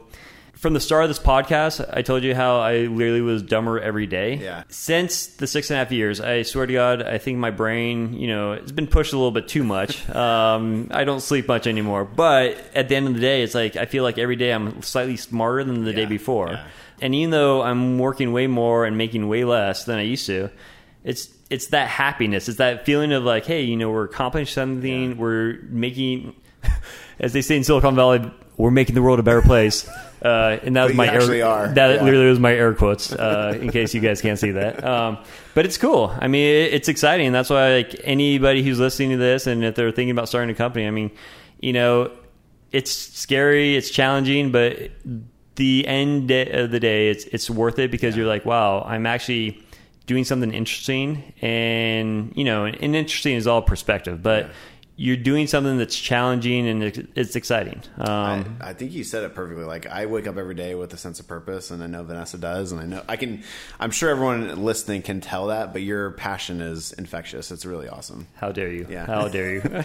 From 0.63 0.73
the 0.73 0.79
start 0.79 1.03
of 1.03 1.09
this 1.09 1.19
podcast, 1.19 1.85
I 1.91 2.03
told 2.03 2.23
you 2.23 2.33
how 2.33 2.61
I 2.61 2.83
literally 2.83 3.19
was 3.19 3.43
dumber 3.43 3.81
every 3.81 4.07
day. 4.07 4.35
Yeah. 4.35 4.63
Since 4.69 5.27
the 5.27 5.45
six 5.45 5.69
and 5.69 5.75
a 5.75 5.79
half 5.79 5.91
years, 5.91 6.21
I 6.21 6.43
swear 6.43 6.65
to 6.65 6.71
God, 6.71 7.01
I 7.01 7.17
think 7.17 7.37
my 7.37 7.51
brain, 7.51 8.13
you 8.13 8.27
know, 8.27 8.53
it's 8.53 8.71
been 8.71 8.87
pushed 8.87 9.11
a 9.11 9.17
little 9.17 9.31
bit 9.31 9.49
too 9.49 9.65
much. 9.65 10.01
Um, 10.15 10.87
I 10.91 11.03
don't 11.03 11.19
sleep 11.19 11.49
much 11.49 11.67
anymore. 11.67 12.05
But 12.05 12.57
at 12.73 12.87
the 12.87 12.95
end 12.95 13.07
of 13.07 13.13
the 13.13 13.19
day, 13.19 13.41
it's 13.43 13.53
like 13.53 13.75
I 13.75 13.85
feel 13.85 14.03
like 14.03 14.17
every 14.17 14.37
day 14.37 14.53
I'm 14.53 14.81
slightly 14.81 15.17
smarter 15.17 15.65
than 15.65 15.83
the 15.83 15.91
day 15.91 16.05
before. 16.05 16.51
yeah. 16.51 16.67
And 17.01 17.13
even 17.13 17.31
though 17.31 17.61
I'm 17.61 17.99
working 17.99 18.31
way 18.31 18.47
more 18.47 18.85
and 18.85 18.97
making 18.97 19.27
way 19.27 19.43
less 19.43 19.83
than 19.83 19.99
I 19.99 20.03
used 20.03 20.27
to, 20.27 20.49
it's 21.03 21.27
it's 21.49 21.67
that 21.67 21.89
happiness. 21.89 22.47
It's 22.47 22.59
that 22.59 22.85
feeling 22.85 23.11
of 23.11 23.23
like, 23.23 23.45
hey, 23.45 23.63
you 23.63 23.75
know, 23.75 23.89
we're 23.89 24.05
accomplishing 24.05 24.53
something. 24.53 25.17
We're 25.17 25.59
making, 25.63 26.35
as 27.19 27.33
they 27.33 27.41
say 27.41 27.57
in 27.57 27.65
Silicon 27.65 27.95
Valley, 27.95 28.31
we're 28.57 28.71
making 28.71 28.95
the 28.95 29.01
world 29.01 29.19
a 29.19 29.23
better 29.23 29.41
place. 29.41 29.89
Uh, 30.23 30.57
and 30.63 30.77
that 30.77 30.85
was 30.85 30.93
my 30.95 31.05
air, 31.05 31.45
are. 31.45 31.67
That 31.67 31.95
Yeah. 31.95 32.03
literally 32.05 32.27
was 32.29 32.39
my 32.39 32.53
air 32.53 32.73
quotes. 32.73 33.11
Uh, 33.11 33.57
in 33.59 33.71
case 33.71 33.93
you 33.93 33.99
guys 33.99 34.21
can't 34.21 34.39
see 34.39 34.51
that, 34.51 34.81
um, 34.81 35.17
but 35.53 35.65
it's 35.65 35.77
cool. 35.77 36.15
I 36.17 36.29
mean, 36.29 36.45
it, 36.45 36.73
it's 36.75 36.87
exciting. 36.87 37.33
That's 37.33 37.49
why 37.49 37.75
like 37.75 37.99
anybody 38.05 38.63
who's 38.63 38.79
listening 38.79 39.09
to 39.09 39.17
this, 39.17 39.47
and 39.47 39.65
if 39.65 39.75
they're 39.75 39.91
thinking 39.91 40.11
about 40.11 40.29
starting 40.29 40.49
a 40.49 40.53
company, 40.55 40.87
I 40.87 40.91
mean, 40.91 41.11
you 41.59 41.73
know, 41.73 42.09
it's 42.71 42.89
scary, 42.89 43.75
it's 43.75 43.89
challenging, 43.89 44.53
but 44.53 44.91
the 45.55 45.85
end 45.85 46.31
of 46.31 46.71
the 46.71 46.79
day, 46.79 47.09
it's 47.09 47.25
it's 47.25 47.49
worth 47.49 47.77
it 47.77 47.91
because 47.91 48.15
you're 48.15 48.25
like, 48.25 48.45
wow, 48.45 48.81
I'm 48.81 49.05
actually 49.05 49.61
doing 50.05 50.23
something 50.23 50.53
interesting, 50.53 51.33
and 51.41 52.31
you 52.33 52.45
know, 52.45 52.63
and, 52.63 52.77
and 52.81 52.95
interesting 52.95 53.35
is 53.35 53.45
all 53.45 53.61
perspective, 53.61 54.23
but. 54.23 54.51
You're 54.95 55.17
doing 55.17 55.47
something 55.47 55.77
that's 55.77 55.97
challenging 55.97 56.67
and 56.67 56.83
it's, 57.15 57.35
exciting. 57.35 57.81
Um, 57.97 58.57
I, 58.61 58.69
I 58.69 58.73
think 58.73 58.91
you 58.91 59.03
said 59.03 59.23
it 59.23 59.33
perfectly. 59.33 59.63
Like 59.63 59.87
I 59.87 60.05
wake 60.05 60.27
up 60.27 60.37
every 60.37 60.53
day 60.53 60.75
with 60.75 60.93
a 60.93 60.97
sense 60.97 61.19
of 61.19 61.27
purpose, 61.27 61.71
and 61.71 61.83
I 61.83 61.87
know 61.87 62.03
Vanessa 62.03 62.37
does, 62.37 62.71
and 62.71 62.79
I 62.79 62.85
know 62.85 63.03
I 63.09 63.15
can. 63.15 63.43
I'm 63.79 63.89
sure 63.89 64.11
everyone 64.11 64.63
listening 64.63 65.01
can 65.01 65.19
tell 65.19 65.47
that, 65.47 65.73
but 65.73 65.81
your 65.81 66.11
passion 66.11 66.61
is 66.61 66.93
infectious. 66.93 67.51
It's 67.51 67.65
really 67.65 67.87
awesome. 67.87 68.27
how 68.35 68.51
dare 68.51 68.71
you? 68.71 68.85
Yeah. 68.89 69.07
How 69.07 69.27
dare 69.27 69.53
you? 69.55 69.61